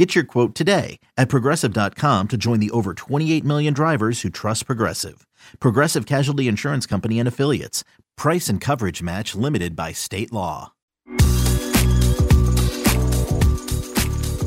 [0.00, 4.64] Get your quote today at progressive.com to join the over 28 million drivers who trust
[4.64, 5.26] Progressive.
[5.58, 7.84] Progressive Casualty Insurance Company and Affiliates.
[8.16, 10.72] Price and coverage match limited by state law.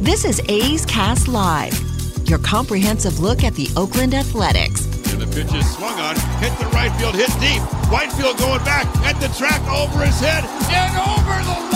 [0.02, 1.80] This is A's Cast Live,
[2.28, 4.88] your comprehensive look at the Oakland Athletics.
[5.14, 7.62] And the pitch is swung on, hit the right field, hit deep.
[7.92, 11.73] Whitefield going back at the track over his head and over the wall.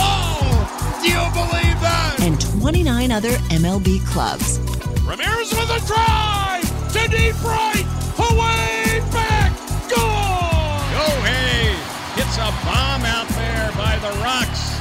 [1.01, 2.17] Do you believe that?
[2.21, 4.59] And 29 other MLB clubs.
[5.05, 7.85] Ramirez with a drive to deep right,
[8.17, 9.53] away back,
[9.87, 10.89] gone.
[10.97, 11.77] Go hey,
[12.17, 14.77] hits a bomb out there by the Rocks.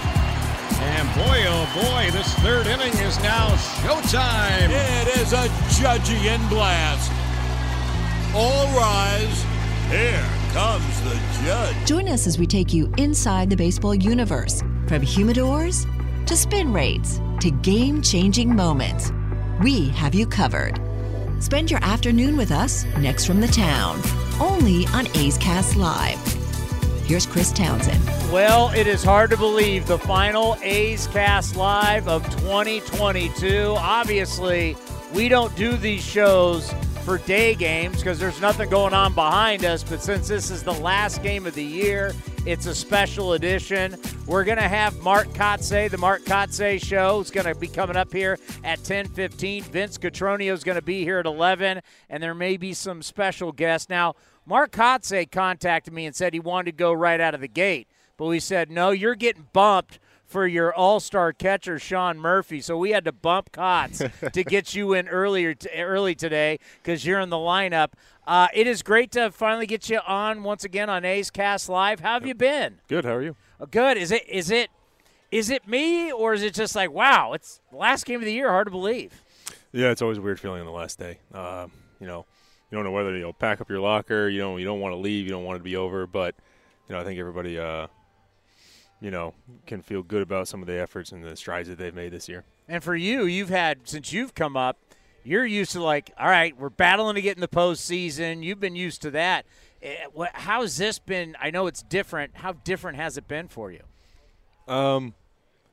[0.80, 3.48] And boy, oh boy, this third inning is now
[3.84, 4.70] showtime.
[4.70, 7.12] It is a judging in blast.
[8.34, 9.44] All rise.
[9.90, 11.76] Here comes the judge.
[11.86, 15.86] Join us as we take you inside the baseball universe from humidors
[16.26, 19.12] to spin rates to game changing moments.
[19.62, 20.80] We have you covered.
[21.38, 24.00] Spend your afternoon with us next from the town,
[24.40, 26.18] only on A's Cast Live.
[27.04, 28.04] Here's Chris Townsend.
[28.32, 33.74] Well, it is hard to believe the final A's Cast Live of 2022.
[33.78, 34.76] Obviously,
[35.14, 36.74] we don't do these shows
[37.06, 39.84] for day games because there's nothing going on behind us.
[39.84, 42.12] But since this is the last game of the year,
[42.44, 43.94] it's a special edition.
[44.26, 47.20] We're going to have Mark Kotsay, the Mark Kotsay Show.
[47.20, 49.62] is going to be coming up here at 10:15.
[49.62, 53.52] Vince Cotroneo is going to be here at 11, and there may be some special
[53.52, 53.88] guests.
[53.88, 57.46] Now, Mark Kotsay contacted me and said he wanted to go right out of the
[57.46, 58.90] gate, but we said no.
[58.90, 62.60] You're getting bumped for your all-star catcher Sean Murphy.
[62.60, 64.02] So we had to bump Cots
[64.32, 67.92] to get you in earlier t- early today because you're in the lineup.
[68.26, 72.00] Uh, it is great to finally get you on once again on A's Cast Live.
[72.00, 72.80] How have you been?
[72.88, 73.04] Good.
[73.04, 73.36] How are you?
[73.60, 73.96] Uh, good.
[73.96, 74.68] Is it is it
[75.30, 77.32] is it me or is it just like wow?
[77.32, 78.50] It's the last game of the year.
[78.50, 79.22] Hard to believe.
[79.72, 81.18] Yeah, it's always a weird feeling on the last day.
[81.32, 81.68] Uh,
[82.00, 82.26] you know,
[82.70, 84.28] you don't know whether you'll pack up your locker.
[84.28, 85.24] You don't you don't want to leave.
[85.24, 86.06] You don't want it to be over.
[86.06, 86.34] But
[86.88, 87.86] you know, I think everybody uh,
[89.00, 89.34] you know,
[89.66, 92.28] can feel good about some of the efforts and the strides that they've made this
[92.28, 92.44] year.
[92.68, 94.78] And for you, you've had since you've come up,
[95.24, 98.42] you're used to like, all right, we're battling to get in the postseason.
[98.42, 99.44] You've been used to that.
[99.82, 99.96] Eh,
[100.32, 101.36] how's this been?
[101.40, 102.36] I know it's different.
[102.36, 103.82] How different has it been for you?
[104.72, 105.14] Um,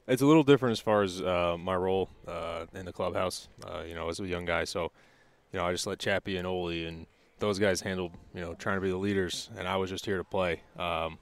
[0.07, 3.47] it's a little different as far as uh, my role uh, in the clubhouse.
[3.66, 4.91] Uh, you know, as a young guy, so
[5.51, 7.06] you know, I just let Chappie and Ole and
[7.39, 10.17] those guys handled, you know, trying to be the leaders, and I was just here
[10.17, 10.62] to play.
[10.78, 11.19] Um,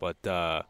[0.00, 0.62] but uh,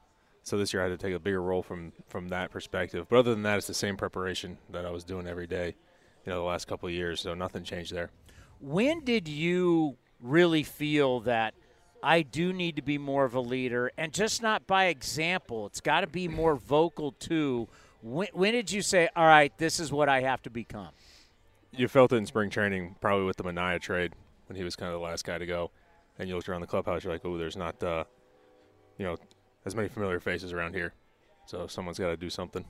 [0.51, 3.07] so this year I had to take a bigger role from from that perspective.
[3.09, 5.77] But other than that, it's the same preparation that I was doing every day,
[6.27, 7.21] you know, the last couple of years.
[7.21, 8.11] So nothing changed there.
[8.61, 11.55] When did you really feel that
[12.03, 15.67] I do need to be more of a leader, and just not by example?
[15.67, 17.69] It's got to be more vocal too.
[18.03, 20.91] When, when did you say, "All right, this is what I have to become"?
[21.71, 24.15] You felt it in spring training, probably with the Manaea trade
[24.49, 25.71] when he was kind of the last guy to go,
[26.19, 27.05] and you looked around the clubhouse.
[27.05, 28.03] You're like, "Oh, there's not." Uh,
[28.99, 29.17] you know,
[29.65, 30.93] as many familiar faces around here.
[31.47, 32.65] So someone's got to do something.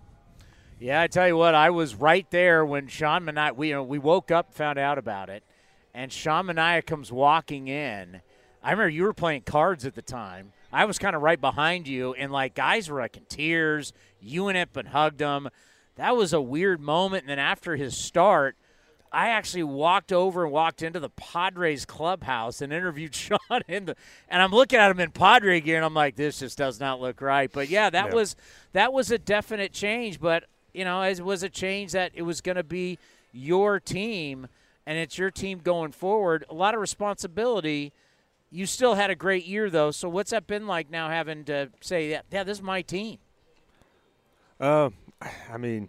[0.79, 3.55] Yeah, I tell you what, I was right there when Sean Manaea.
[3.55, 5.45] We you know, we woke up, found out about it,
[5.93, 8.23] and Sean Manaea comes walking in.
[8.63, 10.53] I remember you were playing cards at the time.
[10.73, 13.93] I was kind of right behind you, and like guys were like in tears.
[14.21, 15.49] You went up and hugged him.
[15.97, 17.25] That was a weird moment.
[17.25, 18.57] And then after his start,
[19.13, 23.97] I actually walked over and walked into the Padres clubhouse and interviewed Sean in the
[24.29, 27.01] and I'm looking at him in Padre gear and I'm like, this just does not
[27.01, 27.51] look right.
[27.51, 28.37] But yeah, that was
[28.73, 30.21] that was a definite change.
[30.21, 32.99] But you know, it was a change that it was going to be
[33.33, 34.49] your team
[34.87, 36.45] and it's your team going forward.
[36.49, 37.93] A lot of responsibility.
[38.51, 39.91] You still had a great year though.
[39.91, 43.19] So what's that been like now having to say, yeah, yeah this is my team?
[44.61, 44.91] Uh,
[45.53, 45.89] I mean,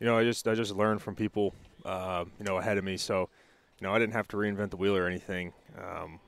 [0.00, 2.96] you know, I just I just learned from people uh, you know, ahead of me.
[2.96, 3.28] So,
[3.78, 5.52] you know, I didn't have to reinvent the wheel or anything.
[5.78, 6.20] Um,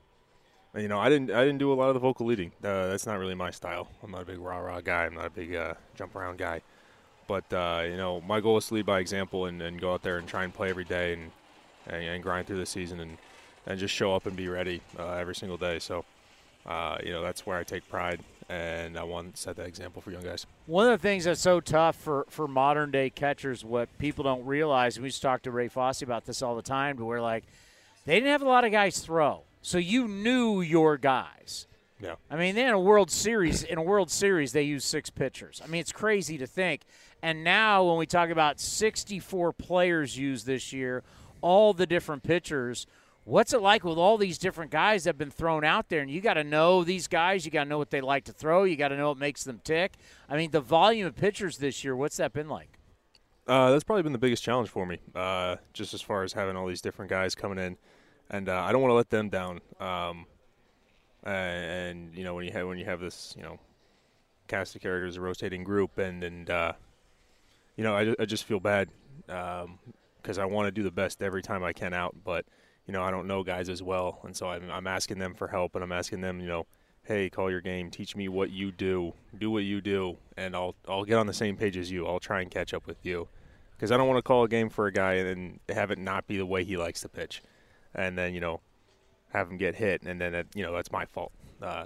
[0.75, 2.51] you know, I didn't I didn't do a lot of the vocal leading.
[2.63, 3.87] Uh, that's not really my style.
[4.03, 5.05] I'm not a big rah rah guy.
[5.05, 6.61] I'm not a big uh, jump around guy.
[7.27, 10.03] But uh, you know, my goal is to lead by example and, and, go out
[10.03, 11.31] there and try and play every day and
[11.87, 13.17] and, and grind through the season and
[13.65, 15.79] and just show up and be ready uh, every single day.
[15.79, 16.03] So,
[16.65, 18.19] uh, you know, that's where I take pride
[18.49, 20.45] and I want to set that example for young guys.
[20.67, 24.45] One of the things that's so tough for, for modern day catchers, what people don't
[24.45, 27.21] realize, and we just talk to Ray Fosse about this all the time, but we're
[27.21, 27.43] like,
[28.05, 29.43] they didn't have a lot of guys throw.
[29.61, 31.65] So you knew your guys.
[31.99, 32.15] Yeah.
[32.29, 35.61] I mean, in a World Series, in a World Series, they use six pitchers.
[35.63, 36.81] I mean, it's crazy to think.
[37.23, 41.03] And now, when we talk about 64 players used this year,
[41.41, 42.85] all the different pitchers,
[43.25, 46.01] what's it like with all these different guys that have been thrown out there?
[46.01, 47.45] And you got to know these guys.
[47.45, 48.63] You got to know what they like to throw.
[48.63, 49.93] You got to know what makes them tick.
[50.29, 52.79] I mean, the volume of pitchers this year, what's that been like?
[53.47, 56.55] Uh, that's probably been the biggest challenge for me, uh, just as far as having
[56.55, 57.77] all these different guys coming in,
[58.31, 59.61] and uh, I don't want to let them down.
[59.79, 60.25] Um,
[61.23, 63.59] and you know when you have when you have this you know
[64.47, 66.73] cast of characters, a rotating group, and and uh,
[67.75, 68.89] you know I, I just feel bad
[69.27, 69.67] because
[70.37, 72.45] um, I want to do the best every time I can out, but
[72.87, 75.47] you know I don't know guys as well, and so I'm, I'm asking them for
[75.47, 76.65] help, and I'm asking them you know
[77.05, 80.75] hey, call your game, teach me what you do, do what you do, and I'll
[80.87, 82.05] I'll get on the same page as you.
[82.07, 83.27] I'll try and catch up with you,
[83.75, 86.27] because I don't want to call a game for a guy and have it not
[86.27, 87.41] be the way he likes to pitch,
[87.93, 88.59] and then you know
[89.33, 91.31] have him get hit, and then it, you know that's my fault,
[91.61, 91.85] uh,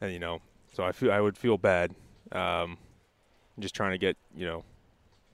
[0.00, 0.40] and you know
[0.72, 1.94] so I feel I would feel bad,
[2.32, 2.78] um,
[3.58, 4.64] just trying to get you know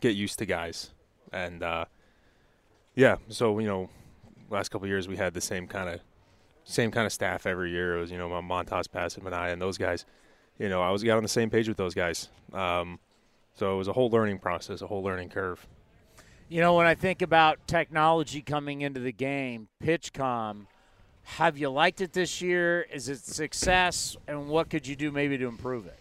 [0.00, 0.90] get used to guys,
[1.32, 1.84] and uh,
[2.94, 3.88] yeah, so you know
[4.50, 6.00] last couple years we had the same kind of
[6.64, 7.96] same kind of staff every year.
[7.96, 10.04] It was you know Montas, Manaea, and I and those guys.
[10.58, 12.28] You know, I was got on the same page with those guys.
[12.52, 12.98] Um,
[13.54, 15.66] so it was a whole learning process, a whole learning curve.
[16.48, 20.66] You know, when I think about technology coming into the game, PitchCom,
[21.24, 22.86] have you liked it this year?
[22.92, 24.16] Is it success?
[24.28, 25.98] And what could you do maybe to improve it?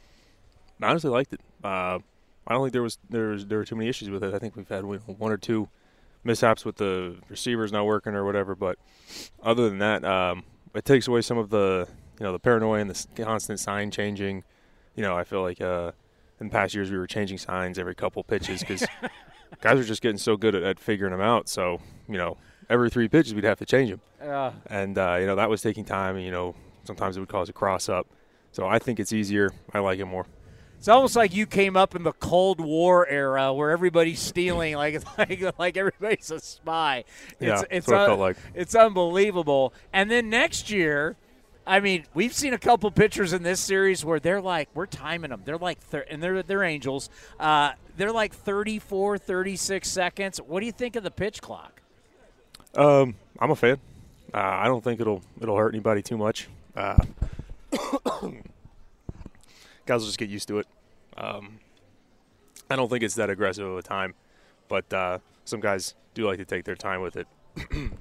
[0.81, 1.41] I honestly liked it.
[1.63, 1.99] Uh,
[2.47, 4.33] I don't think there was there was there were too many issues with it.
[4.33, 5.67] I think we've had one or two
[6.25, 8.55] mishaps with the receivers not working or whatever.
[8.55, 8.77] But
[9.41, 10.43] other than that, um,
[10.73, 11.87] it takes away some of the
[12.19, 14.43] you know the paranoia and the constant sign changing.
[14.95, 15.91] You know, I feel like uh,
[16.41, 18.85] in past years we were changing signs every couple pitches because
[19.61, 21.47] guys are just getting so good at, at, figuring them out.
[21.47, 21.79] So
[22.09, 22.37] you know,
[22.69, 24.51] every three pitches we'd have to change them, uh.
[24.67, 26.15] and uh, you know that was taking time.
[26.15, 28.07] And, you know, sometimes it would cause a cross up.
[28.51, 29.51] So I think it's easier.
[29.73, 30.25] I like it more.
[30.77, 35.01] It's almost like you came up in the Cold War era where everybody's stealing, like
[35.17, 37.05] like like everybody's a spy.
[37.39, 38.37] It's, yeah, it's what un- it felt like.
[38.53, 39.73] It's unbelievable.
[39.91, 41.15] And then next year,
[41.65, 45.31] I mean, we've seen a couple pictures in this series where they're like, we're timing
[45.31, 45.41] them.
[45.43, 47.09] They're like, thir- and they're they're angels.
[47.39, 50.37] Uh, they're like 34, 36 seconds.
[50.39, 51.81] What do you think of the pitch clock?
[52.75, 53.79] Um, I'm a fan.
[54.33, 56.47] Uh, I don't think it'll it'll hurt anybody too much.
[56.75, 56.97] Uh,
[59.85, 60.67] guys will just get used to it.
[61.17, 61.59] Um,
[62.69, 64.15] I don't think it's that aggressive of a time,
[64.67, 67.27] but uh, some guys do like to take their time with it.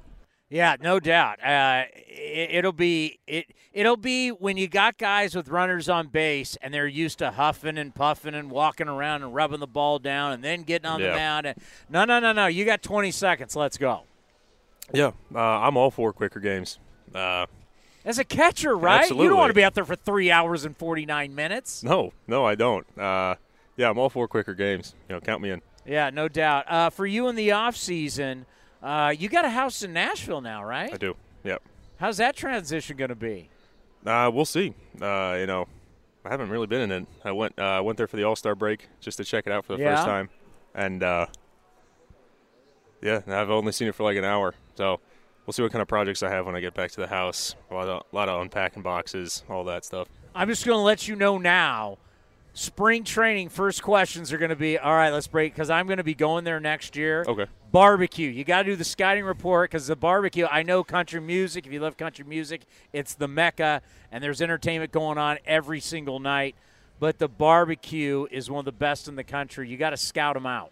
[0.50, 1.44] yeah, no doubt.
[1.44, 3.46] Uh, it, will be it.
[3.72, 7.76] It'll be when you got guys with runners on base and they're used to huffing
[7.76, 11.10] and puffing and walking around and rubbing the ball down and then getting on yeah.
[11.10, 11.46] the mound.
[11.46, 11.58] And,
[11.90, 12.46] no, no, no, no.
[12.46, 13.54] You got 20 seconds.
[13.54, 14.04] Let's go.
[14.92, 16.78] Yeah, uh, I'm all for quicker games.
[17.14, 17.46] Uh,
[18.04, 19.02] as a catcher, right?
[19.02, 19.24] Absolutely.
[19.24, 21.82] You don't want to be out there for three hours and 49 minutes.
[21.82, 22.86] No, no, I don't.
[22.98, 23.36] Uh,
[23.76, 24.94] yeah, I'm all for quicker games.
[25.08, 25.62] You know, count me in.
[25.86, 26.70] Yeah, no doubt.
[26.70, 28.46] Uh, for you in the off season,
[28.82, 30.92] uh, you got a house in Nashville now, right?
[30.92, 31.16] I do.
[31.44, 31.62] Yep.
[31.98, 33.48] How's that transition going to be?
[34.04, 34.74] Uh, we'll see.
[35.00, 35.66] Uh, you know,
[36.24, 37.06] I haven't really been in it.
[37.24, 39.64] I went uh, went there for the All Star break just to check it out
[39.64, 39.96] for the yeah.
[39.96, 40.28] first time,
[40.74, 41.26] and uh,
[43.02, 44.54] yeah, I've only seen it for like an hour.
[44.74, 45.00] So
[45.46, 47.54] we'll see what kind of projects I have when I get back to the house.
[47.70, 50.08] A lot of, a lot of unpacking boxes, all that stuff.
[50.34, 51.98] I'm just going to let you know now.
[52.56, 55.10] Spring training first questions are going to be all right.
[55.10, 57.24] Let's break because I'm going to be going there next year.
[57.26, 57.46] Okay.
[57.72, 58.30] Barbecue.
[58.30, 60.46] You got to do the scouting report because the barbecue.
[60.46, 61.66] I know country music.
[61.66, 63.82] If you love country music, it's the mecca,
[64.12, 66.54] and there's entertainment going on every single night.
[67.00, 69.68] But the barbecue is one of the best in the country.
[69.68, 70.70] You got to scout them out.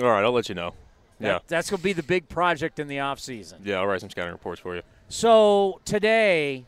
[0.00, 0.74] All right, I'll let you know.
[1.20, 1.38] That, yeah.
[1.46, 3.60] That's going to be the big project in the off season.
[3.64, 4.82] Yeah, I'll write some scouting reports for you.
[5.08, 6.66] So today,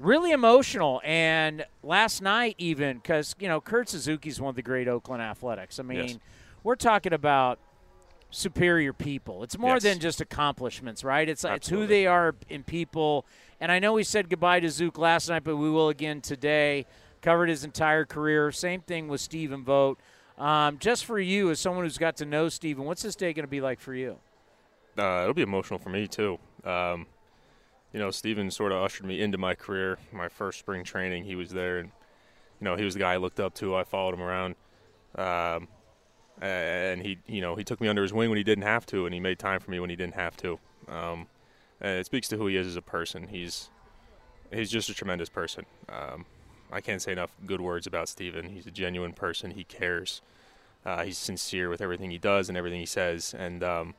[0.00, 4.62] really emotional, and last night even because you know Kurt Suzuki is one of the
[4.62, 5.78] great Oakland Athletics.
[5.80, 6.18] I mean, yes.
[6.62, 7.58] we're talking about
[8.30, 9.42] superior people.
[9.42, 9.82] It's more yes.
[9.82, 11.28] than just accomplishments, right?
[11.28, 11.56] It's Absolutely.
[11.56, 13.26] it's who they are in people.
[13.60, 16.86] And I know we said goodbye to Zook last night, but we will again today.
[17.20, 18.52] Covered his entire career.
[18.52, 20.00] Same thing with Stephen Vogt.
[20.38, 23.44] Um, just for you, as someone who's got to know Stephen, what's this day going
[23.44, 24.18] to be like for you?
[24.96, 26.38] Uh, it'll be emotional for me too.
[26.64, 27.06] Um,
[27.92, 29.98] you know, Stephen sort of ushered me into my career.
[30.12, 31.90] My first spring training, he was there, and
[32.60, 33.74] you know, he was the guy I looked up to.
[33.74, 34.54] I followed him around,
[35.16, 35.68] um,
[36.40, 39.06] and he, you know, he took me under his wing when he didn't have to,
[39.06, 40.58] and he made time for me when he didn't have to.
[40.88, 41.26] Um,
[41.80, 43.28] and it speaks to who he is as a person.
[43.28, 43.70] He's
[44.52, 45.64] he's just a tremendous person.
[45.88, 46.26] Um,
[46.70, 48.50] I can't say enough good words about Stephen.
[48.50, 49.52] He's a genuine person.
[49.52, 50.20] He cares.
[50.84, 53.34] Uh, he's sincere with everything he does and everything he says.
[53.36, 53.94] And um,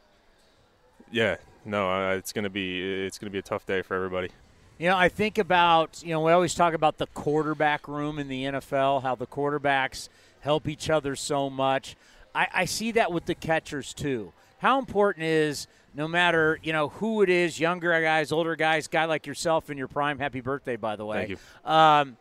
[1.11, 4.29] yeah, no, uh, it's gonna be it's gonna be a tough day for everybody.
[4.77, 8.29] You know, I think about, you know, we always talk about the quarterback room in
[8.29, 10.07] the NFL, how the quarterbacks
[10.39, 11.97] help each other so much.
[12.33, 14.31] I, I see that with the catchers too.
[14.59, 19.03] How important is no matter, you know, who it is, younger guys, older guys, guy
[19.03, 21.17] like yourself in your prime, happy birthday, by the way.
[21.17, 21.69] Thank you.
[21.69, 22.17] Um,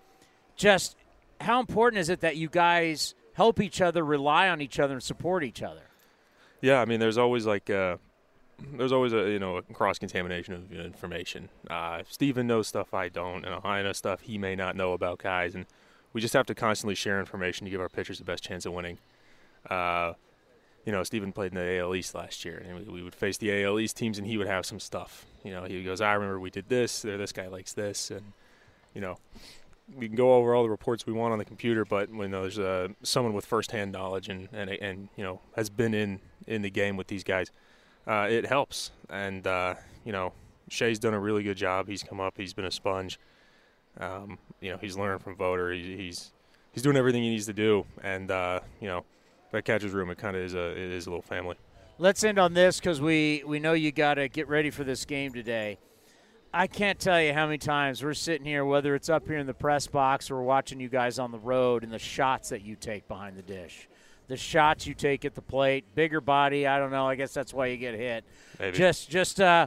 [0.58, 0.96] just
[1.40, 5.02] how important is it that you guys help each other, rely on each other, and
[5.02, 5.82] support each other?
[6.60, 7.96] Yeah, I mean, there's always like uh,
[8.76, 11.48] there's always a you know a cross contamination of information.
[11.70, 15.18] Uh, Stephen knows stuff I don't, and I know stuff he may not know about
[15.18, 15.66] guys, and
[16.12, 18.72] we just have to constantly share information to give our pitchers the best chance of
[18.72, 18.98] winning.
[19.70, 20.14] Uh,
[20.84, 23.38] you know, Stephen played in the AL East last year, and we, we would face
[23.38, 25.26] the AL East teams, and he would have some stuff.
[25.44, 27.02] You know, he goes, "I remember we did this.
[27.02, 28.32] There, this guy likes this," and
[28.94, 29.18] you know,
[29.96, 32.58] we can go over all the reports we want on the computer, but when there's
[32.58, 36.70] uh, someone with firsthand knowledge and, and and you know has been in in the
[36.70, 37.50] game with these guys,
[38.06, 38.90] uh, it helps.
[39.08, 40.32] And uh, you know,
[40.68, 41.88] Shea's done a really good job.
[41.88, 42.34] He's come up.
[42.36, 43.18] He's been a sponge.
[43.98, 45.72] Um, you know, he's learning from Voter.
[45.72, 46.32] He, he's
[46.72, 47.84] he's doing everything he needs to do.
[48.02, 49.04] And uh, you know,
[49.52, 51.56] that catcher's room, it kind of is a it is a little family.
[51.98, 55.04] Let's end on this because we we know you got to get ready for this
[55.04, 55.78] game today.
[56.52, 59.46] I can't tell you how many times we're sitting here, whether it's up here in
[59.46, 62.74] the press box or watching you guys on the road, and the shots that you
[62.74, 63.88] take behind the dish,
[64.28, 66.66] the shots you take at the plate, bigger body.
[66.66, 67.06] I don't know.
[67.06, 68.24] I guess that's why you get hit.
[68.58, 68.76] Maybe.
[68.78, 69.66] Just, just, uh,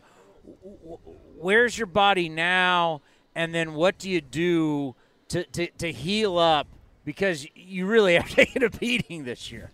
[1.38, 3.02] where's your body now,
[3.36, 4.96] and then what do you do
[5.30, 6.68] to to, to heal up?
[7.06, 9.70] Because you really have taken a beating this year.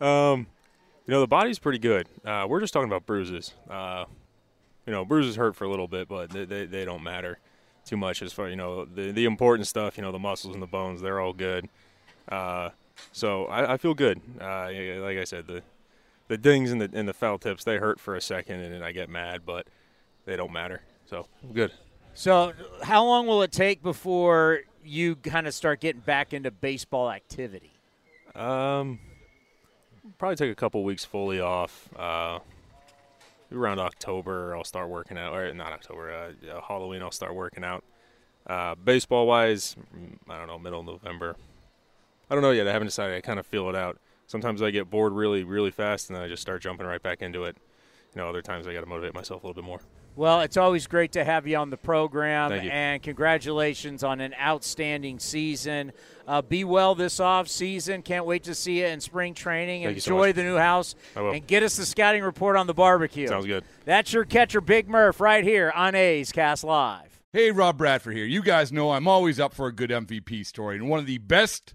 [0.00, 0.46] Um,
[1.06, 2.08] you know, the body's pretty good.
[2.24, 3.54] Uh, we're just talking about bruises.
[3.68, 4.04] Uh,
[4.86, 7.38] you know, bruises hurt for a little bit, but they, they, they don't matter
[7.84, 9.96] too much as far you know the the important stuff.
[9.96, 11.68] You know, the muscles and the bones, they're all good.
[12.28, 12.70] Uh,
[13.12, 14.20] so I, I feel good.
[14.40, 14.70] Uh,
[15.00, 15.62] like I said, the
[16.28, 18.82] the dings and the and the foul tips they hurt for a second, and then
[18.82, 19.66] I get mad, but
[20.24, 20.82] they don't matter.
[21.06, 21.72] So I'm good.
[22.14, 27.10] So, how long will it take before you kind of start getting back into baseball
[27.10, 27.72] activity?
[28.34, 28.98] Um,
[30.18, 31.88] probably take a couple weeks fully off.
[31.96, 32.40] Uh,
[33.52, 35.34] around October, I'll start working out.
[35.34, 37.84] Or not October, uh, Halloween, I'll start working out.
[38.46, 39.76] Uh, baseball wise,
[40.28, 41.36] I don't know, middle of November.
[42.30, 42.68] I don't know yet.
[42.68, 43.16] I haven't decided.
[43.16, 43.98] I kind of feel it out.
[44.26, 47.22] Sometimes I get bored really, really fast, and then I just start jumping right back
[47.22, 47.56] into it.
[48.14, 49.80] You know, other times I got to motivate myself a little bit more.
[50.16, 52.70] Well, it's always great to have you on the program, Thank you.
[52.70, 55.92] and congratulations on an outstanding season.
[56.26, 58.02] Uh, be well this off season.
[58.02, 59.84] Can't wait to see you in spring training.
[59.84, 61.32] Thank you so Enjoy the new house, I will.
[61.32, 63.28] and get us the scouting report on the barbecue.
[63.28, 63.64] Sounds good.
[63.84, 67.20] That's your catcher, Big Murph, right here on A's Cast Live.
[67.32, 68.26] Hey, Rob Bradford here.
[68.26, 71.18] You guys know I'm always up for a good MVP story, and one of the
[71.18, 71.74] best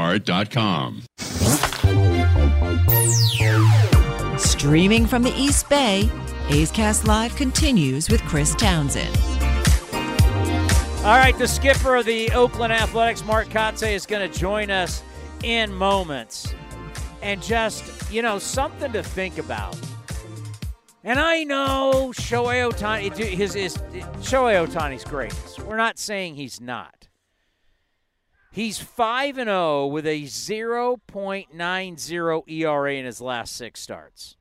[4.37, 6.09] Streaming from the East Bay,
[6.49, 9.15] A's Cast Live continues with Chris Townsend.
[11.03, 15.03] All right, the skipper of the Oakland Athletics, Mark Kotsay, is going to join us
[15.43, 16.53] in moments.
[17.21, 19.77] And just, you know, something to think about.
[21.03, 25.33] And I know Shohei Ohtani, his, his, Shohei Ohtani's great.
[25.65, 27.07] We're not saying he's not.
[28.53, 34.35] He's 5 and 0 with a 0.90 ERA in his last 6 starts.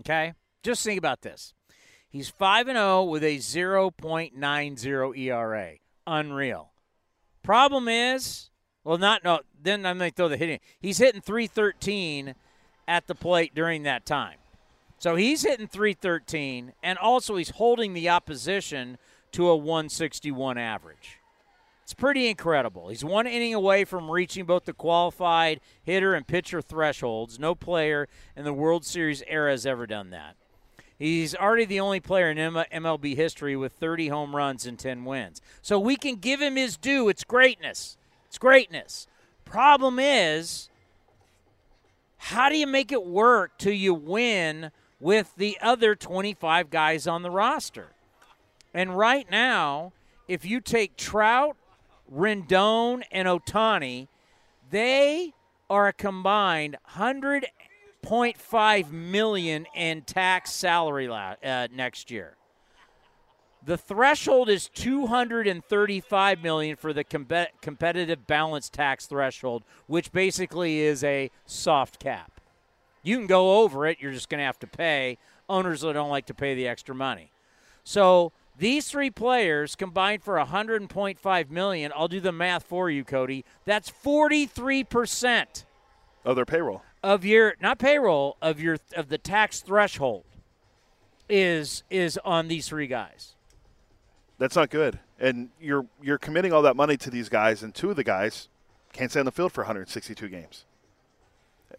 [0.00, 0.34] Okay?
[0.62, 1.54] Just think about this.
[2.06, 5.72] He's 5 and 0 with a 0.90 ERA.
[6.06, 6.72] Unreal.
[7.42, 8.50] Problem is,
[8.84, 9.40] well, not no.
[9.60, 10.60] Then I'm going to throw the hitting.
[10.78, 12.34] He's hitting 313
[12.86, 14.36] at the plate during that time.
[14.98, 18.98] So he's hitting 313, and also he's holding the opposition
[19.32, 21.21] to a 161 average.
[21.82, 22.88] It's pretty incredible.
[22.88, 27.38] He's one inning away from reaching both the qualified hitter and pitcher thresholds.
[27.38, 30.36] No player in the World Series era has ever done that.
[30.98, 35.40] He's already the only player in MLB history with 30 home runs and 10 wins.
[35.60, 37.08] So we can give him his due.
[37.08, 37.96] It's greatness.
[38.28, 39.08] It's greatness.
[39.44, 40.70] Problem is,
[42.16, 44.70] how do you make it work till you win
[45.00, 47.88] with the other 25 guys on the roster?
[48.72, 49.92] And right now,
[50.28, 51.56] if you take Trout,
[52.12, 54.08] Rendon, and Ohtani,
[54.70, 55.32] they
[55.70, 62.36] are a combined 100.5 million in tax salary uh, next year.
[63.64, 67.28] The threshold is 235 million for the com-
[67.60, 72.40] competitive balance tax threshold, which basically is a soft cap.
[73.04, 75.16] You can go over it, you're just going to have to pay.
[75.48, 77.30] Owners that don't like to pay the extra money.
[77.84, 81.92] So these three players combined for 100.5 million.
[81.94, 83.44] I'll do the math for you, Cody.
[83.64, 85.64] That's 43 percent
[86.24, 90.24] of their payroll of your not payroll of your of the tax threshold
[91.28, 93.34] is is on these three guys.
[94.38, 94.98] That's not good.
[95.18, 98.48] And you're you're committing all that money to these guys, and two of the guys
[98.92, 100.64] can't stay on the field for 162 games.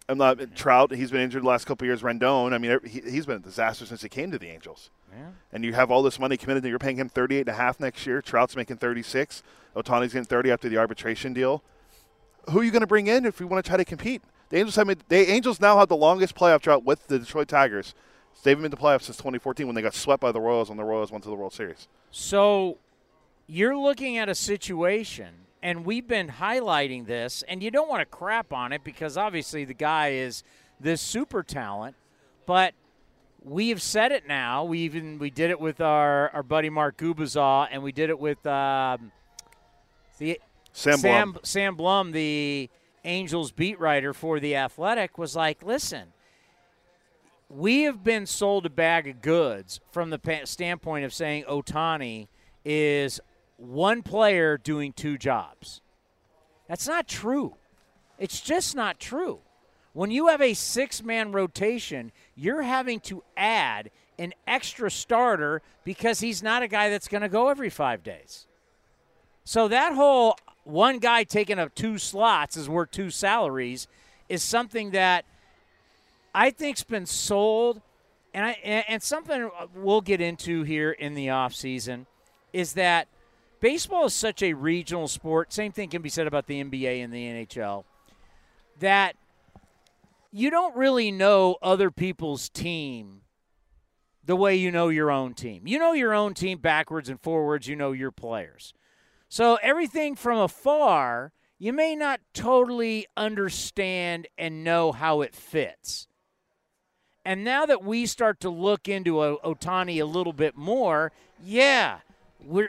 [0.09, 0.93] I'm not Trout.
[0.93, 2.01] He's been injured the last couple years.
[2.01, 2.53] Rendon.
[2.53, 4.89] I mean, he, has been a disaster since he came to the Angels.
[5.17, 5.29] Yeah.
[5.51, 6.63] And you have all this money committed.
[6.63, 8.21] To you're paying him 38 and a half next year.
[8.21, 9.43] Trout's making 36.
[9.75, 11.63] Ohtani's getting 30 after the arbitration deal.
[12.49, 14.21] Who are you going to bring in if we want to try to compete?
[14.49, 17.47] The Angels have made, the Angels now have the longest playoff drought with the Detroit
[17.47, 17.95] Tigers.
[18.43, 20.77] They've been in the playoffs since 2014 when they got swept by the Royals when
[20.77, 21.87] the Royals went to the World Series.
[22.11, 22.77] So
[23.47, 28.05] you're looking at a situation and we've been highlighting this, and you don't want to
[28.05, 30.43] crap on it because obviously the guy is
[30.77, 31.95] this super talent,
[32.45, 32.73] but
[33.43, 34.63] we have said it now.
[34.63, 38.19] We even we did it with our, our buddy Mark Gubicza, and we did it
[38.19, 39.11] with um,
[40.17, 40.39] the
[40.71, 41.39] Sam, Sam Blum.
[41.43, 42.69] Sam Blum, the
[43.03, 46.13] Angels beat writer for the Athletic, was like, "Listen,
[47.49, 52.27] we have been sold a bag of goods from the standpoint of saying Ohtani
[52.65, 53.19] is
[53.57, 55.81] one player doing two jobs.
[56.67, 57.55] That's not true.
[58.17, 59.39] It's just not true.
[59.93, 66.19] When you have a six man rotation, you're having to add an extra starter because
[66.19, 68.47] he's not a guy that's going to go every five days.
[69.43, 73.87] So that whole one guy taking up two slots is worth two salaries
[74.29, 75.25] is something that
[76.33, 77.81] I think's been sold.
[78.33, 78.51] And I
[78.87, 82.07] and something we'll get into here in the offseason
[82.51, 83.07] is that
[83.59, 85.53] baseball is such a regional sport.
[85.53, 87.83] Same thing can be said about the NBA and the NHL.
[88.79, 89.15] That
[90.33, 93.21] you don't really know other people's team
[94.25, 95.67] the way you know your own team.
[95.67, 98.73] You know your own team backwards and forwards, you know your players.
[99.29, 106.07] So everything from afar, you may not totally understand and know how it fits.
[107.23, 111.11] And now that we start to look into Ohtani a little bit more,
[111.43, 111.99] yeah,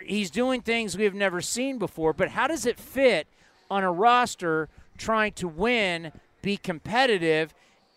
[0.04, 3.26] he's doing things we have never seen before, but how does it fit
[3.70, 6.12] on a roster trying to win,
[6.44, 7.54] be competitive?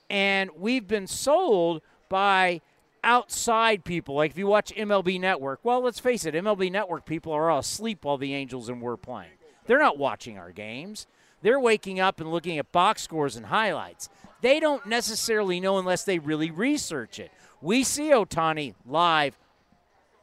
[0.09, 2.61] And we've been sold by
[3.03, 4.15] outside people.
[4.15, 7.59] Like if you watch MLB Network, well, let's face it, MLB Network people are all
[7.59, 9.31] asleep while the Angels and we're playing.
[9.65, 11.07] They're not watching our games.
[11.41, 14.09] They're waking up and looking at box scores and highlights.
[14.41, 17.31] They don't necessarily know unless they really research it.
[17.61, 19.37] We see Ohtani live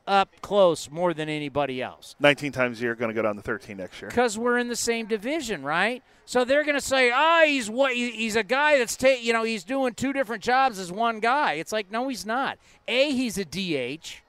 [0.06, 2.14] up close more than anybody else.
[2.20, 4.08] 19 times a year, going to go down to 13 next year.
[4.08, 6.02] Because we're in the same division, right?
[6.26, 7.94] So they're going to say, "Ah, oh, he's what?
[7.94, 11.54] He's a guy that's ta- you know he's doing two different jobs as one guy."
[11.54, 12.58] It's like, no, he's not.
[12.88, 14.22] A, he's a DH,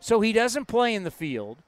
[0.00, 1.58] so he doesn't play in the field.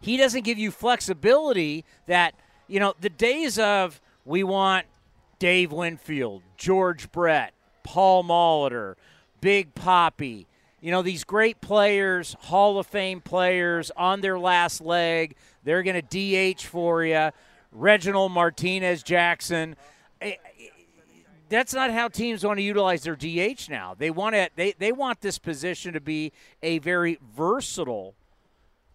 [0.00, 2.34] He doesn't give you flexibility that
[2.66, 4.86] you know the days of we want
[5.38, 7.52] Dave Winfield, George Brett,
[7.84, 8.96] Paul Molitor,
[9.40, 10.48] Big Poppy
[10.80, 15.36] you know, these great players, Hall of Fame players on their last leg.
[15.62, 17.30] They're going to DH for you.
[17.72, 19.76] Reginald Martinez Jackson.
[21.48, 23.94] That's not how teams want to utilize their DH now.
[23.96, 24.52] They want it.
[24.56, 28.14] They, they want this position to be a very versatile,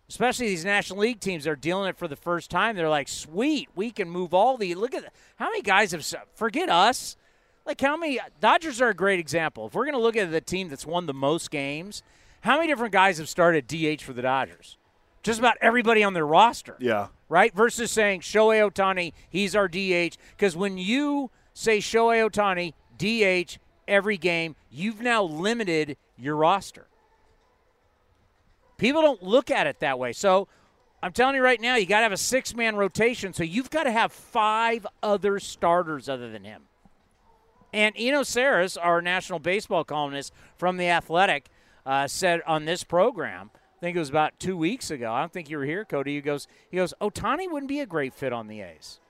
[0.10, 1.44] especially these National League teams.
[1.44, 2.76] They're dealing it for the first time.
[2.76, 4.74] They're like, sweet, we can move all the.
[4.74, 6.06] Look at how many guys have.
[6.34, 7.18] Forget us.
[7.66, 9.68] Like how many Dodgers are a great example.
[9.68, 12.04] If we're going to look at the team that's won the most games,
[12.42, 14.78] How many different guys have started DH for the Dodgers?
[15.24, 16.76] Just about everybody on their roster.
[16.80, 17.08] Yeah.
[17.28, 17.52] Right?
[17.56, 20.18] Versus saying Shohei Ohtani, he's our DH.
[20.38, 26.86] Because when you say Shohei Ohtani, DH, every game, you've now limited your roster.
[28.78, 30.14] People don't look at it that way.
[30.14, 30.48] So
[31.02, 33.34] I'm telling you right now, you got to have a six man rotation.
[33.34, 36.64] So you've got to have five other starters other than him.
[37.76, 41.50] And Eno Sarris, our national baseball columnist from The Athletic,
[41.86, 45.12] uh, said on this program, I think it was about two weeks ago.
[45.12, 46.16] I don't think you were here, Cody.
[46.16, 49.02] He goes, he goes, Ohtani wouldn't be a great fit on the A's.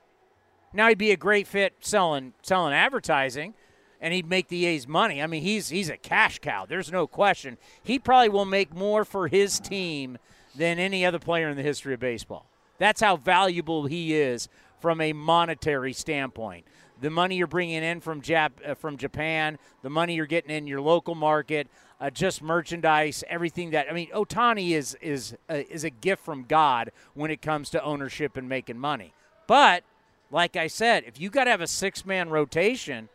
[0.74, 3.54] Now he'd be a great fit selling selling advertising,
[4.02, 5.22] and he'd make the A's money.
[5.22, 6.66] I mean, he's he's a cash cow.
[6.66, 7.60] There's no question.
[7.84, 10.18] He probably will make more for his team
[10.56, 12.50] than any other player in the history of baseball.
[12.80, 14.50] That's how valuable he is
[14.80, 16.66] from a monetary standpoint.
[17.02, 20.66] The money you're bringing in from Jap- uh, from Japan, the money you're getting in
[20.66, 21.68] your local market,
[22.00, 26.44] uh, just merchandise, everything that I mean, Ohtani is is uh, is a gift from
[26.44, 29.14] God when it comes to ownership and making money.
[29.48, 29.84] But
[30.32, 33.10] like I said, if you got to have a six man rotation,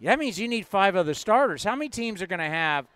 [0.00, 1.64] that means you need five other starters.
[1.64, 2.86] How many teams are going to have?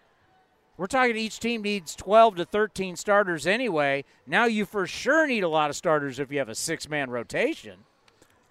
[0.77, 4.05] We're talking each team needs 12 to 13 starters anyway.
[4.27, 7.11] Now you for sure need a lot of starters if you have a six man
[7.11, 7.79] rotation.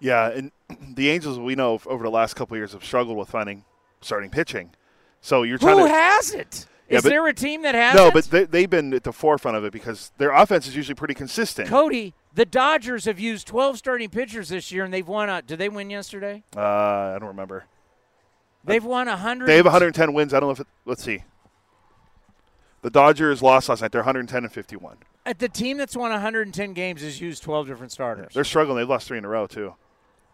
[0.04, 0.52] Yeah, and
[0.96, 3.64] the Angels we know over the last couple years have struggled with finding
[4.02, 4.74] starting pitching.
[5.22, 6.66] So you're trying Who to has it?
[6.90, 7.96] Yeah, Is but- there a team that has it?
[7.96, 8.12] No, it?
[8.12, 11.14] but they, they've been at the forefront of it because their offense is usually pretty
[11.14, 11.70] consistent.
[11.70, 15.30] Cody, the Dodgers have used 12 starting pitchers this year, and they've won.
[15.30, 16.42] A, did they win yesterday?
[16.54, 17.64] Uh, I don't remember.
[18.62, 19.46] They've won 100.
[19.46, 20.34] They have 110 wins.
[20.34, 21.24] I don't know if it, let's see.
[22.82, 23.92] The Dodgers lost last night.
[23.92, 24.98] They're 110 and 51.
[25.24, 28.34] At the team that's won 110 games has used 12 different starters.
[28.34, 28.76] They're struggling.
[28.76, 29.74] They've lost three in a row too.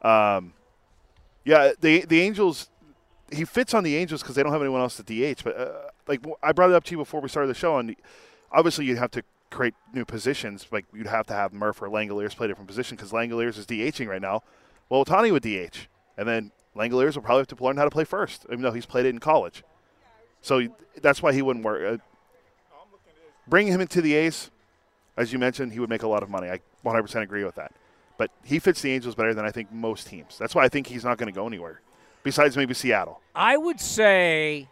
[0.02, 0.52] Um,
[1.44, 2.68] yeah, the the Angels.
[3.32, 5.44] He fits on the Angels because they don't have anyone else to DH.
[5.44, 5.70] But uh,
[6.08, 7.94] like I brought it up to you before we started the show, and
[8.50, 10.66] obviously you'd have to create new positions.
[10.70, 14.08] Like you'd have to have Murph or Langeliers play different position because Langeliers is DHing
[14.08, 14.42] right now.
[14.88, 15.86] Well, Ohtani would DH,
[16.18, 18.86] and then Langeliers will probably have to learn how to play first, even though he's
[18.86, 19.62] played it in college.
[20.42, 20.66] So
[21.00, 22.00] that's why he wouldn't work.
[22.00, 22.02] Uh,
[23.46, 24.50] bringing him into the A's,
[25.16, 26.48] as you mentioned, he would make a lot of money.
[26.48, 27.72] I 100% agree with that.
[28.20, 30.36] But he fits the Angels better than I think most teams.
[30.36, 31.80] That's why I think he's not going to go anywhere,
[32.22, 33.22] besides maybe Seattle.
[33.34, 34.68] I would say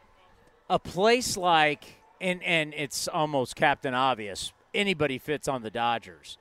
[0.68, 1.82] a place like,
[2.20, 6.36] and, and it's almost Captain Obvious, anybody fits on the Dodgers.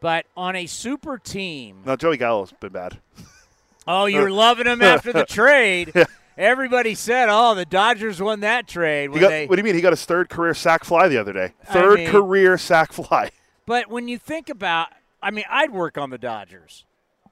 [0.00, 2.98] But on a super team, No, Joey Gallo's been bad.
[3.86, 5.94] oh, you're loving him after the trade.
[6.36, 9.08] Everybody said, oh, the Dodgers won that trade.
[9.08, 9.74] When got, they, what do you mean?
[9.74, 11.54] He got his third career sac fly the other day.
[11.64, 13.30] Third mean- career sac fly.
[13.64, 14.88] But when you think about,
[15.22, 16.84] I mean, I'd work on the Dodgers.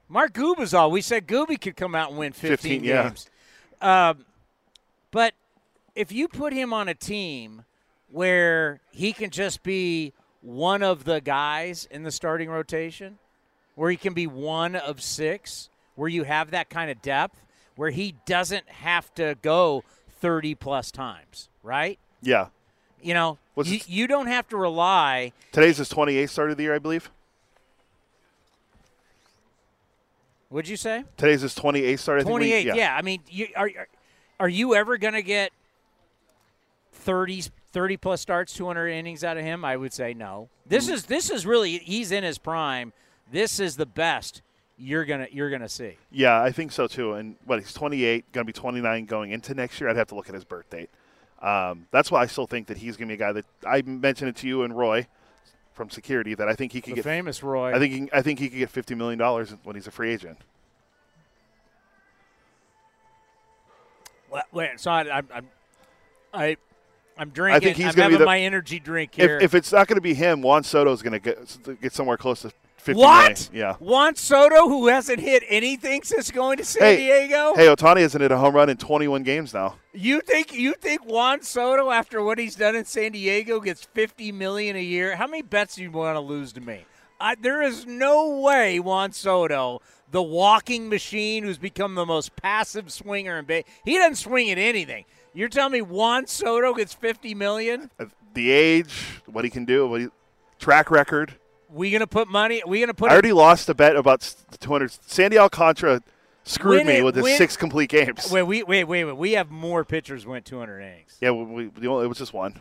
[0.07, 3.03] Mark Gubicza, we said Gooby could come out and win 15, 15, yeah.
[3.03, 3.29] games.
[3.81, 4.25] Um,
[5.11, 5.33] but
[5.95, 7.63] if you put him on a team
[8.09, 13.19] where he can just be one of the guys in the starting rotation,
[13.75, 17.89] where he can be one of six, where you have that kind of depth, where
[17.89, 19.83] he doesn't have to go
[20.19, 21.99] 30 plus times, right?
[22.21, 22.47] Yeah.
[23.01, 26.63] You know, What's you, you don't have to rely Today's his 28th start of the
[26.63, 27.09] year, I believe.
[30.51, 31.05] What'd you say?
[31.15, 32.19] Today's his 28th start.
[32.19, 32.75] I think we- 28.
[32.75, 32.93] yeah.
[32.95, 33.71] I mean, you, are
[34.39, 35.51] are- you ever going to get
[36.91, 39.63] 30 30 plus starts, 200 innings out of him?
[39.63, 40.49] I would say no.
[40.65, 40.93] This Mm.
[40.93, 42.91] is this is really he's in his prime.
[43.31, 44.41] This is the best
[44.77, 45.95] you're going to you're to see.
[46.11, 47.13] Yeah, I think so too.
[47.13, 49.89] And what he's 28, going to be 29 going into next year.
[49.89, 50.89] I'd have to look at his birth date.
[51.41, 53.81] Um, that's why I still think that he's going to be a guy that I
[53.83, 55.07] mentioned it to you and Roy
[55.73, 57.03] from security that I think he could The get.
[57.03, 57.73] famous Roy.
[57.73, 60.11] I think he, I think he could get 50 million dollars when he's a free
[60.11, 60.37] agent.
[64.31, 65.47] Wait, wait, so I I'm, I'm
[66.33, 66.57] I
[67.17, 67.55] I'm drinking.
[67.55, 69.37] I think he's I'm gonna be having the- my energy drink here.
[69.37, 72.17] If, if it's not going to be him, Juan Soto's going to get get somewhere
[72.17, 72.51] close to
[72.81, 73.49] 50 what?
[73.53, 73.75] Yeah.
[73.75, 77.53] Juan Soto, who hasn't hit anything since going to San Hey, Diego.
[77.55, 79.75] Hey, Ohtani hasn't hit a home run in 21 games now.
[79.93, 84.31] You think you think Juan Soto, after what he's done in San Diego, gets fifty
[84.31, 85.15] million a year?
[85.15, 86.85] How many bets do you want to lose to me?
[87.19, 92.91] I, there is no way Juan Soto, the walking machine, who's become the most passive
[92.91, 95.05] swinger in base, he doesn't swing at anything.
[95.35, 97.91] You're telling me Juan Soto gets fifty million?
[98.33, 100.07] The age, what he can do, what he,
[100.57, 101.35] track record.
[101.71, 102.61] We gonna put money?
[102.65, 103.09] We gonna put?
[103.09, 104.91] I already lost a bet about s- 200.
[105.05, 106.01] Sandy Alcantara
[106.43, 108.29] screwed Win me it, with his win- six complete games.
[108.31, 109.17] wait, we wait, wait, wait.
[109.17, 111.17] We have more pitchers went 200 innings.
[111.21, 112.59] Yeah, we, we, the only, it was just one.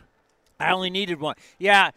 [0.59, 1.35] I only needed one.
[1.59, 1.91] Yeah,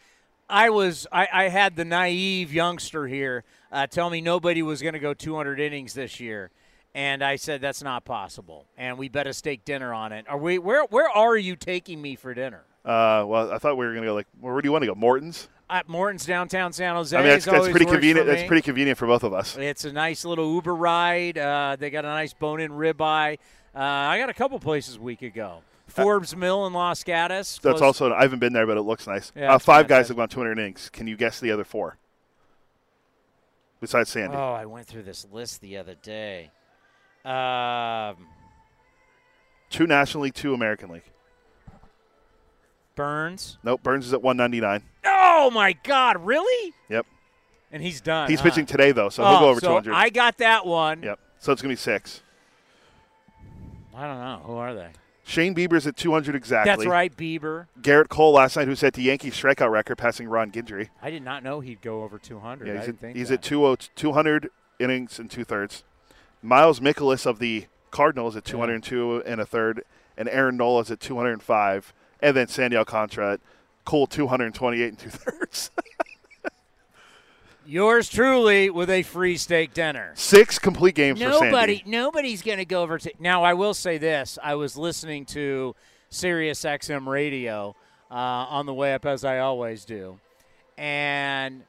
[0.49, 1.05] I was.
[1.11, 5.13] I, I had the naive youngster here uh, tell me nobody was going to go
[5.13, 6.49] 200 innings this year,
[6.95, 8.65] and I said that's not possible.
[8.77, 10.25] And we bet a steak dinner on it.
[10.29, 10.57] Are we?
[10.57, 12.63] Where Where are you taking me for dinner?
[12.85, 14.87] Uh, well, I thought we were going to go like, where do you want to
[14.87, 14.95] go?
[14.95, 15.47] Morton's.
[15.69, 17.15] At Morton's downtown San Jose.
[17.15, 18.27] I mean, that's, that's pretty convenient.
[18.27, 19.57] for That's pretty convenient for both of us.
[19.57, 21.37] It's a nice little Uber ride.
[21.37, 23.37] Uh, they got a nice bone-in ribeye.
[23.75, 25.61] Uh, I got a couple places we could go.
[25.87, 27.59] Forbes Mill in Los Gatos.
[27.61, 28.13] That's also.
[28.13, 29.31] I haven't been there, but it looks nice.
[29.35, 30.89] Yeah, uh, five guys have gone 200 innings.
[30.89, 31.97] Can you guess the other four?
[33.81, 36.51] Besides Sandy, Oh, I went through this list the other day.
[37.25, 38.27] Um,
[39.69, 41.03] two National League, two American League.
[42.95, 43.57] Burns.
[43.63, 44.83] Nope, Burns is at 199.
[45.05, 46.23] Oh my God!
[46.25, 46.73] Really?
[46.89, 47.05] Yep,
[47.71, 48.29] And he's done.
[48.29, 48.49] he's huh?
[48.49, 49.93] pitching today though, so he'll Oh, go over so 200.
[49.93, 51.03] I got that one.
[51.03, 52.21] Yep, so it's gonna be six.
[53.95, 54.89] I don't know who are they.
[55.25, 56.69] Shane Bieber's at 200 exactly.
[56.69, 57.67] That's right, Bieber.
[57.81, 60.89] Gerrit Cole last night, who set the Yankees strikeout record, passing Ron Guidry.
[61.01, 62.67] I did not know he'd go over 200.
[62.67, 65.83] Yeah, I he's, didn't at, think he's at 20 200 innings and two thirds.
[66.41, 69.83] Miles Mikolas of the Cardinals at 202 and a third,
[70.17, 71.93] and Aaron Nola's at 205,
[72.23, 73.37] and then Sandy Alcantara
[73.85, 75.69] Cole 228 and two thirds.
[77.65, 80.11] Yours truly with a free steak dinner.
[80.15, 83.11] Six complete games for Nobody, nobody's going to go over to.
[83.19, 85.75] Now, I will say this: I was listening to
[86.09, 87.75] Sirius XM radio
[88.11, 90.19] uh, on the way up, as I always do,
[90.77, 91.63] and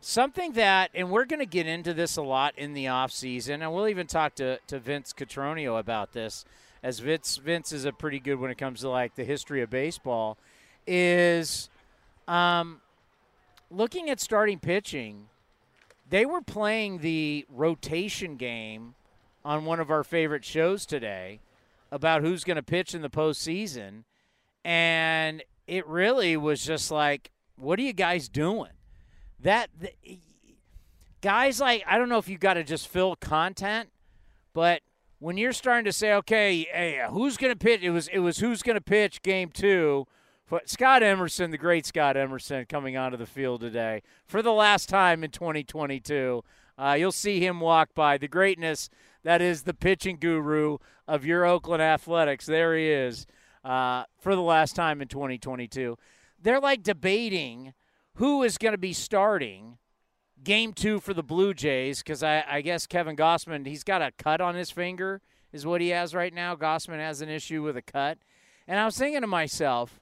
[0.00, 3.62] something that, and we're going to get into this a lot in the off season,
[3.62, 6.44] and we'll even talk to to Vince Cotroneo about this,
[6.82, 9.70] as Vince Vince is a pretty good when it comes to like the history of
[9.70, 10.38] baseball,
[10.86, 11.68] is.
[12.28, 12.80] Um,
[13.72, 15.28] looking at starting pitching,
[16.08, 18.94] they were playing the rotation game
[19.44, 21.40] on one of our favorite shows today
[21.90, 24.04] about who's going to pitch in the postseason.
[24.64, 28.70] And it really was just like, what are you guys doing?
[29.40, 30.20] That th-
[31.20, 33.88] guys like I don't know if you got to just fill content,
[34.54, 34.82] but
[35.22, 37.80] when you're starting to say, okay, hey, who's going to pitch?
[37.82, 40.06] It was it was who's going to pitch game two.
[40.50, 44.88] But Scott Emerson, the great Scott Emerson, coming onto the field today for the last
[44.88, 46.42] time in 2022.
[46.76, 48.18] Uh, you'll see him walk by.
[48.18, 48.90] The greatness
[49.22, 52.44] that is the pitching guru of your Oakland Athletics.
[52.44, 53.26] There he is
[53.64, 55.96] uh, for the last time in 2022.
[56.42, 57.74] They're like debating
[58.14, 59.78] who is going to be starting
[60.42, 64.12] game two for the Blue Jays because I, I guess Kevin Gausman, he's got a
[64.12, 65.20] cut on his finger,
[65.52, 66.56] is what he has right now.
[66.56, 68.18] Gossman has an issue with a cut.
[68.66, 70.00] And I was thinking to myself,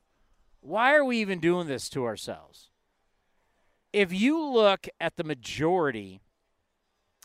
[0.61, 2.70] why are we even doing this to ourselves?
[3.92, 6.20] If you look at the majority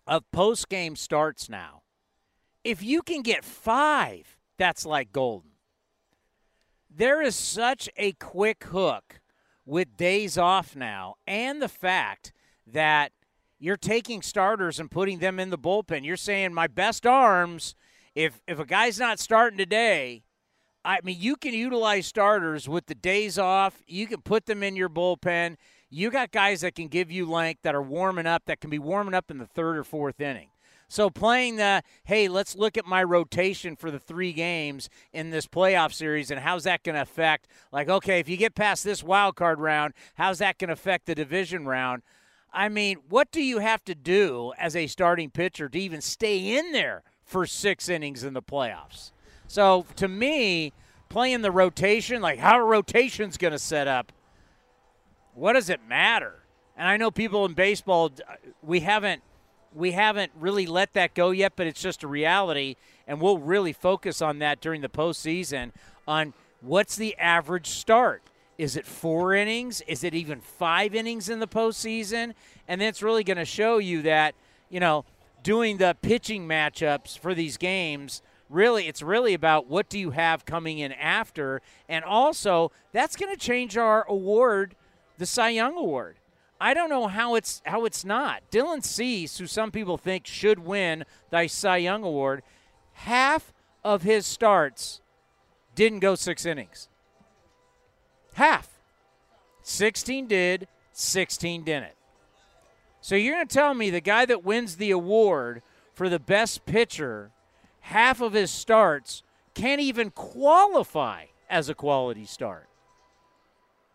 [0.07, 1.83] of post game starts now,
[2.63, 5.51] if you can get five, that's like golden.
[6.89, 9.19] There is such a quick hook
[9.65, 12.31] with days off now, and the fact
[12.67, 13.11] that
[13.59, 16.05] you're taking starters and putting them in the bullpen.
[16.05, 17.75] You're saying my best arms,
[18.13, 20.23] if if a guy's not starting today,
[20.83, 23.81] I mean, you can utilize starters with the days off.
[23.87, 25.55] You can put them in your bullpen.
[25.89, 28.79] You got guys that can give you length that are warming up, that can be
[28.79, 30.49] warming up in the third or fourth inning.
[30.87, 35.47] So playing the, hey, let's look at my rotation for the three games in this
[35.47, 39.03] playoff series and how's that going to affect, like, okay, if you get past this
[39.03, 42.03] wild card round, how's that going to affect the division round?
[42.55, 46.57] I mean, what do you have to do as a starting pitcher to even stay
[46.57, 49.11] in there for six innings in the playoffs?
[49.47, 50.71] So to me,
[51.09, 54.13] playing the rotation, like how a rotation's going to set up,
[55.33, 56.43] what does it matter?
[56.77, 59.21] And I know people in baseball, uh, we haven't
[59.73, 63.73] we haven't really let that go yet, but it's just a reality, and we'll really
[63.73, 65.71] focus on that during the postseason
[66.07, 68.23] on what's the average start.
[68.57, 69.81] Is it four innings?
[69.87, 72.33] Is it even five innings in the postseason?
[72.67, 74.35] And then it's really going to show you that,
[74.69, 75.05] you know,
[75.43, 80.45] doing the pitching matchups for these games really it's really about what do you have
[80.45, 84.75] coming in after and also that's going to change our award
[85.17, 86.15] the cy young award
[86.61, 90.59] i don't know how it's how it's not dylan cease who some people think should
[90.59, 92.43] win the cy young award
[92.93, 95.01] half of his starts
[95.73, 96.87] didn't go six innings
[98.35, 98.79] half
[99.63, 101.93] 16 did 16 didn't
[103.01, 105.61] so you're going to tell me the guy that wins the award
[105.93, 107.31] for the best pitcher
[107.81, 109.21] half of his starts
[109.53, 112.67] can't even qualify as a quality start.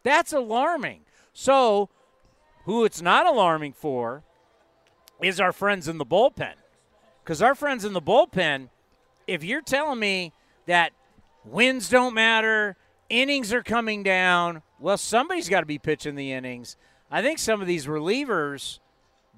[0.02, 1.02] That's alarming.
[1.32, 1.90] So,
[2.64, 4.22] who it's not alarming for
[5.20, 6.54] is our friends in the bullpen.
[7.22, 8.68] Because our friends in the bullpen,
[9.26, 10.32] if you're telling me
[10.66, 10.92] that
[11.44, 12.76] wins don't matter,
[13.10, 16.76] innings are coming down, well, somebody's got to be pitching the innings.
[17.10, 18.78] I think some of these relievers,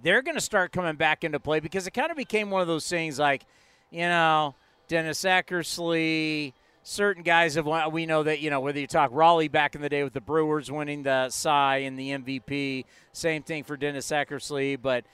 [0.02, 2.68] they're going to start coming back into play because it kind of became one of
[2.68, 3.44] those things like,
[3.90, 4.54] you know,
[4.88, 7.90] Dennis Eckersley, certain guys have won.
[7.92, 10.20] We know that you know whether you talk Rollie back in the day with the
[10.20, 12.84] Brewers winning the Cy and the MVP.
[13.12, 15.04] Same thing for Dennis Eckersley, but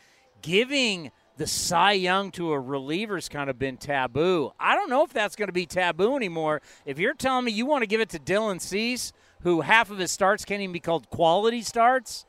[0.42, 4.52] giving the Cy Young to a reliever's kind of been taboo.
[4.58, 6.60] I don't know if that's going to be taboo anymore.
[6.84, 9.98] If you're telling me you want to give it to Dylan Cease, who half of
[9.98, 12.26] his starts can't even be called quality starts.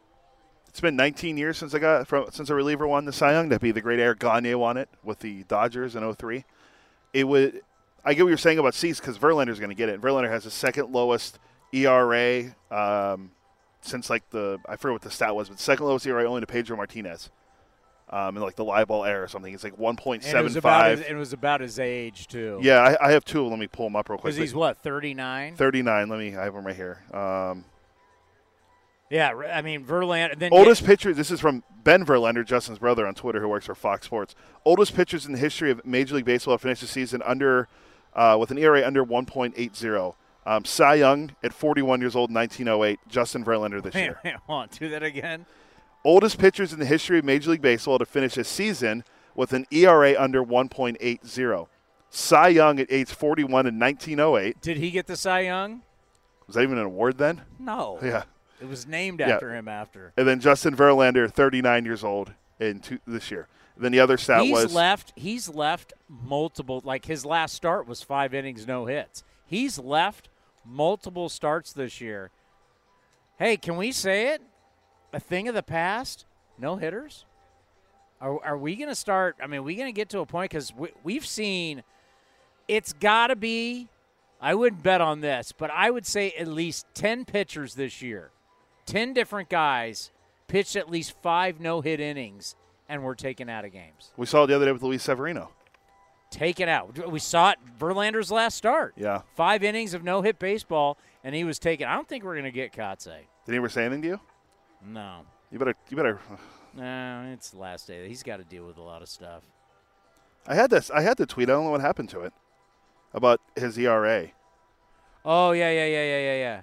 [0.67, 3.49] It's been 19 years since I got from since a reliever won the Cy Young.
[3.49, 6.45] That'd be the great Eric Gagne won it with the Dodgers in 03.
[7.11, 7.61] It would.
[8.05, 9.99] I get what you're saying about Cease because Verlander's going to get it.
[9.99, 11.39] Verlander has the second lowest
[11.73, 13.31] ERA um,
[13.81, 16.47] since like the I forget what the stat was, but second lowest ERA only to
[16.47, 17.31] Pedro Martinez.
[18.11, 21.07] Um, in like the live ball era or something, it's like 1.75.
[21.07, 22.59] It was about his age too.
[22.59, 23.45] Yeah, I, I have two.
[23.45, 24.33] Let me pull them up real quick.
[24.33, 25.55] Because he's what 39.
[25.55, 26.09] 39.
[26.09, 26.35] Let me.
[26.35, 27.03] I have them right here.
[27.13, 27.65] Um,
[29.09, 30.37] yeah, I mean Verlander.
[30.37, 31.13] Then oldest pitcher.
[31.13, 34.35] This is from Ben Verlander, Justin's brother on Twitter, who works for Fox Sports.
[34.65, 37.67] Oldest pitchers in the history of Major League Baseball finished the season under
[38.13, 40.15] uh, with an ERA under 1.80.
[40.45, 42.99] Um, Cy Young at 41 years old, 1908.
[43.07, 44.19] Justin Verlander this wait, year.
[44.23, 45.45] Wait, hold on, do that again.
[46.03, 49.03] Oldest pitchers in the history of Major League Baseball to finish a season
[49.35, 51.67] with an ERA under 1.80.
[52.09, 54.61] Cy Young at age 41 in 1908.
[54.61, 55.81] Did he get the Cy Young?
[56.47, 57.41] Was that even an award then?
[57.59, 57.99] No.
[58.01, 58.23] Yeah.
[58.61, 59.59] It was named after yeah.
[59.59, 60.13] him after.
[60.17, 63.47] And then Justin Verlander, 39 years old in two, this year.
[63.75, 65.13] And then the other stat he's was left.
[65.15, 66.81] He's left multiple.
[66.83, 69.23] Like his last start was five innings, no hits.
[69.45, 70.27] He's left
[70.65, 72.31] multiple starts this year.
[73.37, 74.41] Hey, can we say it?
[75.13, 76.25] A thing of the past.
[76.57, 77.25] No hitters.
[78.21, 79.37] Are, are we going to start?
[79.41, 81.83] I mean, are we going to get to a point because we, we've seen.
[82.67, 83.87] It's got to be.
[84.41, 88.31] I wouldn't bet on this, but I would say at least ten pitchers this year
[88.89, 90.11] 10 different guys
[90.47, 92.55] pitched at least five no hit innings
[92.89, 94.11] and were taken out of games.
[94.17, 95.51] We saw it the other day with Luis Severino.
[96.31, 97.09] Taken out.
[97.09, 98.93] We saw it Verlander's last start.
[98.97, 99.21] Yeah.
[99.35, 101.87] Five innings of no hit baseball, and he was taken.
[101.87, 103.27] I don't think we're going to get Kotsay.
[103.45, 104.19] Did he ever say anything to you?
[104.85, 105.21] No.
[105.51, 105.75] You better.
[105.89, 106.19] You better.
[106.75, 108.07] No, it's the last day.
[108.07, 109.43] He's got to deal with a lot of stuff.
[110.47, 110.89] I had this.
[110.91, 111.49] I had the tweet.
[111.49, 112.33] I don't know what happened to it
[113.13, 114.27] about his ERA.
[115.25, 116.61] Oh yeah, yeah, yeah, yeah, yeah, yeah.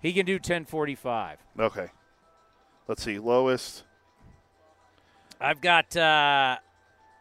[0.00, 1.38] He can do 1045.
[1.58, 1.88] Okay.
[2.88, 3.18] Let's see.
[3.18, 3.84] Lowest.
[5.40, 6.58] I've got uh,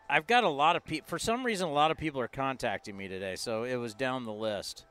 [0.10, 1.08] I've got a lot of people.
[1.08, 4.26] For some reason, a lot of people are contacting me today, so it was down
[4.26, 4.86] the list.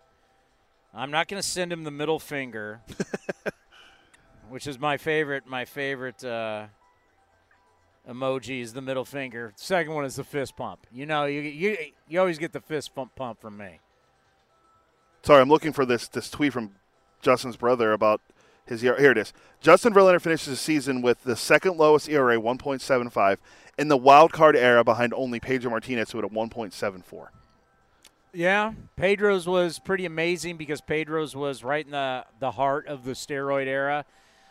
[0.95, 2.81] I'm not going to send him the middle finger,
[4.51, 5.47] which is my favorite.
[5.47, 6.67] My favorite uh,
[8.09, 9.53] emoji is the middle finger.
[9.57, 10.87] Second one is the fist pump.
[10.93, 11.77] You know, you you
[12.09, 13.81] you always get the fist pump pump from me.
[15.23, 16.73] Sorry, I'm looking for this this tweet from
[17.23, 18.21] Justin's brother about
[18.67, 19.01] his ERA.
[19.01, 19.33] Here it is.
[19.61, 23.39] Justin Verlander finishes the season with the second lowest ERA, 1.75,
[23.79, 27.29] in the wild card era behind only Pedro Martinez, who had a 1.74.
[28.33, 33.13] Yeah, Pedro's was pretty amazing because Pedro's was right in the, the heart of the
[33.13, 34.05] steroid era,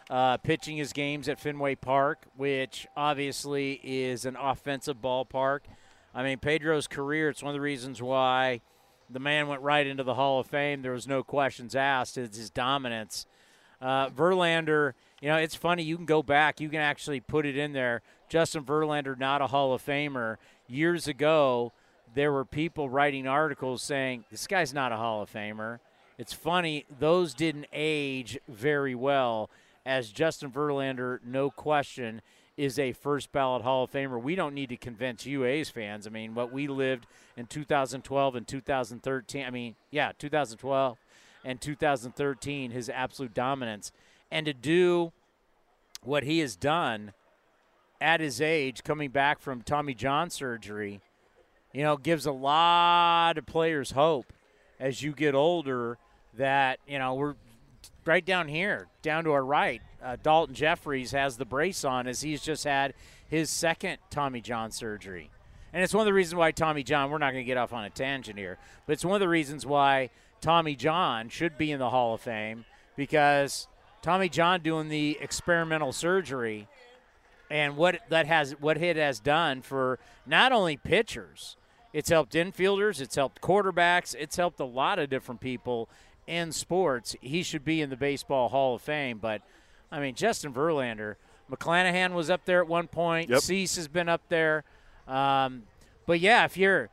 [0.10, 5.62] uh, pitching his games at Fenway Park, which obviously is an offensive ballpark.
[6.14, 8.62] I mean, Pedro's career, it's one of the reasons why–
[9.10, 10.82] the man went right into the Hall of Fame.
[10.82, 12.18] There was no questions asked.
[12.18, 13.26] It's his dominance.
[13.82, 15.84] Uh, Verlander, you know, it's funny.
[15.84, 16.62] You can go back.
[16.62, 18.02] You can actually put it in there.
[18.28, 20.38] Justin Verlander, not a Hall of Famer.
[20.68, 21.72] Years ago,
[22.14, 25.80] there were people writing articles saying this guy's not a Hall of Famer.
[26.18, 29.50] It's funny; those didn't age very well.
[29.90, 32.22] As Justin Verlander, no question,
[32.56, 34.22] is a first ballot Hall of Famer.
[34.22, 36.06] We don't need to convince you A's fans.
[36.06, 39.46] I mean, what we lived in 2012 and 2013.
[39.48, 41.00] I mean, yeah, 2012
[41.44, 43.92] and 2013, his absolute dominance,
[44.30, 45.12] and to do
[46.04, 47.14] what he has done
[48.00, 51.02] at his age, coming back from Tommy John surgery,
[51.74, 54.32] you know, gives a lot of players hope
[54.80, 55.98] as you get older.
[56.38, 57.34] That you know we're
[58.06, 59.82] right down here, down to our right.
[60.04, 62.94] Uh, Daulton Jefferies has the brace on as he's just had
[63.28, 65.30] his second Tommy John surgery.
[65.72, 67.74] And it's one of the reasons why Tommy John, we're not going to get off
[67.74, 70.10] on a tangent here, but it's one of the reasons why
[70.42, 72.66] Tommy John should be in the Hall of Fame
[72.96, 73.68] because
[74.02, 76.68] Tommy John doing the experimental surgery
[77.52, 81.58] and what that has what it has done for not only pitchers,
[81.94, 85.90] it's helped infielders, it's helped quarterbacks, it's helped a lot of different people
[86.30, 87.16] in sports.
[87.22, 89.42] He should be in the Baseball Hall of Fame, but
[89.92, 91.16] I mean Justin Verlander,
[91.52, 93.30] McClanahan was up there at one point.
[93.30, 93.42] Yep.
[93.42, 94.64] Cease has been up there.
[95.08, 95.64] Um,
[96.06, 96.90] but yeah, if you're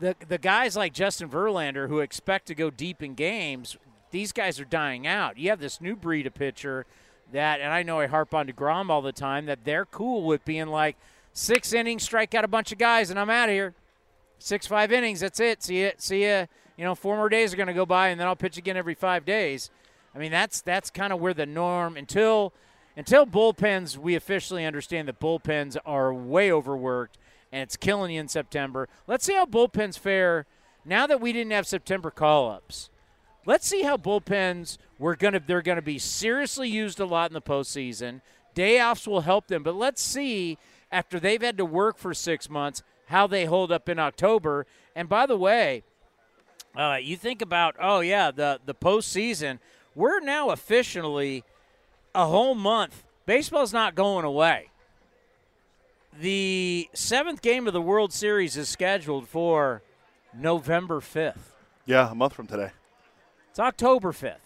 [0.00, 3.76] the the guys like Justin Verlander who expect to go deep in games,
[4.10, 5.38] these guys are dying out.
[5.38, 6.86] You have this new breed of pitcher
[7.32, 10.44] that, and I know I harp on Degrom all the time that they're cool with
[10.44, 10.96] being like
[11.32, 13.74] six innings, strike out a bunch of guys, and I'm out of here.
[14.38, 15.62] Six five innings, that's it.
[15.62, 16.46] See you, see you
[16.78, 18.76] You know, four more days are going to go by, and then I'll pitch again
[18.76, 19.70] every five days.
[20.14, 22.54] I mean, that's that's kind of where the norm until
[22.96, 23.98] until bullpens.
[23.98, 27.18] We officially understand that bullpens are way overworked,
[27.50, 28.88] and it's killing you in September.
[29.08, 30.46] Let's see how bullpens fare
[30.84, 32.90] now that we didn't have September call-ups.
[33.44, 37.42] Let's see how bullpens we're gonna they're gonna be seriously used a lot in the
[37.42, 38.20] postseason.
[38.54, 40.58] Day offs will help them, but let's see
[40.92, 44.64] after they've had to work for six months how they hold up in October.
[44.94, 45.82] And by the way,
[46.78, 49.58] uh, you think about oh yeah the the postseason.
[49.94, 51.44] We're now officially
[52.14, 53.04] a whole month.
[53.26, 54.70] Baseball's not going away.
[56.18, 59.82] The seventh game of the World Series is scheduled for
[60.32, 61.54] November fifth.
[61.84, 62.70] Yeah, a month from today.
[63.50, 64.36] It's October 5th.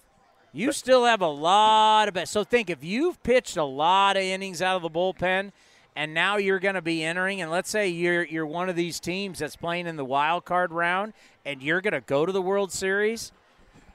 [0.55, 4.63] You still have a lot of So think if you've pitched a lot of innings
[4.63, 5.53] out of the bullpen
[5.95, 8.99] and now you're going to be entering and let's say you're you're one of these
[9.01, 11.13] teams that's playing in the wild card round
[11.45, 13.33] and you're going to go to the World Series,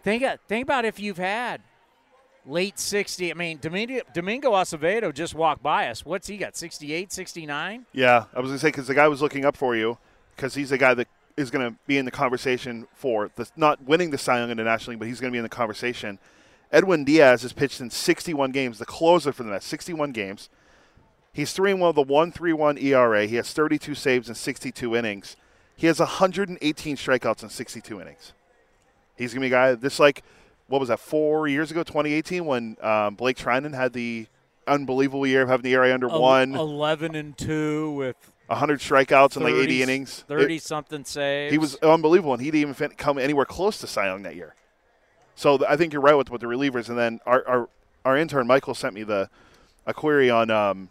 [0.03, 1.61] think uh, think about if you've had
[2.45, 3.31] late 60.
[3.31, 6.05] I mean, Domingo, Domingo Acevedo just walked by us.
[6.05, 6.55] What's he got?
[6.55, 7.85] 68, 69?
[7.93, 9.97] Yeah, I was going to say cuz the guy was looking up for you
[10.37, 13.83] cuz he's the guy that is going to be in the conversation for the, not
[13.83, 15.49] winning the Cy Young in the National League, but he's going to be in the
[15.49, 16.17] conversation.
[16.71, 20.49] Edwin Diaz has pitched in 61 games, the closer for the Mets, 61 games.
[21.34, 23.25] He's 3 1 with a 1.31 ERA.
[23.28, 25.36] He has 32 saves in 62 innings.
[25.75, 28.34] He has 118 strikeouts in 62 innings.
[29.15, 30.23] He's going to be a guy, this like,
[30.67, 34.28] what was that, four years ago, 2018, when um, Blake Treinen had the
[34.65, 36.55] unbelievable year of having the ERA under one.
[36.55, 38.15] 11 and 2 with
[38.47, 40.25] 100 strikeouts in like 80 innings.
[40.28, 41.51] 30 it, something saves.
[41.51, 44.55] He was unbelievable, and he didn't even come anywhere close to Cy Young that year.
[45.36, 46.89] So I think you're right with, with the relievers.
[46.89, 47.69] And then our, our,
[48.03, 49.30] our intern, Michael, sent me the
[49.86, 50.89] a query on um,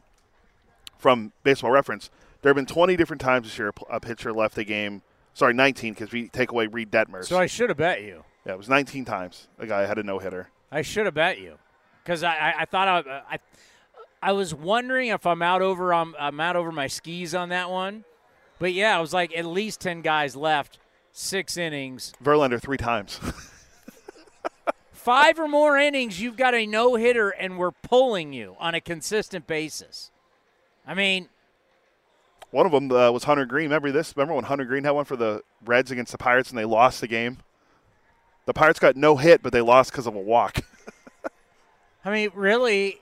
[0.99, 2.11] from Baseball Reference.
[2.43, 5.03] There have been 20 different times this year a pitcher left a game.
[5.35, 7.25] Sorry, 19 because we take away Reid Detmers.
[7.25, 8.25] So I should have bet you.
[8.47, 10.49] Yeah, it was 19 times a guy had a no hitter.
[10.71, 11.59] I should have bet you
[12.03, 13.39] because I, I, I, thought I, uh, I
[14.23, 17.71] I was wondering if I'm out over I'm, I'm out over my skis on that
[17.71, 18.05] one.
[18.59, 20.79] But yeah, I was like at least 10 guys left,
[21.13, 22.13] 6 innings.
[22.23, 23.21] Verlander 3 times.
[24.93, 29.47] Five or more innings, you've got a no-hitter and we're pulling you on a consistent
[29.47, 30.11] basis.
[30.87, 31.29] I mean,
[32.51, 33.65] one of them uh, was Hunter Greene.
[33.65, 34.15] Remember this?
[34.17, 37.01] Remember when Hunter Greene had one for the Reds against the Pirates and they lost
[37.01, 37.39] the game?
[38.47, 40.61] The Pirates got no hit, but they lost because of a walk.
[42.05, 43.01] I mean, really,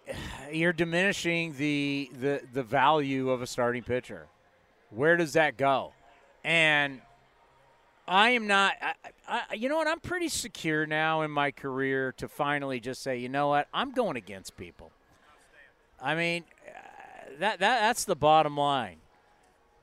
[0.51, 4.27] you're diminishing the, the the value of a starting pitcher.
[4.89, 5.93] Where does that go?
[6.43, 7.03] And
[8.09, 8.73] I am not.
[8.81, 8.95] I,
[9.29, 9.89] I, you know what?
[9.89, 13.69] I'm pretty secure now in my career to finally just say, you know what?
[13.75, 14.91] I'm going against people.
[16.01, 16.45] I mean,
[17.41, 18.97] that that that's the bottom line.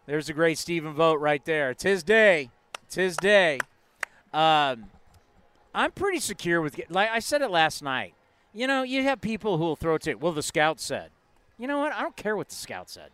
[0.06, 1.72] There's a great Stephen Vogt right there.
[1.72, 2.49] It's his day.
[2.84, 3.60] It's his day.
[4.34, 4.86] Um,
[5.74, 6.80] I'm pretty secure with.
[6.89, 8.14] Like I said it last night.
[8.54, 11.12] You know, you have people who will throw it to, well, the scout said.
[11.58, 11.93] You know what?
[11.93, 13.12] I don't care what the scout said.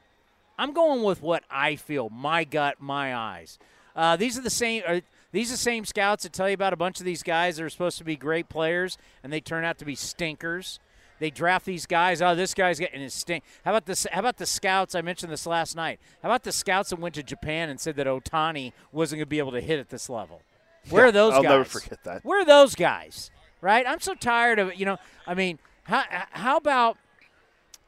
[0.58, 3.60] I'm going with what I feel, my gut, my eyes.
[3.96, 4.82] Uh, these are the same.
[4.88, 7.58] Are, these are the same scouts that tell you about a bunch of these guys
[7.58, 10.80] that are supposed to be great players, and they turn out to be stinkers.
[11.20, 12.22] They draft these guys.
[12.22, 13.43] Oh, this guy's getting his stink.
[13.65, 14.05] How about this?
[14.11, 14.95] How about the scouts?
[14.95, 15.99] I mentioned this last night.
[16.22, 19.30] How about the scouts that went to Japan and said that Ohtani wasn't going to
[19.30, 20.41] be able to hit at this level?
[20.89, 21.51] Where yeah, are those I'll guys?
[21.51, 22.24] I'll never forget that.
[22.24, 23.32] Where are those guys?
[23.61, 23.86] right?
[23.88, 24.78] I'm so tired of it.
[24.78, 26.97] You know, I mean, how, how about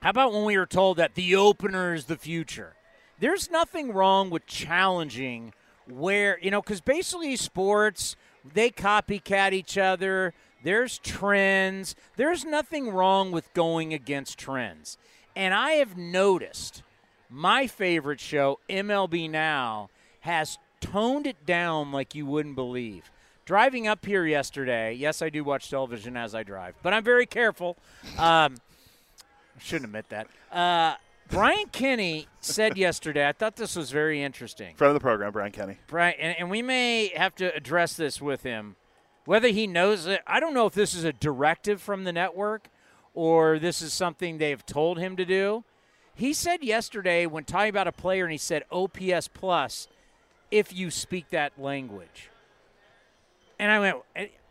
[0.01, 2.73] how about when we were told that the opener is the future?
[3.19, 5.53] There's nothing wrong with challenging
[5.87, 8.15] where you know because basically sports
[8.53, 10.33] they copycat each other.
[10.63, 11.95] There's trends.
[12.15, 14.97] There's nothing wrong with going against trends.
[15.35, 16.83] And I have noticed
[17.29, 19.89] my favorite show, MLB Now,
[20.21, 23.11] has toned it down like you wouldn't believe.
[23.45, 27.25] Driving up here yesterday, yes, I do watch television as I drive, but I'm very
[27.25, 27.77] careful.
[28.17, 28.57] Um,
[29.59, 30.27] shouldn't admit that.
[30.51, 30.95] Uh,
[31.29, 34.75] Brian Kenny said yesterday, I thought this was very interesting.
[34.75, 35.77] Friend of the program, Brian Kenny.
[35.87, 38.75] Brian, and, and we may have to address this with him.
[39.29, 42.67] Whether he knows it, I don't know if this is a directive from the network
[43.13, 45.63] or this is something they've told him to do.
[46.15, 49.87] He said yesterday when talking about a player, and he said OPS plus
[50.49, 52.31] if you speak that language.
[53.59, 53.97] And I went,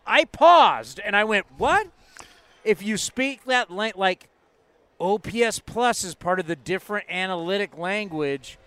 [0.07, 1.89] I paused and I went, what?
[2.63, 4.29] If you speak that like
[5.01, 8.59] OPS Plus is part of the different analytic language.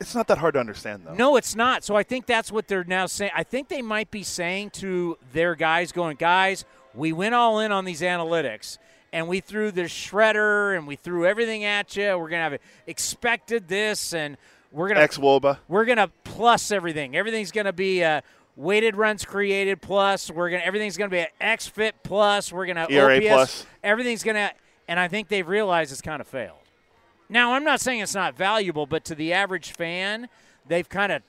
[0.00, 1.14] It's not that hard to understand, though.
[1.14, 1.84] No, it's not.
[1.84, 3.30] So I think that's what they're now saying.
[3.34, 6.64] I think they might be saying to their guys, going, guys,
[6.94, 8.78] we went all in on these analytics
[9.12, 12.18] and we threw the shredder and we threw everything at you.
[12.18, 14.36] We're going to have expected this and
[14.72, 15.58] we're going to xwOBA.
[15.68, 17.16] We're going to plus everything.
[17.16, 18.20] Everything's going to be uh,
[18.56, 20.30] weighted runs created plus.
[20.30, 22.52] We're gonna everything's gonna be an xFIP plus.
[22.52, 23.66] We're gonna ERA OPS, plus.
[23.82, 24.52] Everything's gonna,
[24.88, 26.58] and I think they've realized it's kind of failed.
[27.34, 30.28] Now I'm not saying it's not valuable, but to the average fan,
[30.66, 31.22] they've kind of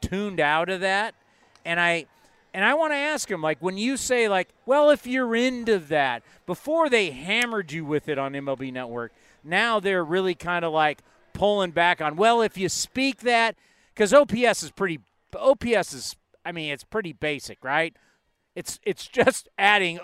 [0.00, 1.16] tuned out of that,
[1.64, 2.06] and I.
[2.54, 5.78] And I want to ask them, like, when you say, like, well, if you're into
[5.78, 9.12] that, before they hammered you with it on MLB Network,
[9.44, 11.02] now they're really kind of like
[11.34, 13.56] pulling back on, well, if you speak that,
[13.92, 15.00] because OPS is pretty,
[15.38, 17.94] OPS is, I mean, it's pretty basic, right?
[18.54, 19.98] It's it's just adding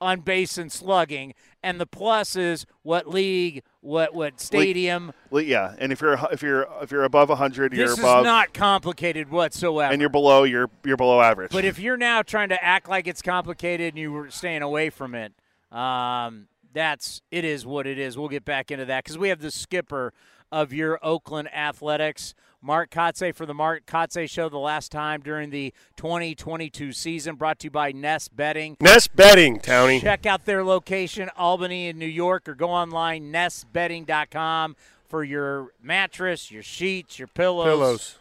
[0.00, 5.12] on base and slugging, and the plus is what league, what what stadium.
[5.30, 8.54] Well, yeah, and if you're if you're if you're above 100, you're This is not
[8.54, 9.92] complicated whatsoever.
[9.92, 11.52] and you're below, you're you're below average.
[11.52, 14.90] But if you're now trying to act like it's complicated and you were staying away
[14.90, 15.32] from it,
[15.70, 18.16] um, that's it is what it is.
[18.16, 20.12] We'll get back into that because we have the skipper
[20.52, 24.48] of your Oakland Athletics, Mark Kotsay, for the Mark Kotsay Show.
[24.48, 28.76] The last time during the 2022 season, brought to you by Nest Bedding.
[28.80, 30.00] Nest Bedding, Townie.
[30.00, 34.76] Check out their location, Albany in New York, or go online, nestbedding.com
[35.08, 37.66] for your mattress, your sheets, your pillows.
[37.66, 38.18] Pillows.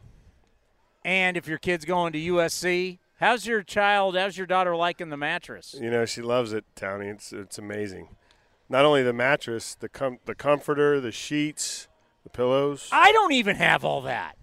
[1.03, 5.17] And if your kid's going to USC, how's your child, how's your daughter liking the
[5.17, 5.75] mattress?
[5.79, 7.11] You know, she loves it, Townie.
[7.11, 8.09] It's it's amazing.
[8.69, 11.87] Not only the mattress, the com- the comforter, the sheets,
[12.23, 12.89] the pillows.
[12.91, 14.37] I don't even have all that.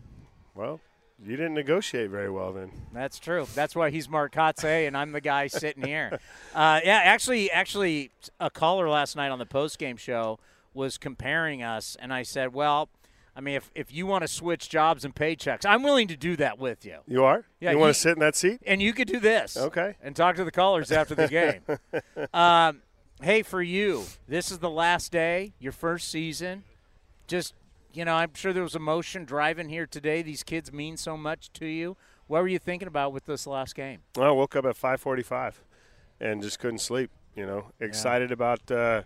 [0.55, 0.81] Well,
[1.25, 2.71] you didn't negotiate very well then.
[2.93, 3.47] That's true.
[3.55, 6.19] That's why he's Mark Kotsay and I'm the guy sitting here.
[6.55, 8.11] Uh, yeah, actually, actually,
[8.41, 10.39] a caller last night on the post game show
[10.73, 12.89] was comparing us, and I said, well,
[13.37, 16.35] I mean, if, if you want to switch jobs and paychecks, I'm willing to do
[16.37, 17.01] that with you.
[17.07, 17.45] You are?
[17.61, 18.63] Yeah, You want to sit in that seat?
[18.67, 19.59] And you could do this.
[19.59, 19.97] Okay.
[20.03, 21.61] And talk to the callers after the game.
[22.33, 22.81] um,
[23.21, 26.65] hey, for you, this is the last day, your first season.
[27.27, 27.53] Just,
[27.93, 30.23] you know, I'm sure there was emotion driving here today.
[30.23, 31.97] These kids mean so much to you.
[32.27, 34.01] What were you thinking about with this last game?
[34.17, 35.55] Well, I woke up at 5:45
[36.21, 37.11] and just couldn't sleep.
[37.35, 39.03] You know, excited about uh,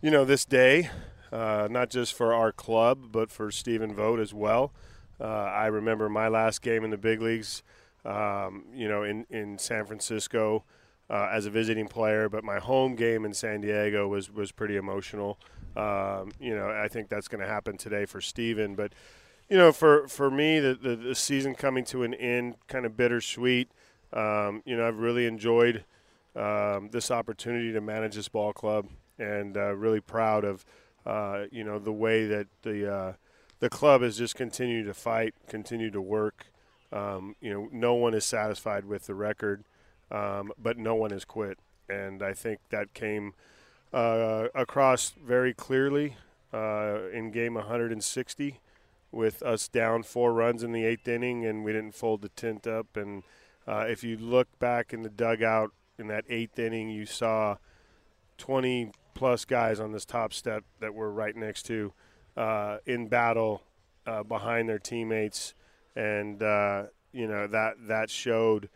[0.00, 0.90] you know this day,
[1.32, 4.72] uh, not just for our club but for Stephen Vogt as well.
[5.20, 7.62] Uh, I remember my last game in the big leagues,
[8.04, 10.64] um, you know, in in San Francisco
[11.08, 14.76] uh, as a visiting player, but my home game in San Diego was was pretty
[14.76, 15.38] emotional.
[15.76, 18.92] Um, you know, I think that's going to happen today for Stephen, but
[19.48, 22.96] you know, for for me, the, the the season coming to an end, kind of
[22.96, 23.70] bittersweet.
[24.12, 25.84] Um, you know, I've really enjoyed
[26.36, 28.86] um, this opportunity to manage this ball club,
[29.18, 30.64] and uh, really proud of
[31.04, 33.12] uh, you know the way that the uh,
[33.60, 36.46] the club has just continued to fight, continued to work.
[36.92, 39.64] Um, you know, no one is satisfied with the record,
[40.10, 41.58] um, but no one has quit,
[41.88, 43.34] and I think that came
[43.94, 46.16] uh, across very clearly
[46.52, 48.60] uh, in game 160
[49.12, 52.66] with us down four runs in the eighth inning, and we didn't fold the tent
[52.66, 52.96] up.
[52.96, 53.22] And
[53.68, 57.56] uh, if you look back in the dugout in that eighth inning, you saw
[58.38, 61.92] 20 plus guys on this top step that we're right next to
[62.36, 63.62] uh, in battle
[64.08, 65.54] uh, behind their teammates,
[65.94, 68.68] and uh, you know that that showed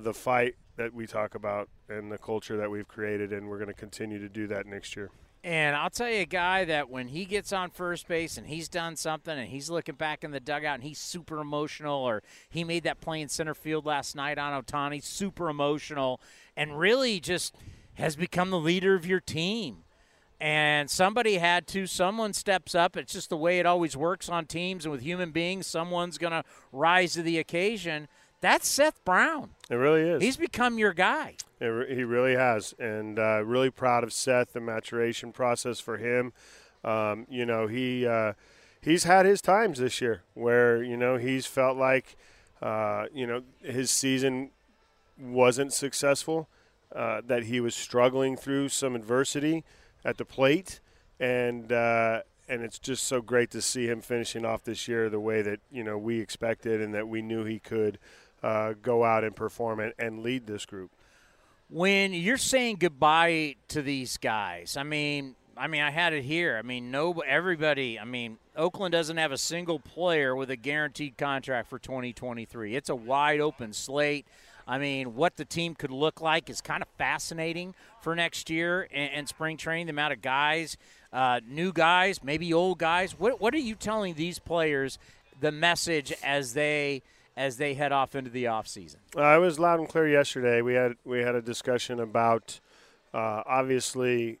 [0.00, 3.68] the fight that we talk about and the culture that we've created, and we're going
[3.68, 5.10] to continue to do that next year.
[5.44, 8.68] And I'll tell you a guy that when he gets on first base and he's
[8.68, 12.64] done something and he's looking back in the dugout and he's super emotional, or he
[12.64, 16.20] made that play in center field last night on Ohtani, super emotional,
[16.56, 17.54] and really just
[17.94, 19.84] has become the leader of your team.
[20.40, 22.96] And somebody had to, someone steps up.
[22.96, 25.66] It's just the way it always works on teams and with human beings.
[25.66, 28.08] Someone's going to rise to the occasion.
[28.40, 29.50] That's Seth Brown.
[29.70, 30.22] It really is.
[30.22, 31.36] He's become your guy.
[31.58, 34.52] It re- he really has, and uh, really proud of Seth.
[34.52, 36.32] The maturation process for him.
[36.84, 38.34] Um, you know, he uh,
[38.80, 42.16] he's had his times this year where you know he's felt like
[42.60, 44.50] uh, you know his season
[45.18, 46.48] wasn't successful,
[46.94, 49.64] uh, that he was struggling through some adversity
[50.04, 50.80] at the plate,
[51.18, 55.20] and uh, and it's just so great to see him finishing off this year the
[55.20, 57.98] way that you know we expected and that we knew he could
[58.42, 60.90] uh, go out and perform and, and lead this group.
[61.68, 66.56] when you're saying goodbye to these guys, I mean, I mean, I had it here.
[66.58, 67.98] I mean, no, everybody.
[67.98, 72.76] I mean, Oakland doesn't have a single player with a guaranteed contract for 2023.
[72.76, 74.26] It's a wide open slate.
[74.68, 78.88] I mean, what the team could look like is kind of fascinating for next year
[78.92, 79.86] and, and spring training.
[79.86, 80.76] The amount of guys,
[81.12, 83.18] uh, new guys, maybe old guys.
[83.18, 84.98] What what are you telling these players?
[85.40, 87.02] The message as they
[87.36, 88.96] as they head off into the offseason?
[89.16, 90.62] Uh, I was loud and clear yesterday.
[90.62, 92.60] We had we had a discussion about
[93.12, 94.40] uh, obviously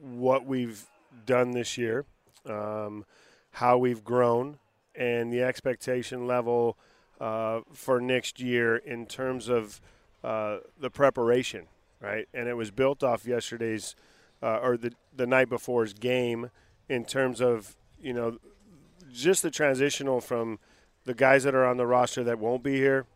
[0.00, 0.86] what we've
[1.26, 2.04] done this year,
[2.46, 3.04] um,
[3.52, 4.58] how we've grown,
[4.94, 6.78] and the expectation level
[7.20, 9.80] uh, for next year in terms of
[10.24, 11.66] uh, the preparation,
[12.00, 12.26] right?
[12.32, 13.94] And it was built off yesterday's
[14.42, 16.50] uh, or the the night before's game
[16.88, 18.38] in terms of you know
[19.12, 20.58] just the transitional from
[21.04, 23.06] the guys that are on the roster that won't be here,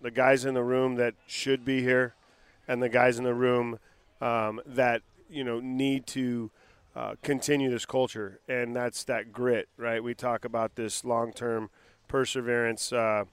[0.00, 2.14] the guys in the room that should be here,
[2.68, 3.78] and the guys in the room
[4.20, 6.50] um, that you know need to
[6.96, 10.02] uh, continue this culture, and that's that grit, right?
[10.02, 11.70] We talk about this long-term
[12.06, 13.24] perseverance, uh,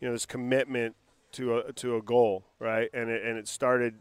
[0.00, 0.96] you know, this commitment
[1.32, 2.88] to a to a goal, right?
[2.94, 3.96] And it, and it started,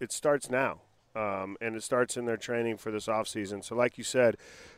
[0.00, 0.80] it starts now,
[1.14, 3.64] um, and it starts in their training for this offseason.
[3.64, 4.36] So, like you said,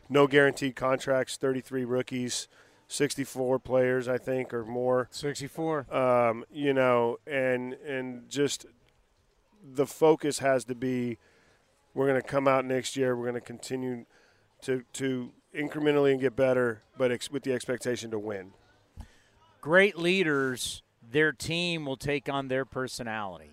[0.09, 2.48] no guaranteed contracts, 33 rookies.
[2.88, 5.08] 64 players, I think, or more.
[5.10, 5.94] 64.
[5.94, 8.66] Um, you know, and and just
[9.62, 11.18] the focus has to be
[11.94, 13.16] we're going to come out next year.
[13.16, 14.04] We're going to continue
[14.62, 18.52] to to incrementally and get better, but ex- with the expectation to win.
[19.60, 23.50] Great leaders, their team will take on their personality.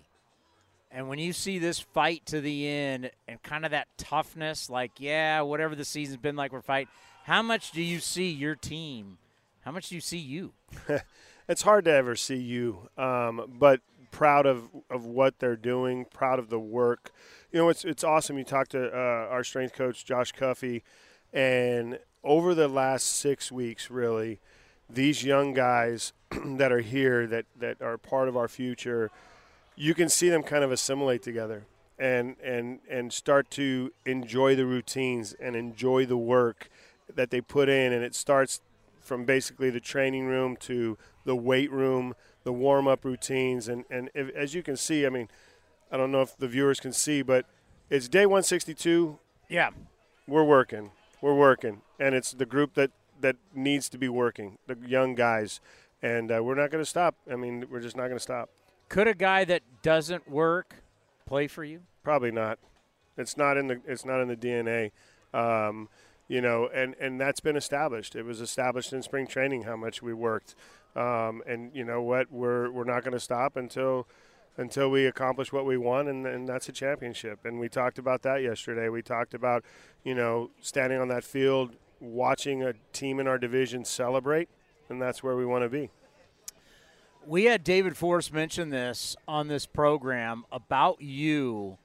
[0.90, 4.92] And when you see this fight to the end and kind of that toughness, like,
[4.98, 6.88] yeah, whatever the season's been like, we're fighting,
[7.30, 9.16] how much do you see your team?
[9.60, 10.52] How much do you see you?
[11.48, 16.40] it's hard to ever see you, um, but proud of, of what they're doing, proud
[16.40, 17.12] of the work.
[17.52, 18.36] You know, it's, it's awesome.
[18.36, 20.82] You talked to uh, our strength coach, Josh Cuffey,
[21.32, 24.40] and over the last six weeks, really,
[24.92, 26.12] these young guys
[26.44, 29.08] that are here that, that are part of our future,
[29.76, 31.62] you can see them kind of assimilate together
[31.96, 36.68] and, and, and start to enjoy the routines and enjoy the work
[37.16, 37.92] that they put in.
[37.92, 38.60] And it starts
[39.00, 43.68] from basically the training room to the weight room, the warm up routines.
[43.68, 45.28] And, and if, as you can see, I mean,
[45.90, 47.46] I don't know if the viewers can see, but
[47.88, 49.18] it's day 162.
[49.48, 49.70] Yeah.
[50.28, 50.92] We're working.
[51.20, 51.82] We're working.
[51.98, 52.90] And it's the group that,
[53.20, 55.60] that needs to be working, the young guys.
[56.02, 57.14] And uh, we're not going to stop.
[57.30, 58.48] I mean, we're just not going to stop.
[58.88, 60.76] Could a guy that doesn't work
[61.26, 61.82] play for you?
[62.02, 62.58] Probably not.
[63.16, 64.90] It's not in the it's not in the DNA.
[65.32, 65.88] Um,
[66.30, 68.14] you know, and, and that's been established.
[68.14, 70.54] It was established in spring training how much we worked,
[70.94, 74.06] um, and you know what, we're we're not going to stop until
[74.56, 77.40] until we accomplish what we want, and, and that's a championship.
[77.44, 78.88] And we talked about that yesterday.
[78.88, 79.64] We talked about
[80.04, 84.48] you know standing on that field, watching a team in our division celebrate,
[84.88, 85.90] and that's where we want to be.
[87.26, 91.78] We had David Forst mention this on this program about you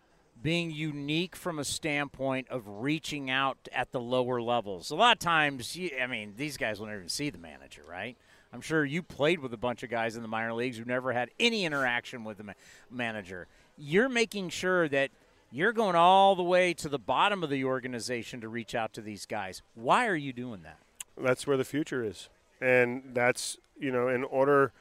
[0.45, 4.91] being unique from a standpoint of reaching out at the lower levels.
[4.91, 8.15] A lot of times, I mean, these guys will never even see the manager, right?
[8.53, 11.13] I'm sure you played with a bunch of guys in the minor leagues who never
[11.13, 12.53] had any interaction with the ma-
[12.91, 13.47] manager.
[13.75, 15.09] You're making sure that
[15.51, 19.01] you're going all the way to the bottom of the organization to reach out to
[19.01, 19.63] these guys.
[19.73, 20.77] Why are you doing that?
[21.17, 22.29] That's where the future is,
[22.61, 24.73] and that's you know, in order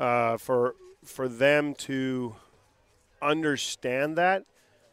[0.00, 2.34] uh, for for them to
[3.22, 4.44] understand that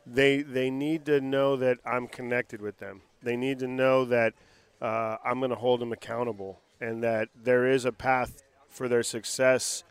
[0.06, 3.02] they they need to know that I'm connected with them.
[3.22, 4.34] They need to know that
[4.82, 9.04] uh, I'm going to hold them accountable, and that there is a path for their
[9.04, 9.84] success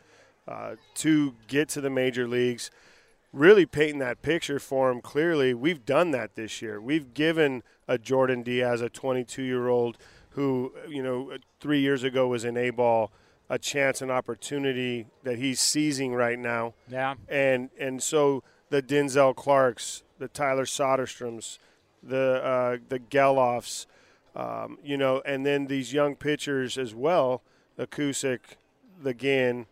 [0.47, 2.69] uh, to get to the major leagues.
[3.31, 5.55] Really painting that picture for them clearly.
[5.55, 6.79] We've done that this year.
[6.79, 9.97] We've given a Jordan Diaz, a 22 year old
[10.31, 13.11] who, you know, three years ago was in A ball,
[13.49, 16.73] a chance, an opportunity that he's seizing right now.
[16.87, 17.15] Yeah.
[17.27, 21.57] And and so the Denzel Clarks, the Tyler Soderstroms,
[22.01, 23.85] the uh, the Gelofs,
[24.35, 27.41] um, you know, and then these young pitchers as well,
[27.75, 28.39] the Cusick,
[29.01, 29.67] the Ginn,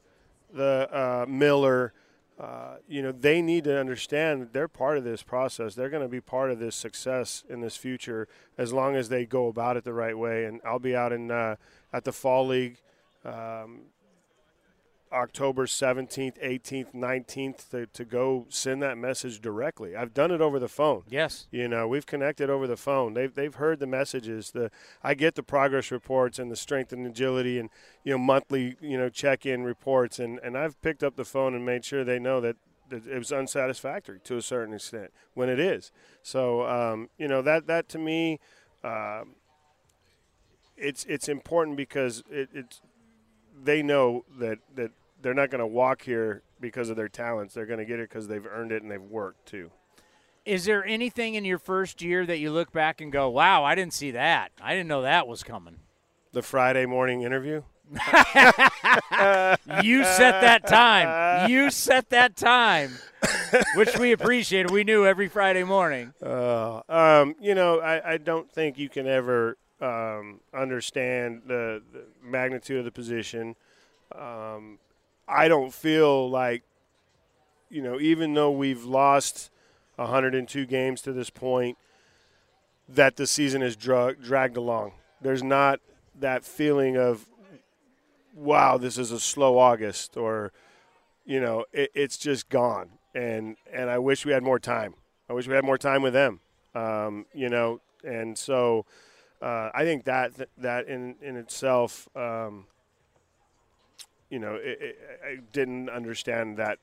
[0.53, 1.93] the uh, Miller.
[2.39, 5.75] Uh, you know, they need to understand they're part of this process.
[5.75, 8.27] They're going to be part of this success in this future
[8.57, 10.45] as long as they go about it the right way.
[10.45, 11.57] And I'll be out in uh,
[11.93, 12.77] at the fall league
[13.23, 13.81] um,
[15.12, 19.95] October 17th, 18th, 19th to, to go send that message directly.
[19.95, 21.03] I've done it over the phone.
[21.09, 21.47] Yes.
[21.51, 23.14] You know, we've connected over the phone.
[23.14, 24.51] They've, they've heard the messages.
[24.51, 24.72] The
[25.03, 27.70] I get the progress reports and the strength and agility and,
[28.03, 30.18] you know, monthly, you know, check-in reports.
[30.20, 32.55] And, and I've picked up the phone and made sure they know that,
[32.89, 35.91] that it was unsatisfactory to a certain extent when it is.
[36.24, 38.39] So, um, you know, that, that to me,
[38.82, 39.24] uh,
[40.78, 42.82] it's, it's important because it, it's,
[43.64, 44.91] they know that, that
[45.22, 47.53] they're not going to walk here because of their talents.
[47.53, 49.72] They're going to get it because they've earned it and they've worked too.
[50.45, 53.76] Is there anything in your first year that you look back and go, "Wow, I
[53.76, 54.51] didn't see that.
[54.61, 55.78] I didn't know that was coming."
[56.32, 57.61] The Friday morning interview.
[57.91, 57.97] you
[60.05, 61.49] set that time.
[61.49, 62.91] You set that time,
[63.76, 64.72] which we appreciated.
[64.72, 66.13] We knew every Friday morning.
[66.24, 72.05] Uh, um, you know, I, I, don't think you can ever um, understand the, the,
[72.24, 73.57] magnitude of the position
[74.15, 74.80] um,
[75.28, 76.63] I don't feel like,
[77.69, 79.49] you know, even though we've lost
[79.95, 81.78] 102 games to this point,
[82.89, 84.93] that the season is drug, dragged along.
[85.22, 85.80] There's not
[86.19, 87.26] that feeling of,
[88.36, 90.51] wow, this is a slow August, or,
[91.26, 92.89] you know, it, it's just gone.
[93.13, 94.95] And and I wish we had more time.
[95.30, 96.39] I wish we had more time with them.
[96.74, 98.86] Um, you know, and so
[99.41, 102.67] uh, I think that that in in itself, um,
[104.32, 106.79] you know, it, it, I didn't understand that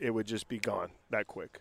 [0.00, 1.60] it would just be gone that quick.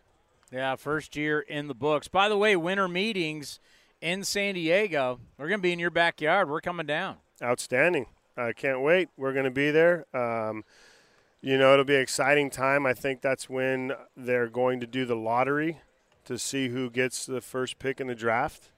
[0.52, 2.08] Yeah, first year in the books.
[2.08, 3.60] By the way, winter meetings
[4.00, 5.20] in San Diego.
[5.38, 6.50] We're going to be in your backyard.
[6.50, 7.18] We're coming down.
[7.42, 8.06] Outstanding.
[8.38, 9.10] I can't wait.
[9.18, 10.06] We're going to be there.
[10.16, 10.64] Um,
[11.42, 12.86] you know, it'll be an exciting time.
[12.86, 15.80] I think that's when they're going to do the lottery
[16.26, 18.70] to see who gets the first pick in the draft.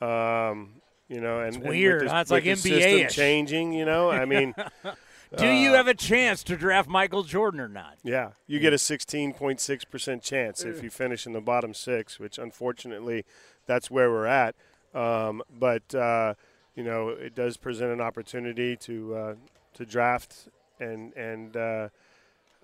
[0.00, 2.02] Um, you know, and, it's weird.
[2.02, 2.18] And huh?
[2.18, 3.72] It's like NBA changing.
[3.72, 4.54] You know, I mean,
[5.36, 7.96] do uh, you have a chance to draft Michael Jordan or not?
[8.02, 12.38] Yeah, you get a 16.6 percent chance if you finish in the bottom six, which
[12.38, 13.24] unfortunately,
[13.66, 14.54] that's where we're at.
[14.94, 16.34] Um, but uh,
[16.74, 19.34] you know, it does present an opportunity to uh,
[19.74, 20.48] to draft
[20.78, 21.88] and and uh,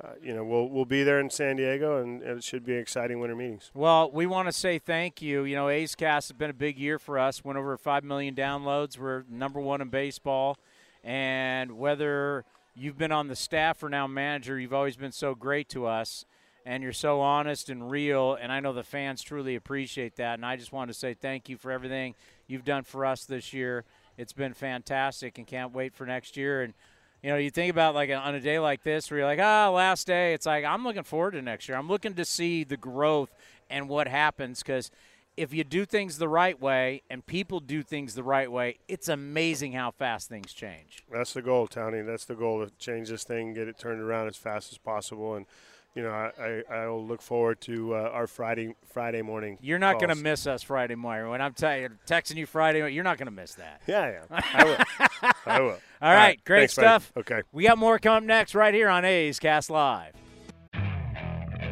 [0.02, 2.74] uh, you know, we'll we'll be there in San Diego, and, and, it should be
[2.74, 3.70] exciting winter meetings.
[3.72, 5.44] Well, we want to say thank you.
[5.44, 7.44] You know, A's Cast has been a big year for us.
[7.44, 8.98] Went over five million downloads.
[8.98, 10.58] We're number one in baseball,
[11.04, 12.44] and whether
[12.74, 16.24] you've been on the staff or now manager, you've always been so great to us,
[16.64, 18.34] and you're so honest and real.
[18.34, 20.34] And I know the fans truly appreciate that.
[20.34, 22.14] And I just want to say thank you for everything
[22.46, 23.84] you've done for us this year.
[24.16, 26.62] It's been fantastic, and can't wait for next year.
[26.62, 26.74] And
[27.22, 29.68] you know, you think about like on a day like this where you're like, ah,
[29.68, 30.34] oh, last day.
[30.34, 31.78] It's like I'm looking forward to next year.
[31.78, 33.30] I'm looking to see the growth
[33.70, 34.90] and what happens because
[35.36, 39.08] if you do things the right way and people do things the right way, it's
[39.08, 41.04] amazing how fast things change.
[41.10, 42.02] That's the goal, Tony.
[42.02, 45.34] That's the goal to change this thing, get it turned around as fast as possible,
[45.34, 45.46] and
[45.94, 49.58] you know, I, I I will look forward to uh, our Friday Friday morning.
[49.60, 51.28] You're not going to miss us Friday morning.
[51.28, 53.82] When I'm you, texting you Friday, you're not going to miss that.
[53.86, 55.32] Yeah, yeah, I will.
[55.44, 55.68] I will.
[55.68, 55.72] All,
[56.02, 57.12] All right, right, great Thanks, stuff.
[57.14, 57.34] Buddy.
[57.34, 60.14] Okay, we got more coming up next right here on A's Cast Live.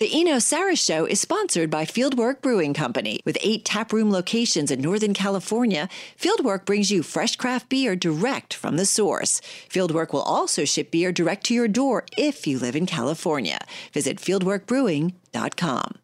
[0.00, 3.20] The Eno Sarris Show is sponsored by Fieldwork Brewing Company.
[3.24, 5.88] With eight taproom locations in Northern California,
[6.18, 9.40] Fieldwork brings you fresh craft beer direct from the source.
[9.70, 13.60] Fieldwork will also ship beer direct to your door if you live in California.
[13.92, 16.03] Visit fieldworkbrewing.com.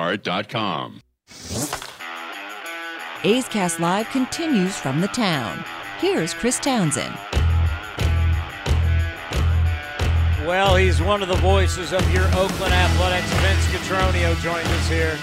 [0.01, 1.01] Walmart.com.
[3.23, 5.63] A's Cast Live continues from the town.
[5.99, 7.15] Here's Chris Townsend.
[10.47, 13.31] Well, he's one of the voices of your Oakland Athletics.
[13.33, 15.17] Vince Cotroneo joined us here.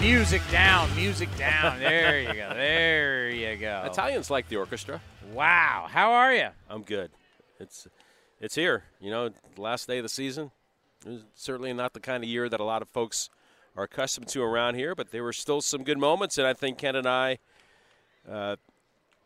[0.00, 1.80] Music down, music down.
[1.80, 2.50] There you go.
[2.54, 3.82] There you go.
[3.86, 5.00] Italians like the orchestra.
[5.32, 5.86] Wow.
[5.90, 6.48] How are you?
[6.70, 7.10] I'm good.
[7.58, 7.88] It's
[8.40, 8.84] it's here.
[9.00, 10.52] You know, last day of the season.
[11.34, 13.30] Certainly not the kind of year that a lot of folks
[13.76, 16.78] are accustomed to around here, but there were still some good moments, and I think
[16.78, 17.38] Ken and I
[18.30, 18.56] uh,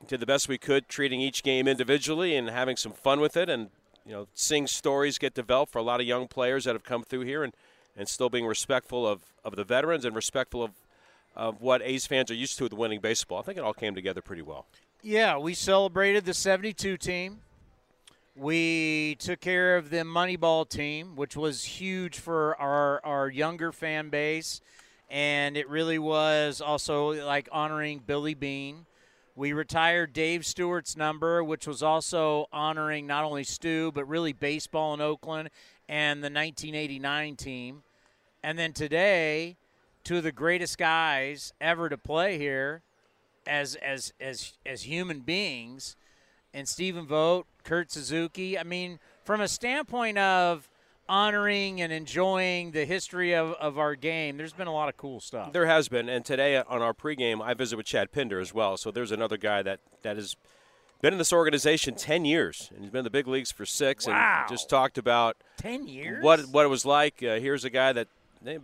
[0.07, 3.49] did the best we could, treating each game individually and having some fun with it,
[3.49, 3.71] and
[4.07, 7.03] you know, seeing stories get developed for a lot of young players that have come
[7.03, 7.53] through here, and,
[7.97, 10.73] and still being respectful of, of the veterans and respectful of
[11.39, 13.39] of what A's fans are used to with winning baseball.
[13.39, 14.67] I think it all came together pretty well.
[15.03, 17.39] Yeah, we celebrated the 72 team.
[18.39, 24.11] We took care of the Moneyball team, which was huge for our, our younger fan
[24.11, 24.61] base.
[25.11, 28.87] And it really was also like honoring Billy Beane.
[29.35, 34.95] We retired Dave Stewart's number, which was also honoring not only Stu, but really baseball
[34.95, 35.51] in Oakland
[35.89, 37.83] and the 1989 team.
[38.45, 39.57] And then today,
[40.05, 42.83] two of the greatest guys ever to play here
[43.49, 45.97] as, as, as, as human beings,
[46.55, 48.59] and Stephen Vogt Kurt Suzuki.
[48.59, 50.69] I mean, from a standpoint of
[51.07, 55.21] honoring and enjoying the history of, of our game, there's been a lot of cool
[55.21, 55.53] stuff.
[55.53, 58.79] There has been, and today on our pregame, I visit with Chad Pinder as well.
[58.79, 60.35] So there's another guy that that has
[61.03, 64.07] been in this organization ten years, and he's been in the big leagues for six,
[64.07, 64.41] Wow.
[64.41, 66.25] and just talked about Ten years?
[66.25, 67.23] what what it was like.
[67.23, 68.09] Uh, here's a guy that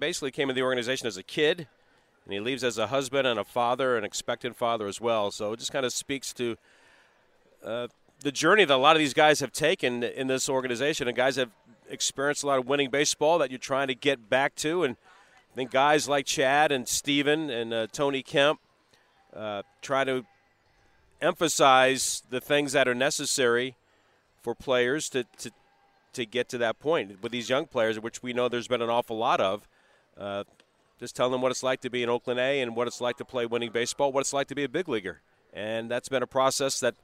[0.00, 1.68] basically came in the organization as a kid,
[2.24, 5.30] and he leaves as a husband and a father, an expectant father as well.
[5.30, 6.56] So it just kind of speaks to
[7.64, 7.88] uh,
[8.24, 11.36] the journey that a lot of these guys have taken in this organization, and guys
[11.36, 11.50] have
[11.90, 14.82] experienced a lot of winning baseball that you're trying to get back to.
[14.82, 14.96] And
[15.52, 18.60] I think guys like Chad and Stephen and uh, Tony Kemp
[19.36, 20.24] uh, try to
[21.20, 23.76] emphasize the things that are necessary
[24.42, 25.50] for players to, to
[26.14, 28.88] to get to that point with these young players, which we know there's been an
[28.88, 29.68] awful lot of.
[30.16, 30.44] Uh,
[31.00, 33.16] just telling them what it's like to be in Oakland A and what it's like
[33.16, 35.20] to play winning baseball, what it's like to be a big leaguer,
[35.52, 36.94] and that's been a process that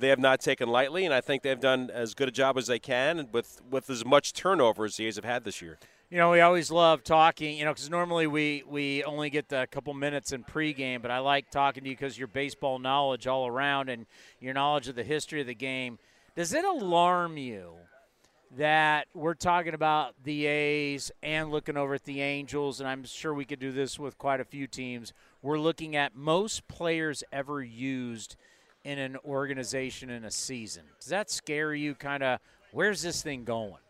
[0.00, 1.04] they have not taken lightly.
[1.04, 4.04] And I think they've done as good a job as they can with with as
[4.04, 5.78] much turnover as the A's have had this year.
[6.10, 9.68] You know, we always love talking, you know, because normally we, we only get a
[9.68, 13.46] couple minutes in pregame, but I like talking to you because your baseball knowledge all
[13.46, 14.06] around and
[14.40, 16.00] your knowledge of the history of the game.
[16.34, 17.74] Does it alarm you
[18.56, 23.32] that we're talking about the A's and looking over at the Angels, and I'm sure
[23.32, 25.12] we could do this with quite a few teams?
[25.42, 28.34] We're looking at most players ever used
[28.84, 30.84] in an organization in a season.
[30.98, 31.94] Does that scare you?
[31.94, 32.40] Kind of,
[32.72, 33.80] where's this thing going?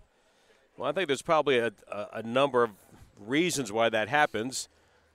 [0.77, 2.71] Well, I think there's probably a, a, a number of
[3.19, 4.69] reasons why that happens.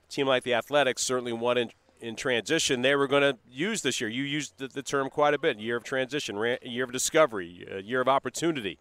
[0.08, 1.70] A team like the Athletics certainly one in,
[2.00, 2.82] in transition.
[2.82, 4.08] They were going to use this year.
[4.08, 7.66] You used the, the term quite a bit: year of transition, ra- year of discovery,
[7.70, 8.78] a year of opportunity,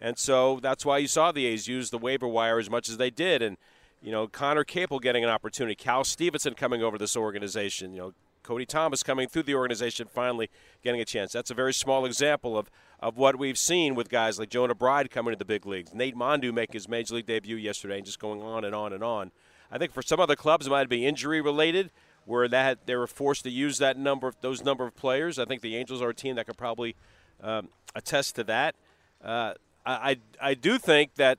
[0.00, 2.96] and so that's why you saw the A's use the waiver wire as much as
[2.96, 3.42] they did.
[3.42, 3.56] And
[4.02, 7.92] you know, Conner Capel getting an opportunity, Cal Stevenson coming over this organization.
[7.94, 8.14] You know,
[8.44, 10.50] Cody Thomas coming through the organization, finally
[10.82, 11.32] getting a chance.
[11.32, 12.70] That's a very small example of,
[13.00, 16.14] of what we've seen with guys like Jonah Bride coming to the big leagues, Nate
[16.14, 19.32] Mondou making his major league debut yesterday, and just going on and on and on.
[19.72, 21.90] I think for some other clubs, it might be injury related,
[22.26, 25.38] where that they were forced to use that number, of, those number of players.
[25.38, 26.94] I think the Angels are a team that could probably
[27.42, 28.76] um, attest to that.
[29.22, 31.38] Uh, I, I I do think that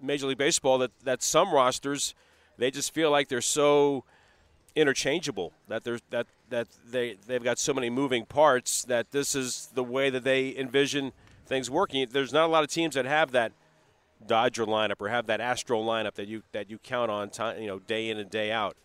[0.00, 2.14] Major League Baseball that, that some rosters
[2.60, 4.04] they just feel like they're so
[4.74, 9.68] interchangeable that there's that that they they've got so many moving parts that this is
[9.74, 11.12] the way that they envision
[11.46, 12.06] things working.
[12.10, 13.52] There's not a lot of teams that have that
[14.26, 17.66] Dodger lineup or have that Astro lineup that you that you count on time, you
[17.66, 18.76] know day in and day out.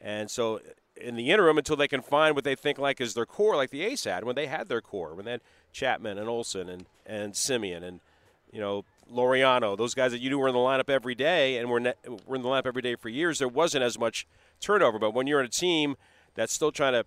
[0.00, 0.60] And so
[0.96, 3.70] in the interim until they can find what they think like is their core like
[3.70, 5.40] the Ace had when they had their core when they had
[5.72, 8.00] Chapman and Olson and and Semien and
[8.52, 11.68] you know Laureano, those guys that you knew were in the lineup every day and
[11.70, 11.94] were, ne-
[12.26, 14.26] were in the lineup every day for years, there wasn't as much
[14.64, 14.98] turnover.
[14.98, 15.96] But when you're in a team
[16.34, 17.04] that's still trying to,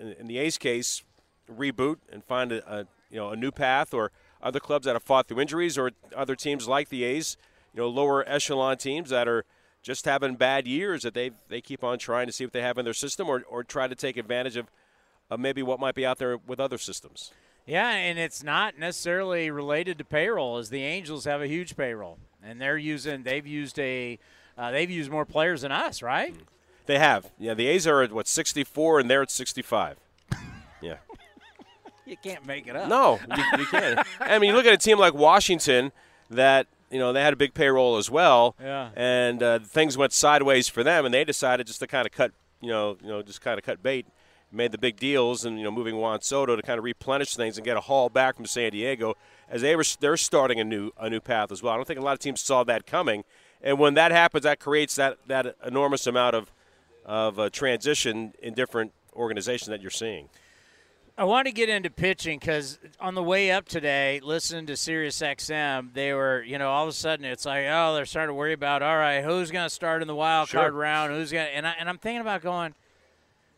[0.00, 1.02] in, in the A's case,
[1.50, 4.12] reboot and find a, a you know a new path, or
[4.42, 7.36] other clubs that have fought through injuries, or other teams like the A's,
[7.74, 9.44] you know, lower echelon teams that are
[9.82, 12.78] just having bad years that they they keep on trying to see what they have
[12.78, 14.70] in their system, or or try to take advantage of,
[15.30, 17.32] of maybe what might be out there with other systems.
[17.66, 22.18] Yeah, and it's not necessarily related to payroll, as the Angels have a huge payroll,
[22.42, 24.18] and they're using they've used a
[24.56, 26.34] uh, they've used more players than us, right?
[26.88, 27.30] They have.
[27.38, 29.96] Yeah, the A's are at what 64, and they're at 65.
[30.80, 30.96] Yeah.
[32.06, 32.88] You can't make it up.
[32.88, 34.00] No, you, you can't.
[34.20, 35.92] I mean, you look at a team like Washington
[36.30, 38.88] that you know they had a big payroll as well, Yeah.
[38.96, 42.32] and uh, things went sideways for them, and they decided just to kind of cut,
[42.62, 44.06] you know, you know, just kind of cut bait,
[44.50, 47.58] made the big deals, and you know, moving Juan Soto to kind of replenish things
[47.58, 49.14] and get a haul back from San Diego
[49.50, 51.74] as they were they're starting a new a new path as well.
[51.74, 53.24] I don't think a lot of teams saw that coming,
[53.62, 56.50] and when that happens, that creates that that enormous amount of
[57.08, 60.28] of uh, transition in different organizations that you're seeing.
[61.16, 65.20] I want to get into pitching because on the way up today, listening to Sirius
[65.20, 68.34] XM, they were, you know, all of a sudden it's like, oh, they're starting to
[68.34, 70.60] worry about, all right, who's going to start in the wild Sure.
[70.60, 71.12] card round?
[71.12, 72.74] Who's going to, and, I, and I'm thinking about going,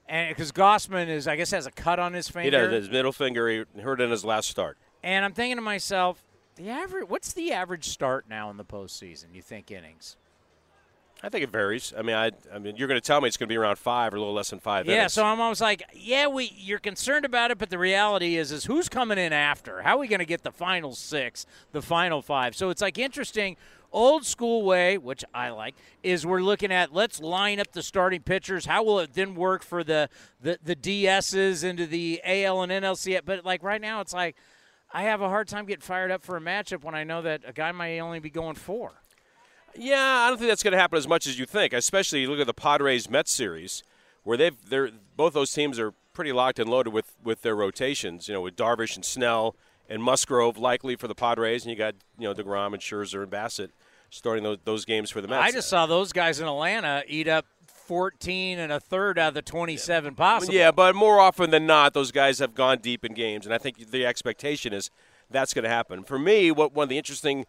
[0.09, 2.45] and because Gausman is, I guess, has a cut on his finger.
[2.45, 3.47] He does his middle finger.
[3.49, 4.79] He hurt in his last start.
[5.03, 6.23] And I'm thinking to myself,
[6.57, 9.35] the average, what's the average start now in the postseason?
[9.35, 10.17] You think innings?
[11.23, 11.93] I think it varies.
[11.97, 13.77] I mean, I, I mean, you're going to tell me it's going to be around
[13.77, 14.87] five or a little less than five.
[14.87, 15.13] Yeah, innings.
[15.13, 18.65] so I'm almost like, yeah, we you're concerned about it, but the reality is, is
[18.65, 19.83] who's coming in after?
[19.83, 22.57] How are we going to get the final six, the final five?
[22.57, 23.57] So it's like interesting.
[23.93, 28.23] Old school way, which I like, is we're looking at let's line up the starting
[28.23, 28.65] pitchers.
[28.65, 30.09] How will it then work for the
[30.41, 33.21] the, the DSs into the AL and NLC?
[33.25, 34.37] But like right now, it's like
[34.93, 37.43] I have a hard time getting fired up for a matchup when I know that
[37.45, 38.93] a guy might only be going four.
[39.77, 41.73] Yeah, I don't think that's going to happen as much as you think.
[41.73, 43.83] Especially you look at the Padres Mets series,
[44.25, 48.29] where they've they're both those teams are pretty locked and loaded with with their rotations.
[48.29, 49.57] You know, with Darvish and Snell
[49.89, 53.31] and Musgrove likely for the Padres, and you got you know Degrom and Scherzer and
[53.31, 53.71] Bassitt
[54.11, 55.45] starting those those games for the Mets.
[55.45, 59.35] I just saw those guys in Atlanta eat up 14 and a third out of
[59.35, 60.55] the 27 possible.
[60.55, 63.59] Yeah, but more often than not, those guys have gone deep in games, and I
[63.59, 64.91] think the expectation is
[65.29, 66.05] that's going to happen.
[66.05, 67.47] For me, what one of the interesting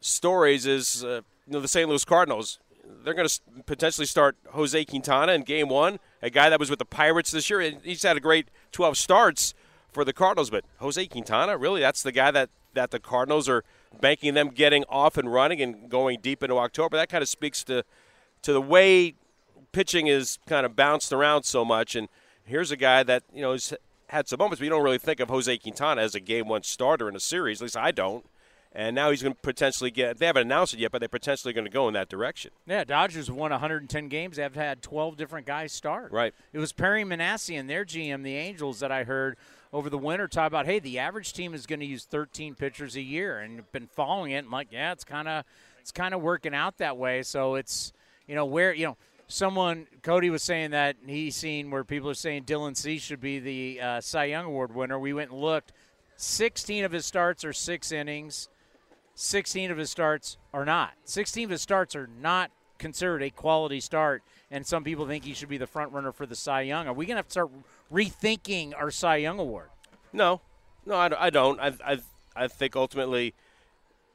[0.00, 1.88] stories is uh, you know the St.
[1.88, 2.58] Louis Cardinals.
[3.02, 6.78] They're going to potentially start Jose Quintana in Game One, a guy that was with
[6.78, 7.60] the Pirates this year.
[7.82, 9.54] He's had a great 12 starts
[9.90, 13.62] for the Cardinals, but Jose Quintana, really, that's the guy that that the Cardinals are
[14.00, 16.96] banking them getting off and running and going deep into October.
[16.96, 17.84] That kind of speaks to
[18.42, 19.14] to the way
[19.72, 21.94] pitching is kind of bounced around so much.
[21.96, 22.08] And
[22.44, 23.72] here's a guy that you know has
[24.08, 26.62] had some moments, but you don't really think of Jose Quintana as a Game One
[26.62, 27.60] starter in a series.
[27.60, 28.24] At least I don't.
[28.76, 30.18] And now he's going to potentially get.
[30.18, 32.50] They haven't announced it yet, but they're potentially going to go in that direction.
[32.66, 34.36] Yeah, Dodgers won 110 games.
[34.36, 36.10] They've had 12 different guys start.
[36.10, 36.34] Right.
[36.52, 39.36] It was Perry Minasian, their GM, the Angels, that I heard
[39.72, 40.66] over the winter talk about.
[40.66, 44.32] Hey, the average team is going to use 13 pitchers a year, and been following
[44.32, 44.44] it.
[44.44, 45.44] I'm like, yeah, it's kind of
[45.80, 47.22] it's kind of working out that way.
[47.22, 47.92] So it's
[48.26, 48.96] you know where you know
[49.28, 53.38] someone Cody was saying that he's seen where people are saying Dylan Cease should be
[53.38, 54.98] the uh, Cy Young Award winner.
[54.98, 55.72] We went and looked.
[56.16, 58.48] 16 of his starts are six innings.
[59.14, 60.92] 16 of his starts are not.
[61.04, 65.34] 16 of his starts are not considered a quality start, and some people think he
[65.34, 66.86] should be the front runner for the Cy Young.
[66.86, 67.50] Are we going to have to start
[67.92, 69.68] rethinking our Cy Young Award?
[70.12, 70.40] No,
[70.86, 71.60] no, I, don't.
[71.60, 71.98] I, I,
[72.36, 73.34] I think ultimately,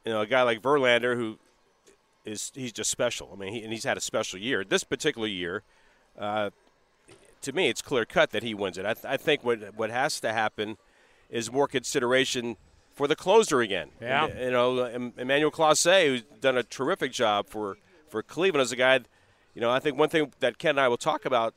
[0.06, 1.39] you know, a guy like Verlander who
[2.26, 3.30] is he's just special.
[3.34, 4.64] I mean, he, and he's had a special year.
[4.64, 5.64] This particular year,
[6.18, 6.52] uh,
[7.41, 8.86] to me, it's clear cut that he wins it.
[8.86, 10.78] I, I think what what has to happen
[11.30, 12.58] is more consideration
[13.00, 13.91] for the closer again.
[14.02, 14.26] Yeah.
[14.26, 14.84] And, you know,
[15.18, 17.78] Emmanuel Clase, who's done a terrific job for,
[18.10, 19.00] for Cleveland as a guy.
[19.56, 21.54] You know, I think one thing that Ken and I will talk about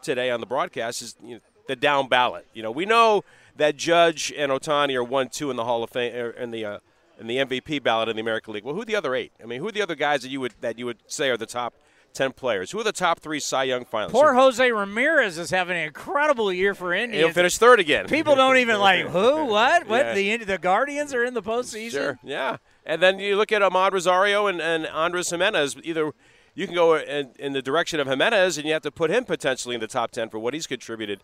[0.00, 2.46] today on the broadcast is you know, the down ballot.
[2.54, 3.24] You know, we know
[3.56, 6.64] that Judge and Ohtani are one two in the Hall of Fame er, in the
[6.64, 6.78] uh,
[7.20, 8.64] in the MVP ballot in the American League.
[8.64, 9.32] Well, who are the other eight?
[9.42, 11.36] I mean, who are the other guys that you would that you would say are
[11.36, 11.74] the top
[12.16, 12.70] ten players?
[12.70, 14.10] Who are the top three Cy Young finalists?
[14.10, 17.24] Poor Jose Ramirez is having an incredible year for Indians.
[17.24, 18.06] He'll finish third again.
[18.06, 20.16] People don't even like who, what, what?
[20.16, 20.36] Yeah.
[20.36, 21.90] The the Guardians are in the postseason.
[21.90, 22.56] Sure, yeah.
[22.84, 25.76] And then you look at Amed Rosario and, and Andres Gimenez.
[25.82, 26.12] Either
[26.54, 29.24] you can go in, in the direction of Gimenez, and you have to put him
[29.24, 31.22] potentially in the top ten for what he's contributed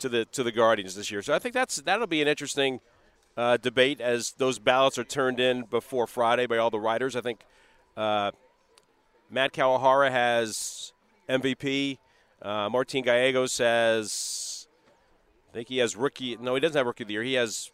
[0.00, 1.22] to the to the Guardians this year.
[1.22, 2.80] So I think that's that'll be an interesting
[3.36, 7.16] uh, debate as those ballots are turned in before Friday by all the writers.
[7.16, 7.40] I think
[7.96, 8.32] uh,
[9.32, 10.92] Matt Kawahara has
[11.28, 11.98] MVP.
[12.42, 14.68] Uh, Martin Gallegos has.
[15.50, 16.36] I think he has rookie.
[16.36, 17.22] No, he doesn't have rookie of the year.
[17.22, 17.70] He has.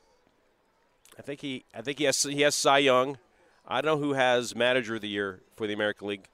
[1.19, 1.65] I think he.
[1.75, 2.23] I think he has.
[2.23, 3.19] He has Cy Young.
[3.67, 6.29] I don't know who has manager of the year for the American League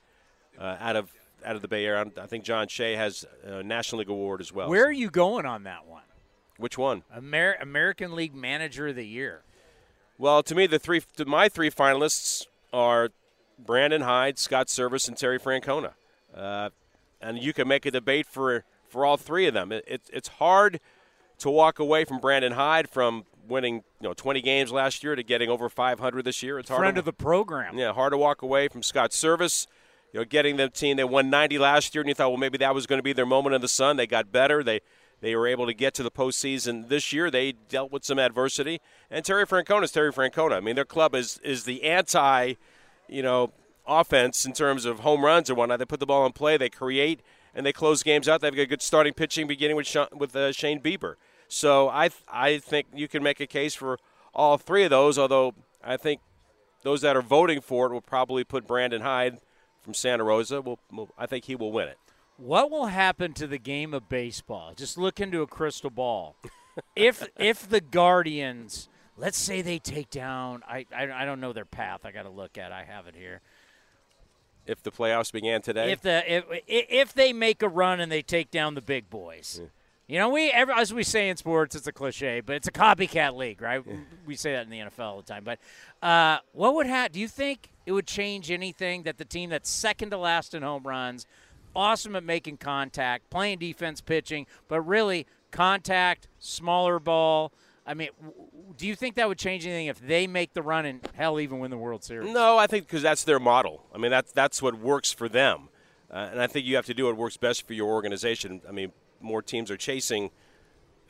[0.60, 1.10] uh, out of
[1.44, 2.04] out of the Bay Area.
[2.20, 4.68] I think John Shea has a National League award as well.
[4.68, 6.02] Where are you going on that one?
[6.58, 7.02] Which one?
[7.16, 9.42] Amer- American League Manager of the Year.
[10.18, 13.10] Well, to me, the three, to my three finalists are
[13.58, 15.92] Brandon Hyde, Scott Servais, and Terry Francona.
[16.34, 16.70] Uh,
[17.20, 19.72] and you can make a debate for for all three of them.
[19.72, 20.80] It, it, it's hard
[21.38, 25.22] to walk away from Brandon Hyde from winning you know 20 games last year to
[25.22, 26.58] getting over 500 this year.
[26.58, 26.80] It's hard.
[26.80, 27.78] Friend to, of the program.
[27.78, 29.66] Yeah, hard to walk away from Scott Servais.
[30.12, 32.56] You know, getting the team they won 90 last year, and you thought, well, maybe
[32.58, 33.96] that was going to be their moment in the sun.
[33.96, 34.62] They got better.
[34.62, 34.80] They
[35.20, 37.30] they were able to get to the postseason this year.
[37.30, 38.80] They dealt with some adversity.
[39.10, 40.56] And Terry Francona is Terry Francona.
[40.56, 42.54] I mean, their club is is the anti,
[43.08, 43.52] you know,
[43.86, 45.78] offense in terms of home runs or whatnot.
[45.78, 46.56] They put the ball in play.
[46.56, 47.20] They create
[47.54, 48.40] and they close games out.
[48.40, 51.14] They've got good starting pitching, beginning with Sean, with uh, Shane Bieber.
[51.48, 53.98] So I th- I think you can make a case for
[54.34, 55.18] all three of those.
[55.18, 56.20] Although I think
[56.82, 59.38] those that are voting for it will probably put Brandon Hyde
[59.80, 60.60] from Santa Rosa.
[60.60, 61.98] Will, will I think he will win it.
[62.36, 64.72] What will happen to the game of baseball?
[64.74, 66.36] Just look into a crystal ball.
[66.96, 71.64] if if the Guardians, let's say they take down, I I, I don't know their
[71.64, 72.04] path.
[72.04, 72.72] I got to look at.
[72.72, 73.40] I have it here.
[74.66, 78.22] If the playoffs began today, If the if if they make a run and they
[78.22, 79.60] take down the big boys.
[80.06, 82.72] You know, we every, as we say in sports, it's a cliche, but it's a
[82.72, 83.82] copycat league, right?
[84.26, 85.44] We say that in the NFL all the time.
[85.44, 85.58] But
[86.06, 87.12] uh, what would happen?
[87.12, 90.62] Do you think it would change anything that the team that's second to last in
[90.62, 91.26] home runs,
[91.76, 97.52] awesome at making contact, playing defense, pitching, but really contact, smaller ball?
[97.86, 98.08] I mean,
[98.76, 101.58] do you think that would change anything if they make the run and hell even
[101.58, 102.32] win the World Series?
[102.32, 103.84] No, I think because that's their model.
[103.94, 105.68] I mean, that's that's what works for them,
[106.10, 108.62] uh, and I think you have to do what works best for your organization.
[108.66, 110.30] I mean, more teams are chasing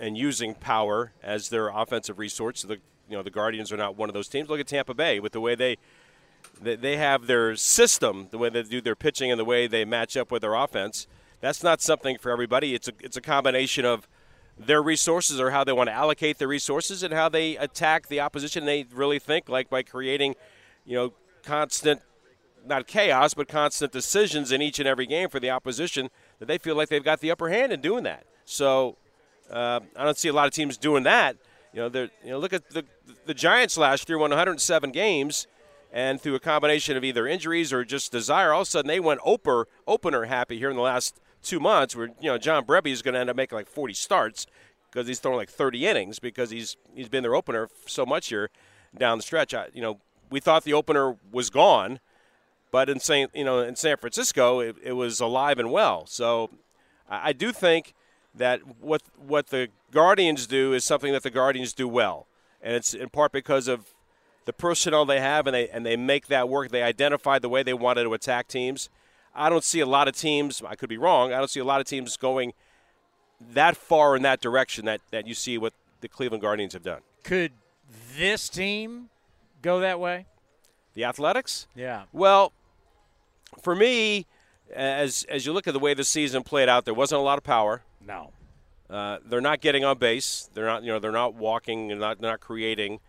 [0.00, 2.60] and using power as their offensive resource.
[2.60, 4.48] So the you know the Guardians are not one of those teams.
[4.48, 5.76] Look at Tampa Bay with the way they
[6.60, 9.84] they, they have their system, the way they do their pitching, and the way they
[9.84, 11.06] match up with their offense.
[11.40, 12.74] That's not something for everybody.
[12.74, 14.08] It's a it's a combination of
[14.58, 18.20] their resources or how they want to allocate their resources and how they attack the
[18.20, 18.64] opposition.
[18.64, 20.34] They really think like by creating,
[20.84, 22.02] you know, constant
[22.66, 26.58] not chaos, but constant decisions in each and every game for the opposition that they
[26.58, 28.24] feel like they've got the upper hand in doing that.
[28.44, 28.96] So
[29.50, 31.36] uh, I don't see a lot of teams doing that.
[31.72, 32.84] You know, you know, look at the
[33.26, 35.46] the Giants last year won 107 games,
[35.92, 39.00] and through a combination of either injuries or just desire, all of a sudden they
[39.00, 41.94] went opener opener happy here in the last two months.
[41.94, 44.46] Where you know John Brebbia is going to end up making like 40 starts
[44.90, 48.50] because he's thrown like 30 innings because he's he's been their opener so much here
[48.96, 49.54] down the stretch.
[49.54, 52.00] I, you know, we thought the opener was gone,
[52.70, 56.06] but in Saint you know in San Francisco it, it was alive and well.
[56.06, 56.50] So
[57.08, 57.94] I, I do think
[58.34, 62.26] that what what the Guardians do is something that the Guardians do well,
[62.62, 63.94] and it's in part because of
[64.44, 66.70] the personnel they have, and they and they make that work.
[66.70, 68.88] They identify the way they wanted to attack teams.
[69.34, 70.62] I don't see a lot of teams.
[70.66, 71.32] I could be wrong.
[71.32, 72.52] I don't see a lot of teams going
[73.52, 77.00] that far in that direction that that you see what the Cleveland Guardians have done.
[77.22, 77.52] Could
[78.16, 79.08] this team
[79.62, 80.26] go that way?
[80.94, 81.66] The Athletics?
[81.74, 82.04] Yeah.
[82.12, 82.52] Well,
[83.62, 84.26] for me,
[84.72, 87.38] as as you look at the way the season played out, there wasn't a lot
[87.38, 87.82] of power.
[88.06, 88.30] No.
[88.88, 90.50] Uh, they're not getting on base.
[90.54, 91.88] They're not, you know, they're not walking.
[91.88, 93.00] They're not, they're not creating.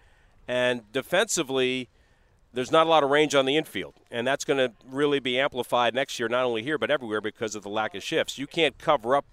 [0.47, 1.89] And defensively,
[2.55, 5.39] there's not a lot of range on the infield, and that's going to really be
[5.39, 8.37] amplified next year, not only here but everywhere, because of the lack of shifts.
[8.37, 9.25] You can't cover up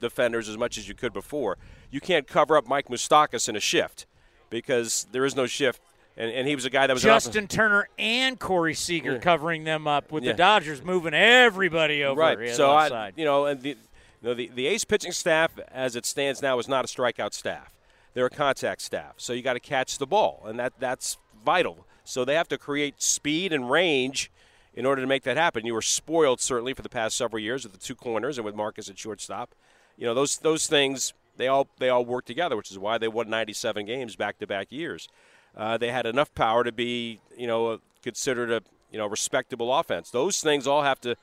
[0.00, 1.58] defenders as much as you could before.
[1.90, 4.06] You can't cover up Mike Moustakas in a shift
[4.48, 5.80] because there is no shift.
[6.16, 9.18] And, and he was a guy that was Justin Turner and Corey Seager Yeah.
[9.18, 10.32] covering them up with Yeah.
[10.32, 12.20] the Dodgers moving everybody over.
[12.20, 12.38] right.
[12.38, 13.14] yeah, So I, side.
[13.16, 13.76] you know, and the, you
[14.22, 17.72] know, the the ace pitching staff as it stands now is not a strikeout staff.
[18.12, 19.14] They're a contact staff.
[19.18, 21.86] So you got to catch the ball, and that that's vital.
[22.10, 24.30] So they have to create speed and range
[24.74, 25.64] in order to make that happen.
[25.64, 28.54] You were spoiled certainly for the past several years with the two corners and with
[28.54, 29.54] Marcus at shortstop.
[29.96, 33.08] You know those those things they all they all work together, which is why they
[33.08, 35.08] won 97 games back to back years.
[35.56, 40.10] Uh, they had enough power to be you know considered a you know respectable offense.
[40.10, 41.16] Those things all have to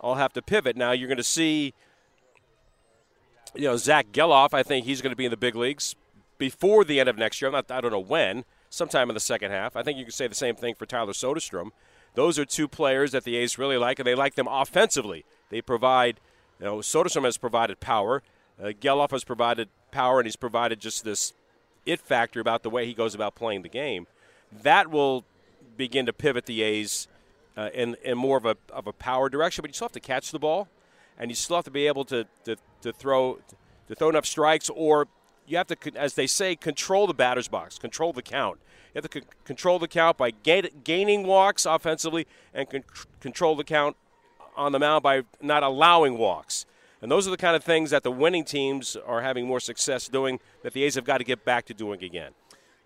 [0.00, 0.76] all have to pivot.
[0.76, 1.72] Now you're going to see
[3.54, 4.52] you know Zach Gelof.
[4.52, 5.96] I think he's going to be in the big leagues
[6.36, 7.48] before the end of next year.
[7.48, 8.44] I'm not, I don't know when.
[8.70, 9.76] Sometime in the second half.
[9.76, 11.70] I think you can say the same thing for Tyler Soderstrom.
[12.14, 15.24] Those are two players that the A's really like, and they like them offensively.
[15.50, 16.20] They provide.
[16.58, 18.22] You know, Soderstrom has provided power.
[18.60, 21.34] Uh, Gelof has provided power, and he's provided just this
[21.84, 24.06] it factor about the way he goes about playing the game.
[24.50, 25.24] That will
[25.76, 27.08] begin to pivot the A's
[27.56, 30.00] uh, in, in more of a, of a power direction, but you still have to
[30.00, 30.68] catch the ball,
[31.18, 33.38] and you still have to be able to, to, to throw
[33.88, 35.06] to throw enough strikes, or
[35.46, 38.58] you have to, as they say, control the batter's box, control the count.
[38.94, 42.84] You have to c- control the count by gain- gaining walks offensively, and con-
[43.20, 43.96] control the count
[44.56, 46.64] on the mound by not allowing walks.
[47.02, 50.08] And those are the kind of things that the winning teams are having more success
[50.08, 52.32] doing that the A's have got to get back to doing again.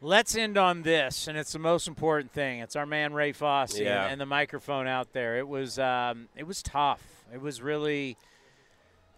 [0.02, 2.58] Let's end on this, and it's the most important thing.
[2.61, 4.04] It's our man Ray Fosse Yeah.
[4.04, 5.38] and, and the microphone out there.
[5.38, 7.02] It was um, it was tough.
[7.32, 8.16] It was really,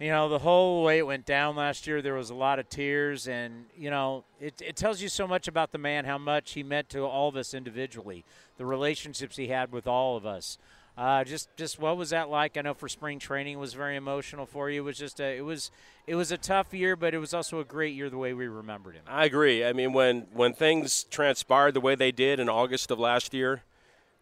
[0.03, 2.03] you know, the whole way it went down last year.
[2.03, 5.47] There was a lot of tears, and you know, it, it tells you so much
[5.47, 8.25] about the man, how much he meant to all of us individually,
[8.59, 10.59] the relationships he had with all of us.
[10.99, 12.57] Uh, just, just what was that like?
[12.59, 14.83] I know for spring training was very emotional for you.
[14.83, 15.71] It was just a, it was,
[16.07, 18.47] it was a tough year, but it was also a great year the way we
[18.47, 19.05] remembered him.
[19.07, 19.65] I agree.
[19.65, 23.63] I mean, when when things transpired the way they did in August of last year,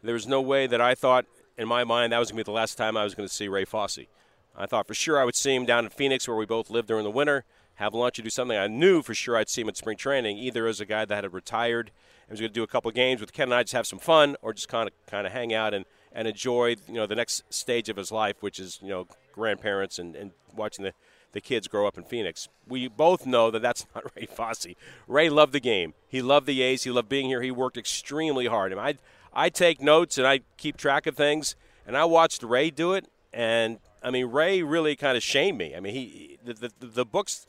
[0.03, 1.25] there was no way that I thought
[1.59, 3.35] in my mind that was going to be the last time I was going to
[3.35, 4.07] see Ray Fosse.
[4.57, 6.89] I thought for sure I would see him down in Phoenix, where we both lived
[6.89, 7.45] during the winter,
[7.77, 8.59] have lunch and do something.
[8.59, 11.25] I knew for sure I'd see him at spring training, either as a guy that
[11.25, 11.91] had retired
[12.23, 13.99] and was going to do a couple games with Ken and I, just have some
[13.99, 17.15] fun, or just kind of kind of hang out and, and enjoy you know the
[17.15, 20.93] next stage of his life, which is you know grandparents and, and watching the
[21.33, 22.49] the kids grow up in Phoenix.
[22.67, 24.75] We both know that that's not Ray Fosse.
[25.07, 25.95] Ray loved the game.
[26.09, 26.85] He loved the A's.
[26.85, 27.43] He loved being here.
[27.43, 28.73] He worked extremely hard.
[28.75, 28.97] I,
[29.33, 31.57] I take notes and I keep track of things.
[31.87, 33.09] And I watched Ray do it.
[33.33, 35.75] And I mean, Ray really kind of shamed me.
[35.75, 37.47] I mean, he the, the, the books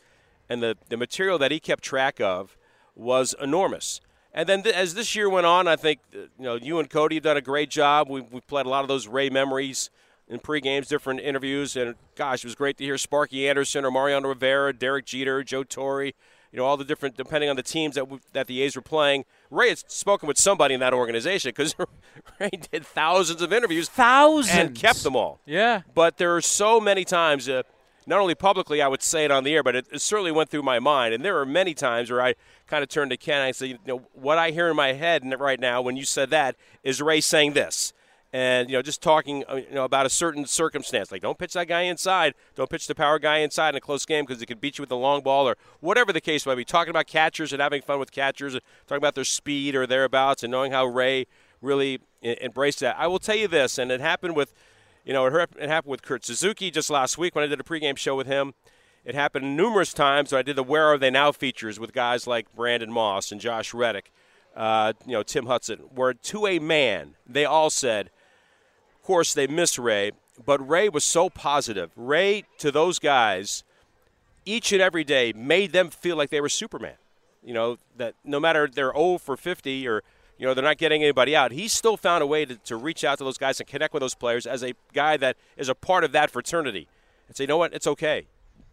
[0.50, 2.58] and the, the material that he kept track of
[2.96, 4.02] was enormous.
[4.34, 6.90] And then th- as this year went on, I think uh, you know you and
[6.90, 8.10] Cody have done a great job.
[8.10, 9.90] We we played a lot of those Ray memories
[10.28, 14.30] in pre-games, different interviews, and gosh, it was great to hear Sparky Anderson or Mariano
[14.30, 16.06] Rivera, Derek Jeter, Joe Torre.
[16.06, 16.14] You
[16.54, 19.26] know all the different, depending on the teams that w- that the A's were playing.
[19.52, 21.76] Ray had spoken with somebody in that organization because
[22.40, 25.40] Ray did thousands of interviews, thousands, and kept them all.
[25.46, 25.82] Yeah.
[25.94, 27.64] But there are so many times, uh,
[28.08, 30.50] not only publicly, I would say it on the air, but it, it certainly went
[30.50, 31.14] through my mind.
[31.14, 33.70] And there are many times where I kind of turned to Ken and I said,
[33.70, 37.02] you know, what I hear in my head right now when you said that is
[37.02, 37.94] Ray saying this.
[38.34, 41.12] And you know just talking uh, you know about a certain circumstance.
[41.12, 42.34] Like don't pitch that guy inside.
[42.56, 44.84] Don't pitch the power guy inside in a close game because he could beat you
[44.84, 46.66] with a long ball or whatever the case might be.
[46.66, 50.44] Talking about catchers and having fun with catchers and talking about their speed or thereabouts
[50.44, 51.28] and knowing how ray
[51.62, 52.96] really embraced that.
[52.98, 54.54] I will tell you this and it happened with
[55.06, 57.98] you know it happened with kurt suzuki just last week when i did a pregame
[57.98, 58.54] show with him.
[59.04, 62.28] It happened numerous times when i did the where are they now features with guys
[62.28, 64.12] like brandon moss and josh reddick.
[64.56, 68.10] Uh, you know tim hudson where to a man they all said
[69.02, 70.12] of course, they miss Ray,
[70.46, 71.90] but Ray was so positive.
[71.96, 73.64] Ray, to those guys,
[74.46, 76.94] each and every day made them feel like they were Superman.
[77.44, 80.04] You know, that no matter they're 0 for 50 or,
[80.38, 83.04] you know, they're not getting anybody out, he still found a way to, to reach
[83.04, 85.74] out to those guys and connect with those players as a guy that is a
[85.74, 86.88] part of that fraternity
[87.28, 88.28] and say, you know what, it's okay.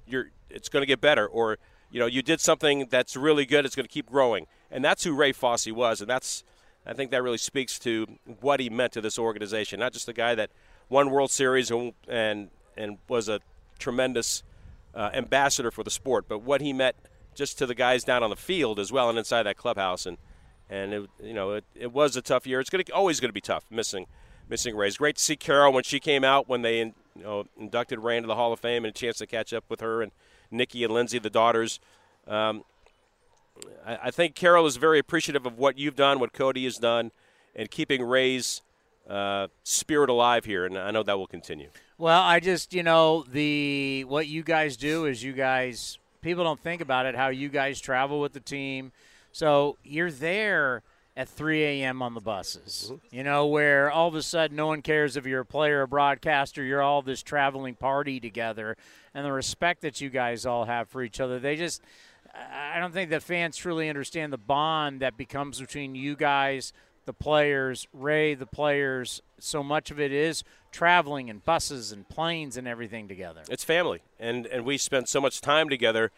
[0.07, 1.27] You're, it's going to get better.
[1.27, 1.57] Or,
[1.91, 4.47] you know, you did something that's really good, it's going to keep growing.
[4.71, 6.03] And that's who Ray Fosse was.
[6.03, 6.45] And that's–
[6.89, 8.07] I think that really speaks to
[8.41, 9.79] what he meant to this organization.
[9.79, 10.51] Not just a guy that
[10.89, 13.41] won World Series and and, and was a
[13.79, 14.43] tremendous
[14.95, 16.97] uh, ambassador for the sport, but what he meant
[17.35, 20.07] just to the guys down on the field as well and inside that clubhouse.
[20.07, 20.17] And
[20.71, 22.59] and it, you know it, it was a tough year.
[22.59, 24.07] It's to always going to be tough missing
[24.49, 24.89] missing Ray.
[24.89, 28.17] It's great to see Carol when she came out when they you know inducted Ray
[28.17, 30.11] into the Hall of Fame and a chance to catch up with her and
[30.51, 31.81] Nikki and Lindsay, the daughters.
[32.27, 32.65] Um,
[33.87, 37.11] I, I think Carol is very appreciative of what you've done, what Cody has done,
[37.55, 38.63] and keeping Ray's
[39.09, 41.71] uh, spirit alive here, and I know that will continue.
[41.97, 46.61] Well, I just you know the what you guys do is you guys people don't
[46.61, 48.93] think about it how you guys travel with the team,
[49.33, 50.83] so you're there
[51.17, 52.01] at 3 a.m.
[52.01, 52.93] on the buses.
[52.93, 53.17] Mm-hmm.
[53.17, 55.87] You know where all of a sudden no one cares if you're a player or
[55.89, 56.63] broadcaster.
[56.63, 58.77] You're all this traveling party together,
[59.15, 61.39] and the respect that you guys all have for each other.
[61.41, 61.83] They just
[62.35, 66.73] I don't think the fans truly understand the bond that becomes between you guys,
[67.07, 69.23] the players, Ray, the players.
[69.39, 73.43] So much of it is traveling and buses and planes and everything together.
[73.49, 76.11] It's family, and and we spend so much time together,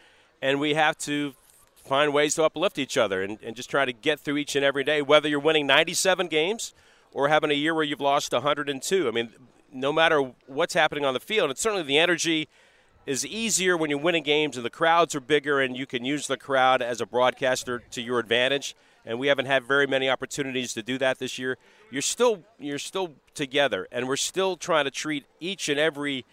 [0.43, 1.35] and we have to
[1.77, 4.65] find ways to uplift each other and, and just try to get through each and
[4.65, 6.75] every day, whether you're winning 97 games
[7.13, 9.09] or having a year where you've lost 102.
[9.09, 9.31] I mean,
[9.73, 12.49] no matter what's happening on the field, it's certainly the energy–
[13.11, 16.29] is easier when you're winning games and the crowds are bigger and you can use
[16.29, 18.77] the crowd as a broadcaster to your advantage.
[19.05, 21.59] And we haven't had very many opportunities to do that this year.
[21.91, 26.25] You're still you're still together, and we're still trying to treat each and every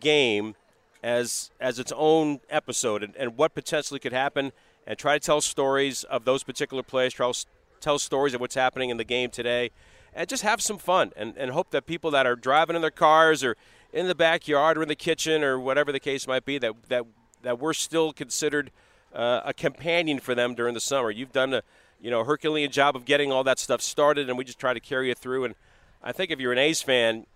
[0.00, 0.54] game
[1.02, 4.52] as as its own episode and, and what potentially could happen,
[4.86, 7.14] and try to tell stories of those particular players.
[7.14, 7.46] Try to
[7.80, 9.70] tell stories of what's happening in the game today,
[10.12, 12.90] and just have some fun and, and hope that people that are driving in their
[12.90, 13.56] cars or
[13.92, 17.04] in the backyard or in the kitchen or whatever the case might be that that
[17.42, 18.70] that we're still considered
[19.14, 21.10] uh, a companion for them during the summer.
[21.10, 21.62] You've done a
[22.00, 24.80] you know Herculean job of getting all that stuff started, and we just try to
[24.80, 25.44] carry it through.
[25.44, 25.54] And
[26.02, 27.26] I think if you're an A's fan,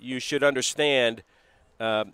[0.00, 1.22] you should understand.
[1.78, 2.04] Uh,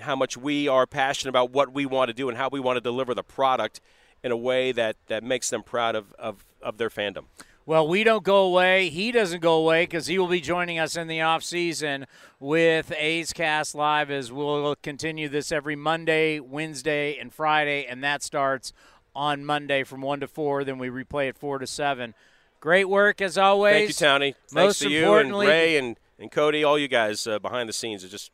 [0.00, 2.76] how much we are passionate about what we want to do and how we want
[2.76, 3.80] to deliver the product
[4.22, 7.24] in a way that, that makes them proud of, of, of their fandom.
[7.68, 8.90] Well, we don't go away.
[8.90, 12.06] He doesn't go away because he will be joining us in the off season
[12.38, 18.22] with A's Cast Live as we'll continue this every Monday, Wednesday, and Friday, and that
[18.22, 18.72] starts
[19.16, 20.62] on Monday from one to four.
[20.62, 22.14] Then we replay at four to seven.
[22.60, 23.98] Great work as always.
[23.98, 24.34] Thank you.
[24.48, 27.72] Thanks Most to you and Ray and, and Cody, all you guys uh, behind the
[27.72, 28.04] scenes.
[28.04, 28.30] I just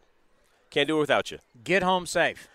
[0.68, 1.38] can't do it without you.
[1.64, 2.48] Get home safe.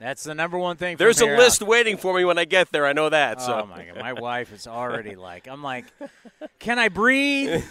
[0.00, 0.96] That's the number one thing.
[0.96, 1.68] There's a list out.
[1.68, 2.86] waiting for me when I get there.
[2.86, 3.36] I know that.
[3.40, 3.66] Oh so.
[3.66, 5.84] my god, my wife is already like, I'm like,
[6.58, 7.62] can I breathe?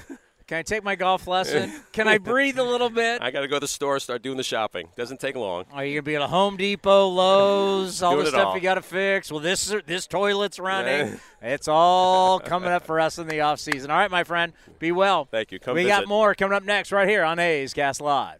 [0.49, 1.71] Can I take my golf lesson?
[1.91, 3.21] Can I breathe a little bit?
[3.21, 4.87] I got to go to the store, start doing the shopping.
[4.95, 5.65] Doesn't take long.
[5.71, 8.55] Are you gonna be at a Home Depot, Lowe's, all the stuff all.
[8.55, 9.31] you got to fix?
[9.31, 11.19] Well, this this toilet's running.
[11.41, 13.91] it's all coming up for us in the off season.
[13.91, 15.25] All right, my friend, be well.
[15.25, 15.59] Thank you.
[15.59, 15.99] Come we visit.
[15.99, 18.39] got more coming up next right here on A's Cast Live.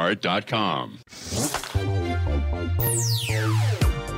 [0.47, 0.99] com.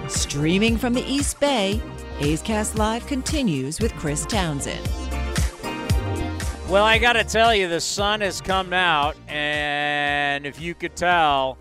[0.10, 1.82] Streaming from the East Bay,
[2.20, 4.88] A's Cast Live continues with Chris Townsend.
[6.70, 10.96] Well, I got to tell you, the sun has come out, and if you could
[10.96, 11.58] tell,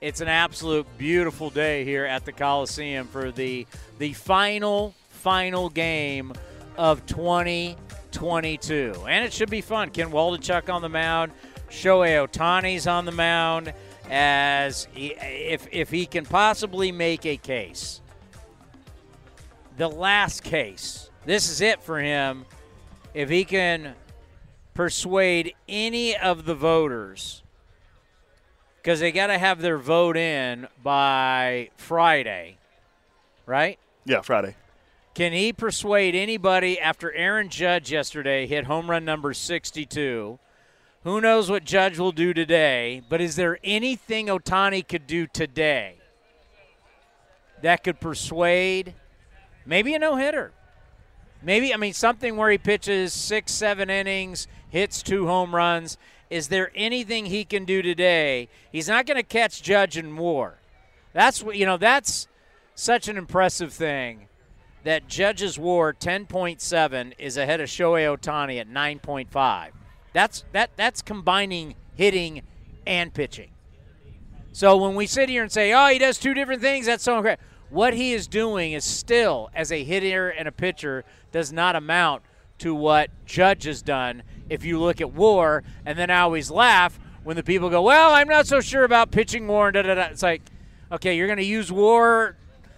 [0.00, 3.66] it's an absolute beautiful day here at the Coliseum for the
[3.98, 6.32] the final final game
[6.76, 9.90] of 2022, and it should be fun.
[9.90, 11.32] Ken Waldichuk on the mound.
[11.70, 13.72] Shohei Ohtani's on the mound,
[14.10, 18.00] as he, if if he can possibly make a case.
[19.76, 21.10] The last case.
[21.24, 22.46] This is it for him.
[23.12, 23.94] If he can
[24.74, 27.42] persuade any of the voters
[28.86, 32.56] because they got to have their vote in by Friday,
[33.44, 33.80] right?
[34.04, 34.54] Yeah, Friday.
[35.14, 40.38] Can he persuade anybody after Aaron Judge yesterday hit home run number 62?
[41.06, 45.98] Who knows what Judge will do today, but is there anything Ohtani could do today
[47.62, 48.92] that could persuade
[49.64, 50.50] maybe a no hitter?
[51.44, 55.96] Maybe, I mean, something where he pitches six, seven innings, hits two home runs.
[56.28, 58.48] Is there anything he can do today?
[58.72, 60.58] He's not going to catch Judge in war.
[61.12, 62.26] That's what, you know, that's
[62.74, 64.26] such an impressive thing
[64.82, 69.70] that Judge's WAR 10.7 is ahead of Shohei Ohtani at 9.5.
[70.16, 72.40] That's that that's combining hitting
[72.86, 73.50] and pitching.
[74.50, 77.20] So when we sit here and say, "Oh, he does two different things," that's so
[77.20, 77.38] great.
[77.68, 82.22] What he is doing is still, as a hitter and a pitcher, does not amount
[82.60, 84.22] to what Judge has done.
[84.48, 88.14] If you look at WAR, and then I always laugh when the people go, "Well,
[88.14, 90.04] I'm not so sure about pitching WAR." Da, da, da.
[90.04, 90.40] It's like,
[90.92, 92.36] okay, you're going to use WAR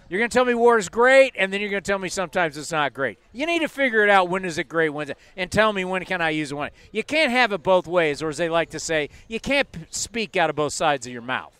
[0.09, 2.09] you're going to tell me war is great, and then you're going to tell me
[2.09, 3.19] sometimes it's not great.
[3.31, 5.85] You need to figure it out when is it great, when's it, and tell me
[5.85, 6.73] when can I use it.
[6.91, 10.35] You can't have it both ways, or as they like to say, you can't speak
[10.35, 11.53] out of both sides of your mouth.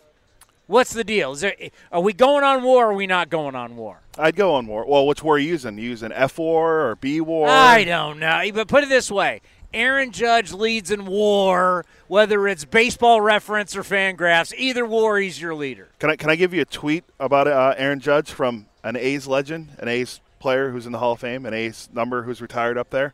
[0.65, 1.31] What's the deal?
[1.31, 4.01] Is there, eh, are we going on war or are we not going on war?
[4.19, 4.85] I'd go on war.
[4.85, 5.79] Well, which war are you using?
[5.79, 7.47] You using F war or B war?
[7.47, 8.43] I don't know.
[8.53, 9.41] But put it this way
[9.73, 14.53] Aaron Judge leads in war, whether it's baseball reference or Fangraphs.
[14.57, 15.89] Either war, he's your leader.
[15.99, 19.27] Can I can I give you a tweet about uh, Aaron Judge from an A's
[19.27, 22.77] legend, an A's player who's in the Hall of Fame, an A's number who's retired
[22.77, 23.13] up there,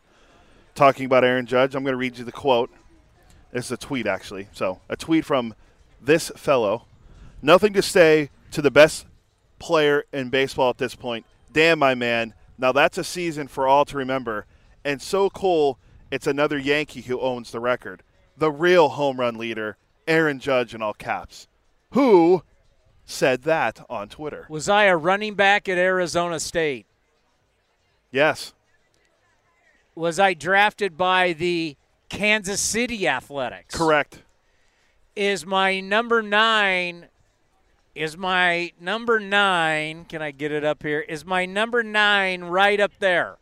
[0.74, 1.74] talking about Aaron Judge?
[1.74, 2.70] I'm going to read you the quote.
[3.52, 4.48] Is a tweet actually.
[4.52, 5.54] So a tweet from
[6.00, 6.84] this fellow.
[7.42, 9.06] Nothing to say to the best
[9.58, 11.26] player in baseball at this point.
[11.52, 12.34] Damn, my man.
[12.58, 14.46] Now that's a season for all to remember,
[14.84, 15.78] and so cool
[16.16, 18.02] it's another Yankee who owns the record.
[18.38, 19.76] The real home run leader,
[20.08, 21.46] Aaron Judge in all caps.
[21.90, 22.42] Who
[23.04, 24.46] said that on Twitter?
[24.48, 26.86] Was I a running back at Arizona State?
[28.10, 28.54] Yes.
[29.94, 31.76] Was I drafted by the
[32.08, 33.74] Kansas City Athletics?
[33.74, 34.22] Correct.
[35.14, 37.08] Is my number nine
[37.94, 42.78] is my number nine can i get it up here is my number nine right
[42.78, 43.38] up there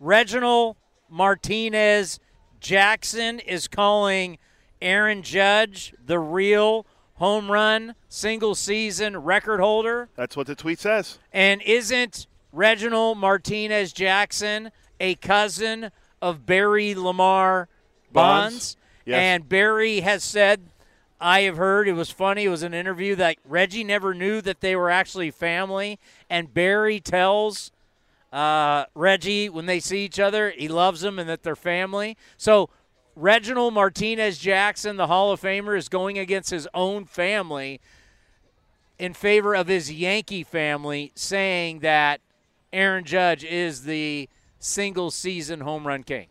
[0.00, 0.76] reginald
[1.12, 2.18] Martinez
[2.58, 4.38] Jackson is calling
[4.80, 6.86] Aaron Judge the real
[7.16, 10.08] home run single season record holder.
[10.16, 11.18] That's what the tweet says.
[11.30, 15.90] And isn't Reginald Martinez Jackson a cousin
[16.22, 17.68] of Barry Lamar
[18.10, 18.54] Bonds?
[18.54, 18.76] Bonds?
[19.04, 19.18] Yes.
[19.18, 20.62] And Barry has said,
[21.20, 22.44] I have heard it was funny.
[22.44, 25.98] It was an interview that Reggie never knew that they were actually family.
[26.30, 27.70] And Barry tells
[28.32, 32.16] uh, Reggie, when they see each other, he loves them and that they're family.
[32.36, 32.70] So
[33.14, 37.80] Reginald Martinez Jackson, the Hall of Famer, is going against his own family
[38.98, 42.20] in favor of his Yankee family, saying that
[42.72, 44.28] Aaron Judge is the
[44.58, 46.28] single season home run king.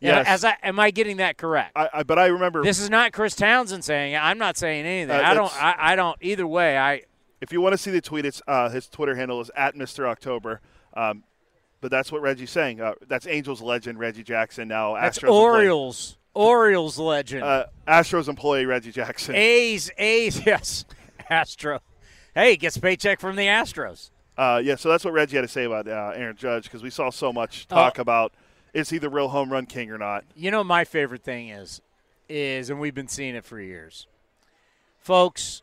[0.00, 0.26] Yes.
[0.26, 1.72] As I, am I getting that correct?
[1.76, 4.16] I, I, but I remember this is not Chris Townsend saying it.
[4.16, 5.14] I'm not saying anything.
[5.14, 5.62] Uh, I don't.
[5.62, 6.16] I, I, don't.
[6.22, 7.02] Either way, I.
[7.42, 10.06] If you want to see the tweet, it's uh, his Twitter handle is at Mr.
[10.06, 10.62] October.
[10.94, 11.24] Um,
[11.80, 12.80] but that's what Reggie's saying.
[12.80, 14.94] Uh, that's Angels legend Reggie Jackson now.
[14.94, 16.16] That's Astros Orioles.
[16.34, 16.46] Employee.
[16.46, 17.42] Orioles legend.
[17.42, 19.34] Uh, Astros employee Reggie Jackson.
[19.34, 19.90] A's.
[19.98, 20.40] A's.
[20.46, 20.84] Yes.
[21.28, 21.80] Astro.
[22.34, 24.10] Hey, gets a paycheck from the Astros.
[24.36, 26.90] Uh, yeah, so that's what Reggie had to say about uh, Aaron Judge because we
[26.90, 28.02] saw so much talk oh.
[28.02, 28.32] about
[28.72, 30.24] is he the real home run king or not.
[30.34, 31.80] You know, my favorite thing is,
[32.28, 34.06] is, and we've been seeing it for years,
[34.98, 35.62] folks.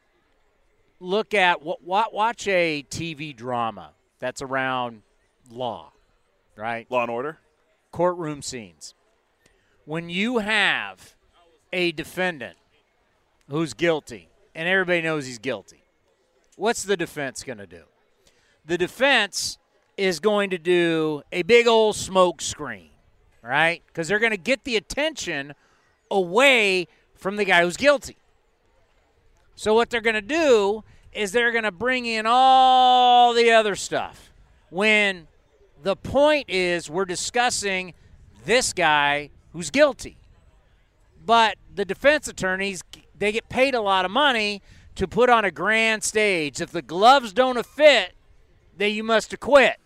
[1.00, 5.04] Look at what watch a TV drama that's around
[5.52, 5.92] law,
[6.56, 6.90] right?
[6.90, 7.40] Law and order?
[7.92, 8.94] Courtroom scenes.
[9.86, 11.16] When you have
[11.72, 12.58] a defendant
[13.50, 15.84] who's guilty, and everybody knows he's guilty,
[16.56, 17.84] what's the defense going to do?
[18.66, 19.58] The defense
[19.96, 22.90] is going to do a big old smoke screen,
[23.42, 23.82] right?
[23.88, 25.54] Because they're going to get the attention
[26.12, 28.18] away from the guy who's guilty.
[29.56, 30.84] So, what they're going to do
[31.14, 34.32] is they're going to bring in all the other stuff.
[34.70, 35.28] When
[35.88, 37.94] the point is, we're discussing
[38.44, 40.18] this guy who's guilty.
[41.26, 42.84] But the defense attorneys,
[43.18, 44.62] they get paid a lot of money
[44.96, 46.60] to put on a grand stage.
[46.60, 48.12] If the gloves don't fit,
[48.76, 49.78] then you must acquit.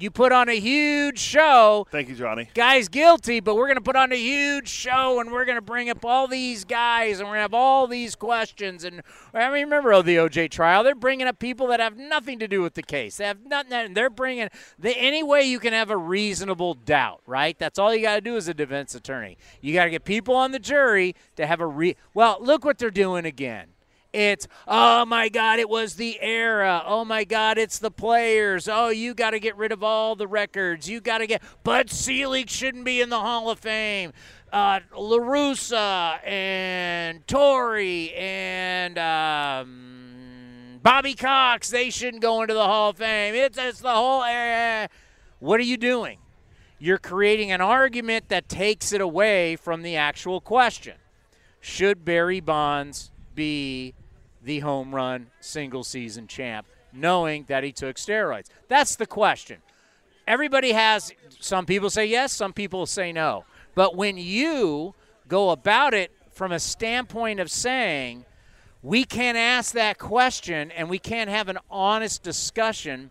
[0.00, 1.86] You put on a huge show.
[1.90, 2.48] Thank you, Johnny.
[2.54, 5.62] Guy's guilty, but we're going to put on a huge show and we're going to
[5.62, 8.84] bring up all these guys and we're going to have all these questions.
[8.84, 9.02] And
[9.34, 10.84] I mean, remember oh, the OJ trial?
[10.84, 13.16] They're bringing up people that have nothing to do with the case.
[13.16, 13.94] They have nothing.
[13.94, 14.48] They're bringing
[14.78, 17.58] the any way you can have a reasonable doubt, right?
[17.58, 19.36] That's all you got to do as a defense attorney.
[19.60, 21.96] You got to get people on the jury to have a re.
[22.14, 23.68] Well, look what they're doing again.
[24.12, 26.82] It's, oh my God, it was the era.
[26.86, 28.66] Oh my God, it's the players.
[28.66, 30.88] Oh, you got to get rid of all the records.
[30.88, 34.12] You got to get, Bud Selig shouldn't be in the Hall of Fame.
[34.50, 37.76] Uh, LaRussa and Torre
[38.16, 43.34] and um, Bobby Cox, they shouldn't go into the Hall of Fame.
[43.34, 44.88] It's, it's the whole era.
[45.38, 46.18] What are you doing?
[46.78, 50.94] You're creating an argument that takes it away from the actual question.
[51.60, 53.94] Should Barry Bonds be
[54.42, 58.48] the home run single season champ, knowing that he took steroids?
[58.66, 59.58] That's the question.
[60.26, 63.44] Everybody has, some people say yes, some people say no.
[63.76, 64.94] But when you
[65.28, 68.24] go about it from a standpoint of saying,
[68.82, 73.10] we can't ask that question and we can't have an honest discussion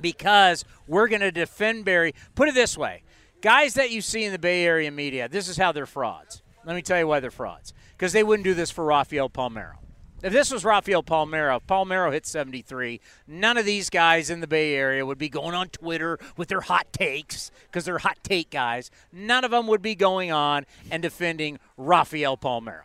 [0.00, 2.14] because we're going to defend Barry.
[2.34, 3.02] Put it this way
[3.42, 6.42] guys that you see in the Bay Area media, this is how they're frauds.
[6.64, 7.72] Let me tell you why they're frauds.
[8.00, 9.74] Because they wouldn't do this for Rafael Palmeiro.
[10.22, 14.46] If this was Rafael Palmeiro, if Palmeiro hit 73, none of these guys in the
[14.46, 18.48] Bay Area would be going on Twitter with their hot takes because they're hot take
[18.48, 18.90] guys.
[19.12, 22.84] None of them would be going on and defending Rafael Palmeiro.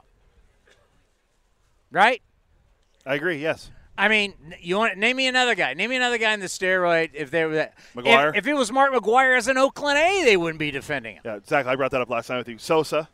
[1.91, 2.21] Right?
[3.05, 3.37] I agree.
[3.37, 3.71] Yes.
[3.97, 5.73] I mean, you want name me another guy.
[5.75, 7.11] Name me another guy in the steroid.
[7.13, 8.31] If they were McGwire.
[8.31, 11.21] If, if, it was Mark McGwire as an Oakland A, they wouldn't be defending him.
[11.23, 11.71] Yeah, exactly.
[11.71, 12.57] I brought that up last time with you.
[12.57, 13.07] Sosa.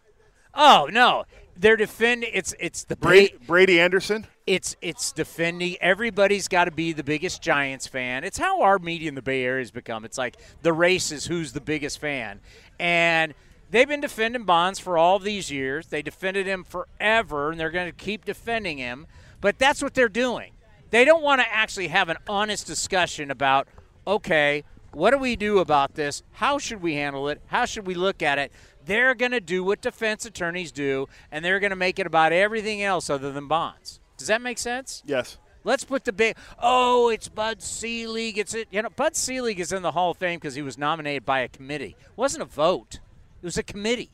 [0.54, 1.26] Oh no,
[1.56, 2.30] they're defending.
[2.34, 4.28] It's it's the Brady, Brady Anderson.
[4.46, 5.78] It's it's defending.
[5.80, 8.24] Everybody's got to be the biggest Giants fan.
[8.24, 10.04] It's how our media in the Bay Area has become.
[10.06, 12.42] It's like the race is who's the biggest fan,
[12.80, 13.34] and
[13.70, 15.88] they've been defending Bonds for all these years.
[15.88, 19.08] They defended him forever, and they're going to keep defending him.
[19.40, 20.54] But that's what they're doing.
[20.92, 23.68] They don't want to actually have an honest discussion about,
[24.06, 26.22] okay, what do we do about this?
[26.34, 27.42] How should we handle it?
[27.48, 28.52] How should we look at it?
[28.86, 32.34] They're going to do what defense attorneys do, and they're going to make it about
[32.34, 34.00] everything else other than bonds.
[34.18, 35.04] Does that make sense?
[35.06, 35.38] Yes.
[35.64, 36.36] Let's put the big.
[36.60, 38.38] Oh, it's Bud Selig.
[38.38, 38.68] It's it.
[38.72, 41.42] You know, Bud Selig is in the Hall of Fame because he was nominated by
[41.42, 41.96] a committee.
[42.00, 43.00] It wasn't a vote.
[43.42, 44.10] It was a committee.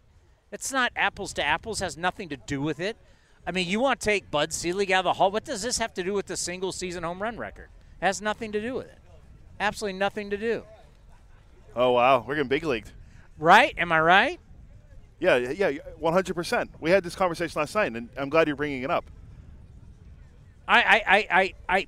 [0.52, 1.80] It's not apples to apples.
[1.80, 2.98] Has nothing to do with it.
[3.46, 5.32] I mean, you want to take Bud Selig out of the Hall?
[5.32, 7.70] What does this have to do with the single season home run record?
[8.02, 8.98] It has nothing to do with it.
[9.60, 10.64] Absolutely nothing to do.
[11.76, 12.92] Oh wow, we're getting big leagued.
[13.40, 13.74] Right?
[13.78, 14.40] Am I right?
[15.20, 16.70] Yeah, yeah, one hundred percent.
[16.80, 19.06] We had this conversation last night, and I'm glad you're bringing it up.
[20.68, 21.88] I, I, I, I, I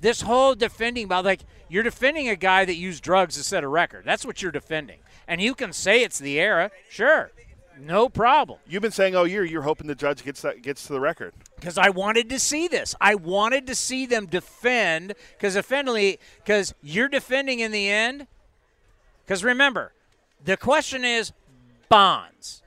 [0.00, 3.68] this whole defending about like you're defending a guy that used drugs to set a
[3.68, 4.04] record.
[4.04, 7.32] That's what you're defending, and you can say it's the era, sure,
[7.78, 8.58] no problem.
[8.68, 11.32] You've been saying all year you're hoping the judge gets that gets to the record
[11.56, 12.94] because I wanted to see this.
[13.00, 18.26] I wanted to see them defend because offendingly because you're defending in the end.
[19.24, 19.92] Because remember,
[20.44, 21.32] the question is
[21.88, 22.59] bonds.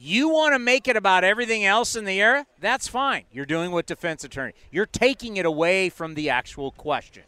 [0.00, 2.46] You want to make it about everything else in the era?
[2.60, 3.24] That's fine.
[3.32, 4.52] You're doing what defense attorney.
[4.70, 7.24] You're taking it away from the actual question.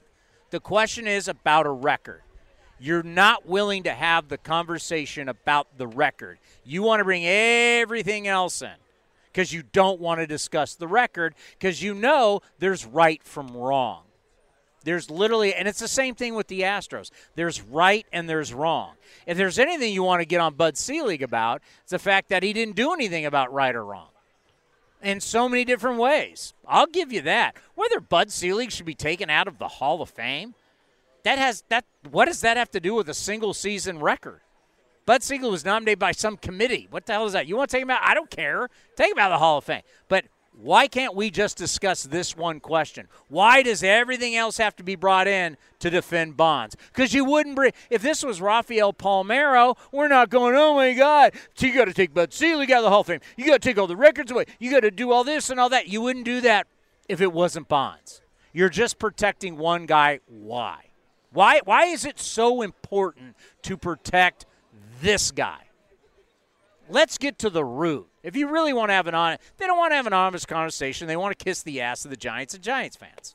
[0.51, 2.23] The question is about a record.
[2.79, 6.39] You're not willing to have the conversation about the record.
[6.65, 8.71] You want to bring everything else in
[9.33, 14.03] because you don't want to discuss the record because you know there's right from wrong.
[14.85, 17.11] There's literally, and it's the same thing with the Astros.
[17.35, 18.94] There's right and there's wrong.
[19.27, 22.43] If there's anything you want to get on Bud Selig about, it's the fact that
[22.43, 24.09] he didn't do anything about right or wrong
[25.02, 26.55] in so many different ways.
[26.66, 27.57] I'll give you that.
[27.74, 30.55] Whether Bud Selig should be taken out of the Hall of Fame,
[31.24, 31.85] that has that.
[32.11, 34.40] What does that have to do with a single season record?
[35.07, 36.86] Bud Selig was nominated by some committee.
[36.90, 37.47] What the hell is that?
[37.47, 38.01] You want to take him out?
[38.02, 38.69] I don't care.
[38.97, 39.82] Take him out of the Hall of Fame.
[40.09, 43.09] But why can't we just discuss this one question?
[43.28, 46.77] Why does everything else have to be brought in to defend Bonds?
[46.93, 47.72] Because you wouldn't bring.
[47.89, 50.55] If this was Rafael Palmeiro, we're not going.
[50.56, 51.32] Oh my God!
[51.59, 53.20] You got to take Bud Selig out of the Hall of Fame.
[53.36, 54.44] You got to take all the records away.
[54.59, 55.89] You got to do all this and all that.
[55.89, 56.66] You wouldn't do that
[57.09, 58.20] if it wasn't Bonds.
[58.52, 60.20] You're just protecting one guy.
[60.27, 60.90] Why?
[61.32, 61.60] Why?
[61.64, 64.47] Why is it so important to protect
[65.01, 65.70] this guy?
[66.91, 68.09] Let's get to the root.
[68.23, 70.49] If you really want to have an on, they don't want to have an honest
[70.49, 71.07] conversation.
[71.07, 73.35] They want to kiss the ass of the Giants and Giants fans.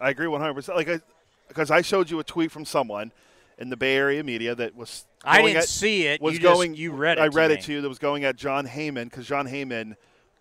[0.00, 0.74] I agree 100%.
[0.74, 1.00] Like I
[1.48, 3.12] because I showed you a tweet from someone
[3.58, 6.22] in the Bay Area media that was I didn't at, see it.
[6.22, 7.20] Was you going just, you read it.
[7.20, 9.96] I read it to you that was going at Jon Heyman because Jon Heyman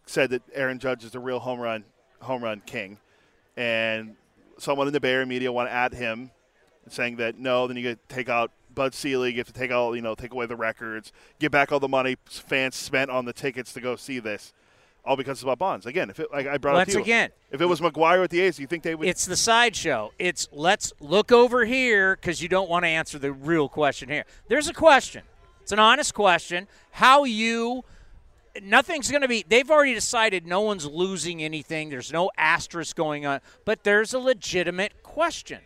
[0.06, 1.84] said that Aaron Judge is the real home run
[2.22, 2.98] home run king,
[3.58, 4.16] and
[4.58, 6.32] someone in the Bay Area media want at him
[6.88, 9.74] saying that no, then you get to take out Bud Selig, you have to take
[9.74, 13.26] all you know, take away the records, give back all the money fans spent on
[13.26, 14.54] the tickets to go see this.
[15.04, 15.86] All because it's about bonds.
[15.86, 18.40] Again, if it like I brought Once you, again, if it was McGwire with the
[18.40, 19.06] A's, you think they would?
[19.06, 20.12] It's the sideshow.
[20.18, 24.24] It's let's look over here because you don't want to answer the real question here.
[24.48, 25.24] There's a question.
[25.62, 26.66] It's an honest question.
[26.92, 27.84] How you.
[28.64, 29.44] Nothing's going to be.
[29.46, 31.90] They've already decided no one's losing anything.
[31.90, 33.42] There's no asterisk going on.
[33.66, 35.60] But there's a legitimate question.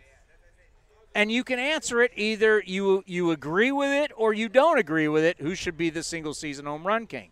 [1.16, 5.08] And you can answer it either you you agree with it or you don't agree
[5.08, 5.40] with it.
[5.40, 7.32] Who should be the single season home run king?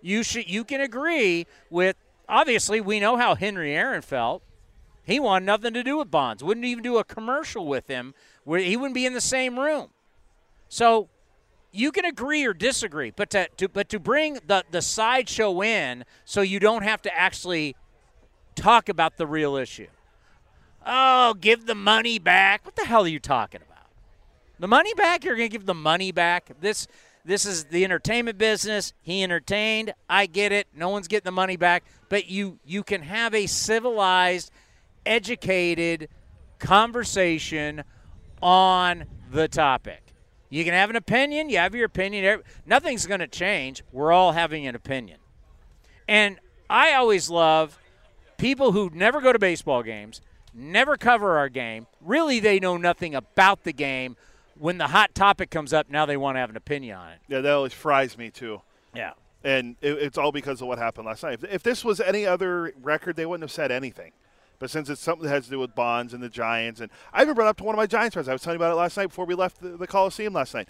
[0.00, 1.96] You should you can agree with
[2.28, 4.42] obviously we know how Henry Aaron felt.
[5.04, 6.42] He wanted nothing to do with Bonds.
[6.42, 9.90] Wouldn't even do a commercial with him where he wouldn't be in the same room.
[10.68, 11.08] So
[11.72, 16.04] you can agree or disagree, but to, to but to bring the the sideshow in
[16.24, 17.76] so you don't have to actually
[18.56, 19.88] talk about the real issue.
[20.84, 22.64] Oh, give the money back.
[22.64, 23.86] What the hell are you talking about?
[24.58, 25.24] The money back?
[25.24, 26.50] You're going to give the money back?
[26.60, 26.86] This
[27.24, 28.92] this is the entertainment business.
[29.00, 29.94] He entertained.
[30.08, 30.66] I get it.
[30.74, 34.50] No one's getting the money back, but you you can have a civilized,
[35.06, 36.08] educated
[36.58, 37.84] conversation
[38.40, 40.02] on the topic.
[40.50, 41.48] You can have an opinion.
[41.48, 42.42] You have your opinion.
[42.66, 43.82] Nothing's going to change.
[43.90, 45.18] We're all having an opinion.
[46.06, 46.38] And
[46.68, 47.78] I always love
[48.36, 50.20] people who never go to baseball games,
[50.54, 51.86] never cover our game.
[52.00, 54.16] Really, they know nothing about the game.
[54.56, 57.18] When the hot topic comes up, now they want to have an opinion on it.
[57.26, 58.60] Yeah, that always fries me too.
[58.94, 59.12] Yeah.
[59.42, 61.34] And it, it's all because of what happened last night.
[61.42, 64.12] If, if this was any other record, they wouldn't have said anything.
[64.58, 67.22] But since it's something that has to do with Bonds and the Giants, and I
[67.22, 68.28] even brought up to one of my Giants friends.
[68.28, 70.54] I was telling you about it last night before we left the, the Coliseum last
[70.54, 70.68] night.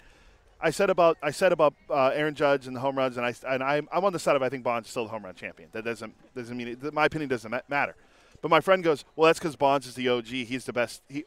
[0.59, 3.35] I said about I said about uh, Aaron Judge and the home runs, and I
[3.47, 5.35] and I'm, I'm on the side of I think Bonds is still the home run
[5.35, 5.69] champion.
[5.73, 7.95] That doesn't doesn't mean it, my opinion doesn't matter.
[8.43, 10.25] But my friend goes, well, that's because Bonds is the OG.
[10.27, 11.01] He's the best.
[11.07, 11.23] He,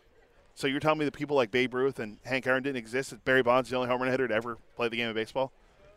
[0.54, 3.08] so you're telling me that people like Babe Ruth and Hank Aaron didn't exist?
[3.08, 5.14] That Barry Bonds is the only home run hitter to ever play the game of
[5.14, 5.50] baseball?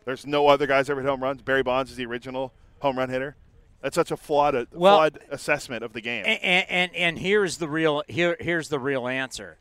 [0.06, 1.42] There's no other guys ever hit home runs.
[1.42, 3.36] Barry Bonds is the original home run hitter.
[3.82, 6.24] That's such a flawed, Well- flawed assessment of the game.
[6.26, 9.58] And, and and and here's the real here here's the real answer.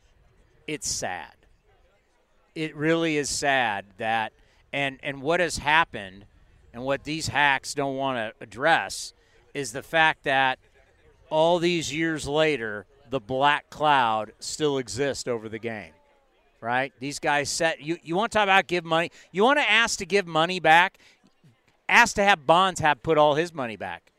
[0.66, 1.34] It's sad.
[2.56, 4.32] It really is sad that
[4.72, 6.26] and and what has happened
[6.74, 9.14] and what these hacks don't want to address
[9.54, 10.60] is the fact that
[11.30, 15.92] all these years later the black cloud still exists over the game.
[16.62, 16.92] Right?
[17.00, 19.12] These guys set you you want to talk about give money.
[19.32, 20.98] You want to ask to give money back?
[21.88, 24.12] Ask to have Bonds have put all his money back.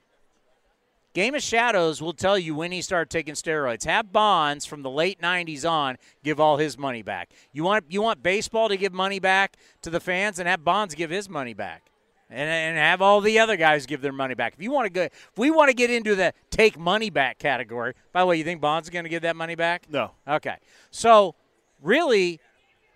[1.12, 3.84] Game of Shadows will tell you when he started taking steroids.
[3.84, 7.30] Have Bonds from the late '90s on give all his money back.
[7.52, 10.94] You want you want baseball to give money back to the fans, and have Bonds
[10.94, 11.89] give his money back,
[12.30, 14.54] and, and have all the other guys give their money back.
[14.54, 17.38] If you want to go, if we want to get into the take money back
[17.38, 19.86] category, by the way, you think Bonds is going to give that money back?
[19.90, 20.12] No.
[20.26, 20.56] Okay.
[20.90, 21.34] So,
[21.82, 22.40] really,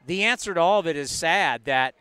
[0.06, 1.94] the answer to all of it is sad that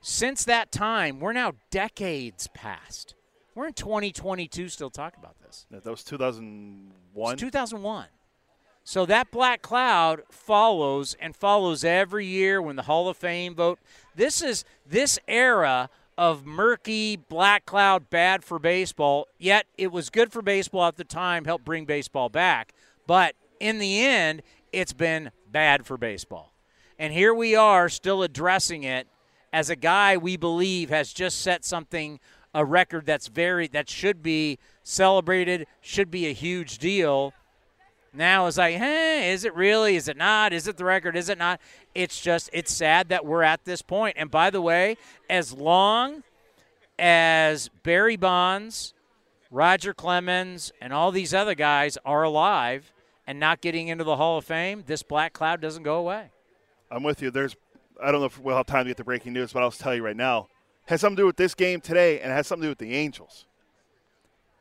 [0.00, 3.14] since that time, we're now decades past.
[3.54, 5.66] We're in 2022 still talking about this.
[5.70, 7.32] that was 2001.
[7.32, 8.06] It's 2001.
[8.84, 13.80] So that black cloud follows and follows every year when the Hall of Fame vote.
[14.14, 19.28] This is this era of murky black cloud bad for baseball.
[19.38, 22.74] Yet it was good for baseball at the time, helped bring baseball back.
[23.06, 24.42] But in the end,
[24.72, 26.52] it's been bad for baseball.
[26.98, 29.06] And here we are still addressing it
[29.52, 32.18] as a guy we believe has just set something
[32.52, 37.32] a record that's very that should be celebrated, should be a huge deal.
[38.18, 39.94] Now it's like, hey, is it really?
[39.94, 40.52] Is it not?
[40.52, 41.16] Is it the record?
[41.16, 41.60] Is it not?
[41.94, 44.16] It's just it's sad that we're at this point.
[44.18, 44.96] And by the way,
[45.30, 46.24] as long
[46.98, 48.92] as Barry Bonds,
[49.52, 52.92] Roger Clemens, and all these other guys are alive
[53.24, 56.32] and not getting into the Hall of Fame, this black cloud doesn't go away.
[56.90, 57.30] I'm with you.
[57.30, 57.54] There's,
[58.02, 59.94] I don't know if we'll have time to get the breaking news, but I'll tell
[59.94, 60.48] you right now.
[60.86, 62.78] Has something to do with this game today, and it has something to do with
[62.78, 63.44] the Angels.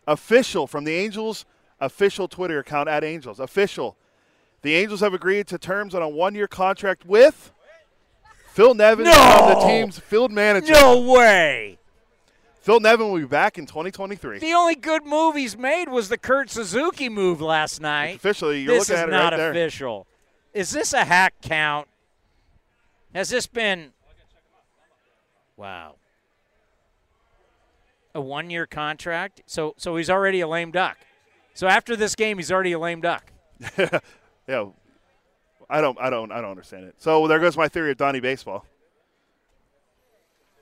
[0.05, 1.43] Official from the Angels
[1.79, 3.39] official Twitter account at Angels.
[3.39, 3.95] Official.
[4.61, 7.51] The Angels have agreed to terms on a one-year contract with
[8.47, 9.53] Phil Nevin, No!
[9.59, 10.73] the team's field manager.
[10.73, 11.77] No way.
[12.61, 14.39] Phil Nevin will be back in 2023.
[14.39, 18.15] The only good move he's made was the Kurt Suzuki move last night.
[18.15, 19.53] Officially, you're this looking at it right there.
[19.53, 20.07] This is not official.
[20.53, 21.87] Is this a hack count?
[23.13, 23.91] Has this been?
[25.55, 25.95] Wow.
[28.13, 29.43] A one-year contract.
[29.45, 30.97] So, so he's already a lame duck.
[31.57, 33.31] So after this game, he's already a lame duck.
[34.47, 34.65] yeah,
[35.67, 36.93] I don't, I don't, I don't understand it.
[36.99, 38.63] So there goes my theory of Donnie baseball.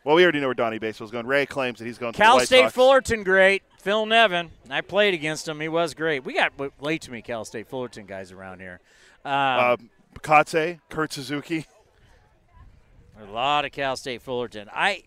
[0.05, 1.27] Well, we already know where Donnie baseball's going.
[1.27, 2.73] Ray claims that he's going to Cal State Sox.
[2.73, 3.63] Fullerton, great.
[3.81, 5.59] Phil Nevin, I played against him.
[5.59, 6.23] He was great.
[6.23, 8.79] We got way too many Cal State Fullerton guys around here.
[9.25, 9.77] Um, Uh,
[10.19, 11.65] Kotsay, Kurt Suzuki.
[13.21, 14.69] A lot of Cal State Fullerton.
[14.71, 15.03] I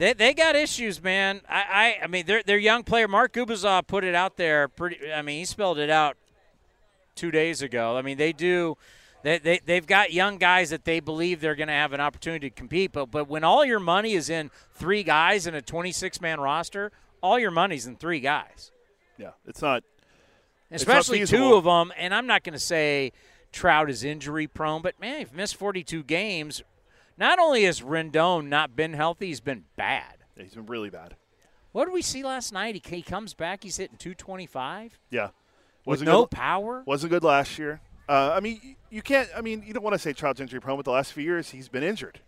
[0.00, 1.42] they, they got issues, man.
[1.48, 5.12] I, I I mean their their young player Mark Gubicza put it out there pretty
[5.12, 6.16] I mean he spelled it out
[7.14, 7.96] two days ago.
[7.98, 8.78] I mean they do
[9.22, 12.48] they, they, they've got young guys that they believe they're going to have an opportunity
[12.48, 12.92] to compete.
[12.92, 16.90] But, but when all your money is in three guys in a 26 man roster,
[17.22, 18.72] all your money's in three guys.
[19.18, 19.84] Yeah, it's not.
[20.70, 21.92] Especially it's not two of them.
[21.98, 23.12] And I'm not going to say
[23.52, 26.62] Trout is injury prone, but man, he's missed 42 games.
[27.20, 30.16] Not only has Rendon not been healthy, he's been bad.
[30.36, 31.16] Yeah, he's been really bad.
[31.72, 32.74] What did we see last night?
[32.74, 34.98] He, he comes back, he's hitting 225.
[35.10, 35.28] Yeah.
[35.84, 36.82] Wasn't no good, power?
[36.86, 37.80] Wasn't good last year.
[38.08, 39.28] Uh, I mean, you can't.
[39.36, 41.50] I mean, you don't want to say child's injury prone, but the last few years
[41.50, 42.20] he's been injured.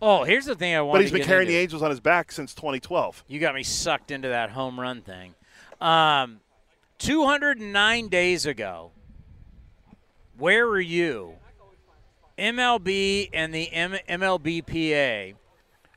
[0.00, 0.94] Oh, here's the thing I want.
[0.94, 3.24] But he's been carrying the Angels on his back since 2012.
[3.26, 5.34] You got me sucked into that home run thing.
[5.80, 6.40] Um,
[6.98, 8.92] 209 days ago,
[10.38, 11.39] where were you?
[12.38, 15.34] MLB and the M- MLBPA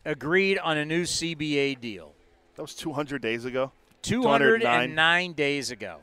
[0.05, 2.14] agreed on a new CBA deal.
[2.55, 3.72] That was 200 days ago.
[4.01, 5.99] 209 days ago.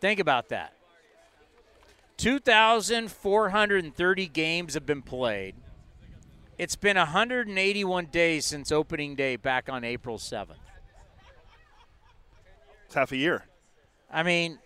[0.00, 0.74] Think about that.
[2.16, 5.56] 2,430 games have been played.
[6.58, 10.56] It's been 181 days since opening day back on April 7th.
[12.84, 13.44] It's half a year.
[14.12, 14.58] I mean,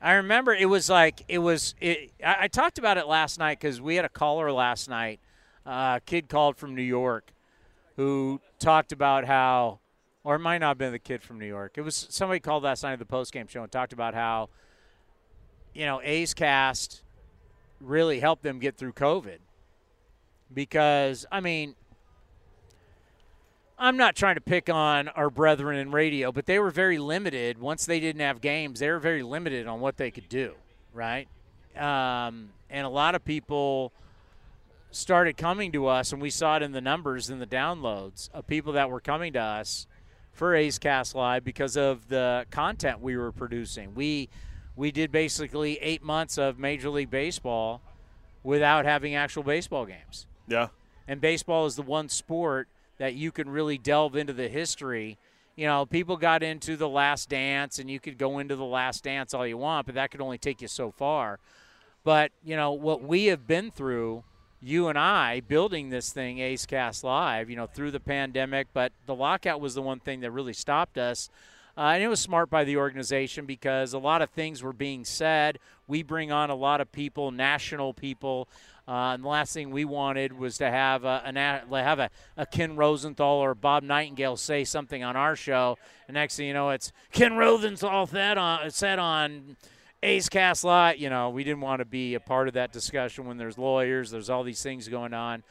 [0.00, 1.74] I remember it was like it was.
[1.80, 5.20] It, I, I talked about it last night because we had a caller last night.
[5.66, 7.32] Uh, a kid called from New York,
[7.96, 9.78] who talked about how,
[10.24, 11.74] or it might not have been the kid from New York.
[11.76, 14.48] It was somebody called last night at the post game show and talked about how,
[15.74, 17.02] you know, A's Cast
[17.78, 19.38] really helped them get through COVID.
[20.52, 21.74] Because I mean,
[23.82, 27.58] I'm not trying to pick on our brethren in radio, but they were very limited.
[27.58, 30.52] Once they didn't have games, they were very limited on what they could do,
[30.92, 31.26] right?
[31.74, 33.90] Um, and a lot of people
[34.90, 38.46] started coming to us, and we saw it in the numbers and the downloads of
[38.46, 39.86] people that were coming to us
[40.30, 43.94] for A's Cast Live because of the content we were producing.
[43.94, 44.28] We
[44.76, 47.80] we did basically eight months of Major League Baseball
[48.42, 50.26] without having actual baseball games.
[50.48, 50.68] Yeah.
[51.08, 52.68] And baseball is the one sport
[53.00, 55.16] that you can really delve into the history.
[55.56, 59.02] You know, people got into the last dance and you could go into the last
[59.02, 61.38] dance all you want, but that could only take you so far.
[62.04, 64.24] But, you know, what we have been through,
[64.60, 68.92] you and I, building this thing, A's Cast Live, you know, through the pandemic, but
[69.06, 71.30] the lockout was the one thing that really stopped us.
[71.78, 75.06] Uh, and it was smart by the organization because a lot of things were being
[75.06, 75.58] said.
[75.88, 78.46] We bring on a lot of people, national people.
[78.90, 82.44] Uh, and the last thing we wanted was to have a, an, have a, a
[82.44, 86.70] Ken Rosenthal or Bob Nightingale say something on our show, and next thing you know,
[86.70, 89.56] it's Ken Rosenthal said on said on
[90.02, 90.98] A's Cast Live.
[90.98, 94.10] You know, we didn't want to be a part of that discussion when there's lawyers,
[94.10, 95.44] there's all these things going on.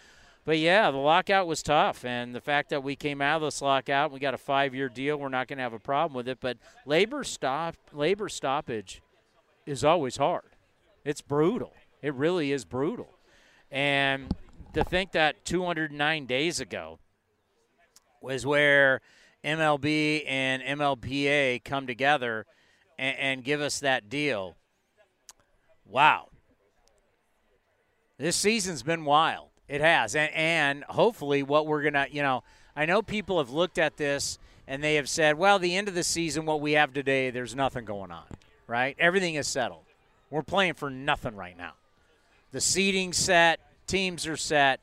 [0.43, 3.61] But yeah, the lockout was tough, and the fact that we came out of this
[3.61, 5.15] lockout, we got a five-year deal.
[5.15, 6.39] We're not going to have a problem with it.
[6.41, 9.01] But labor stop, labor stoppage,
[9.65, 10.57] is always hard.
[11.05, 11.73] It's brutal.
[12.01, 13.15] It really is brutal.
[13.71, 14.33] And
[14.73, 16.99] to think that 209 days ago
[18.21, 19.01] was where
[19.43, 22.45] MLB and MLPA come together
[22.97, 24.55] and, and give us that deal.
[25.85, 26.29] Wow.
[28.17, 29.47] This season's been wild.
[29.67, 30.15] It has.
[30.15, 32.43] And, and hopefully, what we're going to, you know,
[32.75, 35.95] I know people have looked at this and they have said, well, the end of
[35.95, 38.25] the season, what we have today, there's nothing going on,
[38.67, 38.95] right?
[38.99, 39.83] Everything is settled.
[40.29, 41.73] We're playing for nothing right now.
[42.51, 44.79] The seating set, teams are set.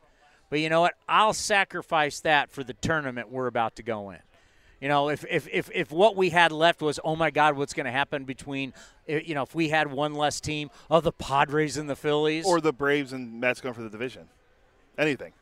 [0.51, 0.95] But you know what?
[1.09, 4.19] I'll sacrifice that for the tournament we're about to go in.
[4.81, 7.73] You know, if if if, if what we had left was, oh my God, what's
[7.73, 8.75] going to happen between,
[9.07, 12.61] you know, if we had one less team of the Padres and the Phillies, or
[12.61, 14.29] the Braves and Mets going for the division,
[14.99, 15.33] anything.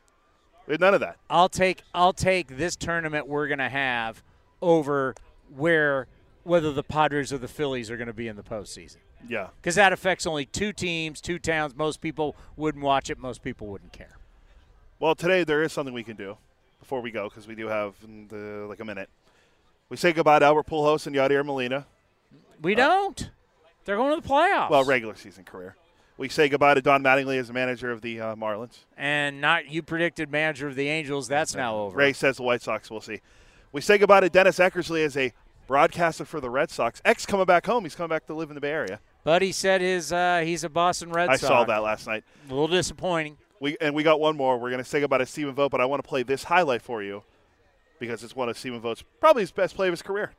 [0.67, 1.17] We had none of that.
[1.29, 4.23] I'll take I'll take this tournament we're going to have
[4.61, 5.15] over
[5.55, 6.07] where
[6.43, 8.97] whether the Padres or the Phillies are going to be in the postseason.
[9.27, 9.47] Yeah.
[9.61, 11.75] Because that affects only two teams, two towns.
[11.75, 13.17] Most people wouldn't watch it.
[13.17, 14.17] Most people wouldn't care.
[14.99, 16.37] Well, today there is something we can do
[16.79, 17.95] before we go because we do have
[18.29, 19.09] the, like a minute.
[19.89, 21.85] We say goodbye to Albert Pujols and Yadier Molina.
[22.61, 23.29] We uh, don't.
[23.85, 24.69] They're going to the playoffs.
[24.69, 25.75] Well, regular season career.
[26.17, 28.77] We say goodbye to Don Mattingly as the manager of the uh, Marlins.
[28.97, 31.27] And not you predicted manager of the Angels.
[31.27, 31.97] That's now over.
[31.97, 32.89] Ray says the White Sox.
[32.89, 33.19] We'll see.
[33.73, 35.33] We say goodbye to Dennis Eckersley as a
[35.67, 37.01] broadcaster for the Red Sox.
[37.03, 37.83] Eck's coming back home.
[37.83, 38.99] He's coming back to live in the Bay Area.
[39.25, 41.43] But he said his uh, he's a Boston Red Sox.
[41.43, 42.23] I saw that last night.
[42.47, 43.37] A little disappointing.
[43.59, 44.57] We and we got one more.
[44.59, 46.83] We're going to say goodbye to Stephen Vogt, but I want to play this highlight
[46.83, 47.23] for you
[47.99, 50.31] because it's one of Stephen Vogt's probably his best play of his career.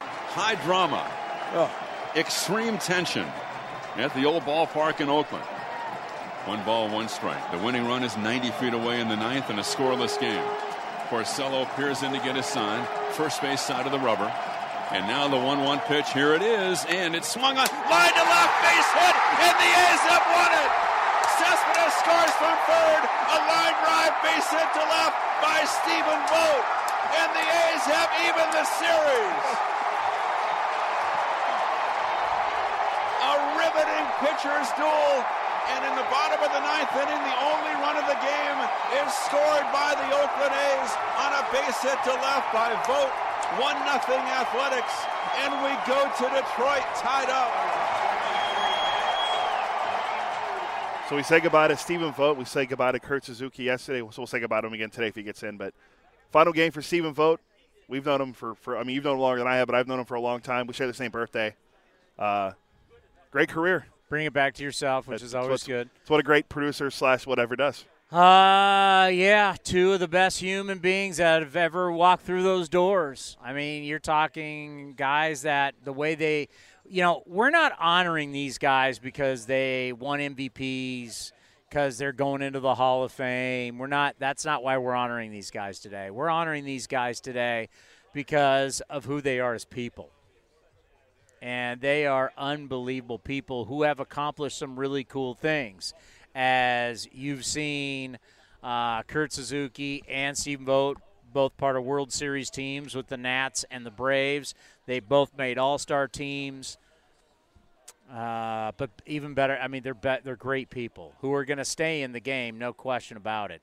[0.00, 1.06] High drama,
[1.52, 1.70] oh.
[2.16, 3.26] extreme tension,
[3.96, 5.44] at the old ballpark in Oakland.
[6.46, 7.50] One ball, one strike.
[7.52, 10.44] The winning run is 90 feet away in the ninth in a scoreless game.
[11.08, 12.86] Porcello peers in to get his sign.
[13.12, 14.32] First base side of the rubber.
[14.92, 16.12] And now the 1 1 pitch.
[16.12, 16.84] Here it is.
[16.88, 17.64] And it's swung on.
[17.88, 19.14] Line to left, base hit.
[19.40, 20.70] And the A's have won it.
[21.40, 23.02] Cespedes scores from third.
[23.08, 26.66] A line drive, base hit to left by Stephen Vogt.
[27.16, 29.46] And the A's have even the series.
[33.24, 35.24] A riveting pitcher's duel
[35.64, 38.58] and in the bottom of the ninth inning, the only run of the game
[39.00, 43.33] is scored by the Oakland A's on a base hit to left by Vogt.
[43.60, 44.94] 1 nothing Athletics.
[45.38, 47.52] And we go to Detroit tied up.
[51.08, 52.38] So we say goodbye to Stephen Vogt.
[52.38, 53.98] We say goodbye to Kurt Suzuki yesterday.
[54.00, 55.58] So we'll say goodbye to him again today if he gets in.
[55.58, 55.74] But
[56.30, 57.42] final game for Stephen Vogt.
[57.88, 59.74] We've known him for, for, I mean, you've known him longer than I have, but
[59.74, 60.66] I've known him for a long time.
[60.66, 61.54] We share the same birthday.
[62.18, 62.52] Uh,
[63.30, 63.86] great career.
[64.08, 65.90] Bring it back to yourself, which That's- is always that's good.
[66.00, 67.84] It's what a great producer slash whatever does.
[68.14, 73.36] Uh, yeah, two of the best human beings that have ever walked through those doors.
[73.42, 76.46] I mean, you're talking guys that the way they,
[76.88, 81.32] you know, we're not honoring these guys because they won MVPs,
[81.68, 83.78] because they're going into the Hall of Fame.
[83.78, 86.12] We're not, that's not why we're honoring these guys today.
[86.12, 87.68] We're honoring these guys today
[88.12, 90.10] because of who they are as people.
[91.42, 95.94] And they are unbelievable people who have accomplished some really cool things
[96.34, 98.18] as you've seen
[98.62, 101.00] uh, Kurt Suzuki and Stephen Vogt,
[101.32, 104.54] both part of World Series teams with the Nats and the Braves.
[104.86, 106.78] They both made All Star teams.
[108.12, 111.64] Uh, but even better, I mean, they're be- they're great people who are going to
[111.64, 113.62] stay in the game, no question about it.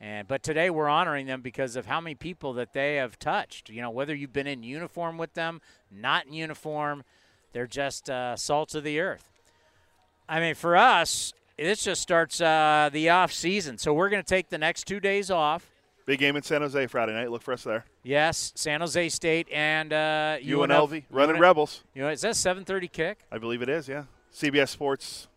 [0.00, 3.70] And but today we're honoring them because of how many people that they have touched.
[3.70, 7.04] You know, whether you've been in uniform with them, not in uniform,
[7.52, 9.30] they're just uh, salts of the earth.
[10.28, 11.32] I mean, for us,
[11.66, 13.78] this just starts uh, the off season.
[13.78, 15.70] So we're going to take the next two days off.
[16.04, 17.30] Big game in San Jose Friday night.
[17.30, 17.84] Look for us there.
[18.02, 21.84] Yes, San Jose State and uh, UNLV, running UNL Rebels.
[21.94, 23.20] You know, is that 7:30 kick?
[23.30, 23.88] I believe it is.
[23.88, 25.28] Yeah, CBS Sports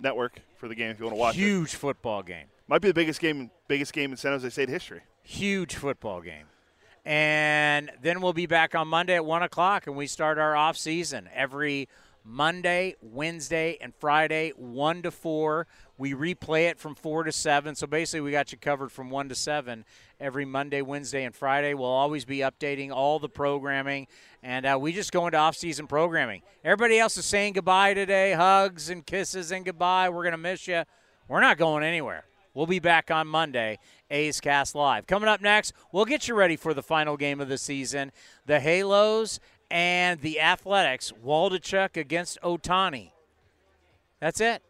[0.00, 1.38] Network for the game if you want to watch it.
[1.38, 2.46] Huge football game.
[2.66, 5.00] Might be the biggest game, biggest game in San Jose State history.
[5.22, 6.46] Huge football game.
[7.04, 10.76] And then we'll be back on Monday at 1 o'clock, and we start our off
[10.76, 11.88] season every
[12.24, 15.66] Monday, Wednesday, and Friday, 1 to 4.
[15.96, 17.74] We replay it from 4 to 7.
[17.74, 19.84] So basically, we got you covered from 1 to 7
[20.20, 21.74] every Monday, Wednesday, and Friday.
[21.74, 24.06] We'll always be updating all the programming,
[24.42, 26.42] and uh, we just go into off season programming.
[26.64, 30.08] Everybody else is saying goodbye today hugs and kisses and goodbye.
[30.08, 30.84] We're going to miss you.
[31.28, 32.24] We're not going anywhere.
[32.54, 33.78] We'll be back on Monday,
[34.10, 35.06] A's Cast Live.
[35.06, 38.10] Coming up next, we'll get you ready for the final game of the season
[38.46, 39.38] the Halos
[39.70, 41.12] and the Athletics.
[41.24, 43.10] Waldichuk against Ohtani.
[44.20, 44.62] That's it.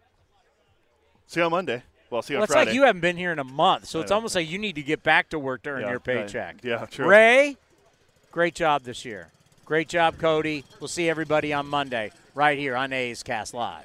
[1.27, 1.83] See you on Monday.
[2.11, 2.70] Well, see you Well, on it's Friday.
[2.70, 4.16] like you haven't been here in a month, so I it's know.
[4.16, 6.05] almost like you need to get back to work to earn Yeah, your right.
[6.27, 6.57] paycheck.
[6.62, 7.07] Yeah, true.
[7.07, 7.57] Ray,
[8.33, 9.29] great job this year.
[9.66, 10.65] Great job, Cody.
[10.81, 13.85] We'll see everybody on Monday right here on A's Cast Live.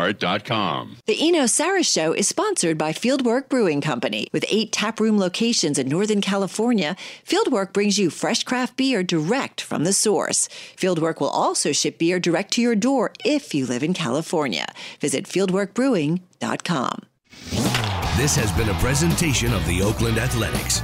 [0.00, 0.96] lastdivebar.com.
[1.06, 4.28] The Eno Sarah Show is sponsored by Fieldwork Brewing Company.
[4.32, 9.84] With eight taproom locations in Northern California, Fieldwork brings you fresh craft beer direct from
[9.84, 10.48] the source.
[10.76, 14.66] Fieldwork will also ship beer direct to your door if you live in California.
[15.00, 17.00] Visit fieldworkbrewing.com.
[18.16, 20.82] This has been a presentation of the Oakland Athletics.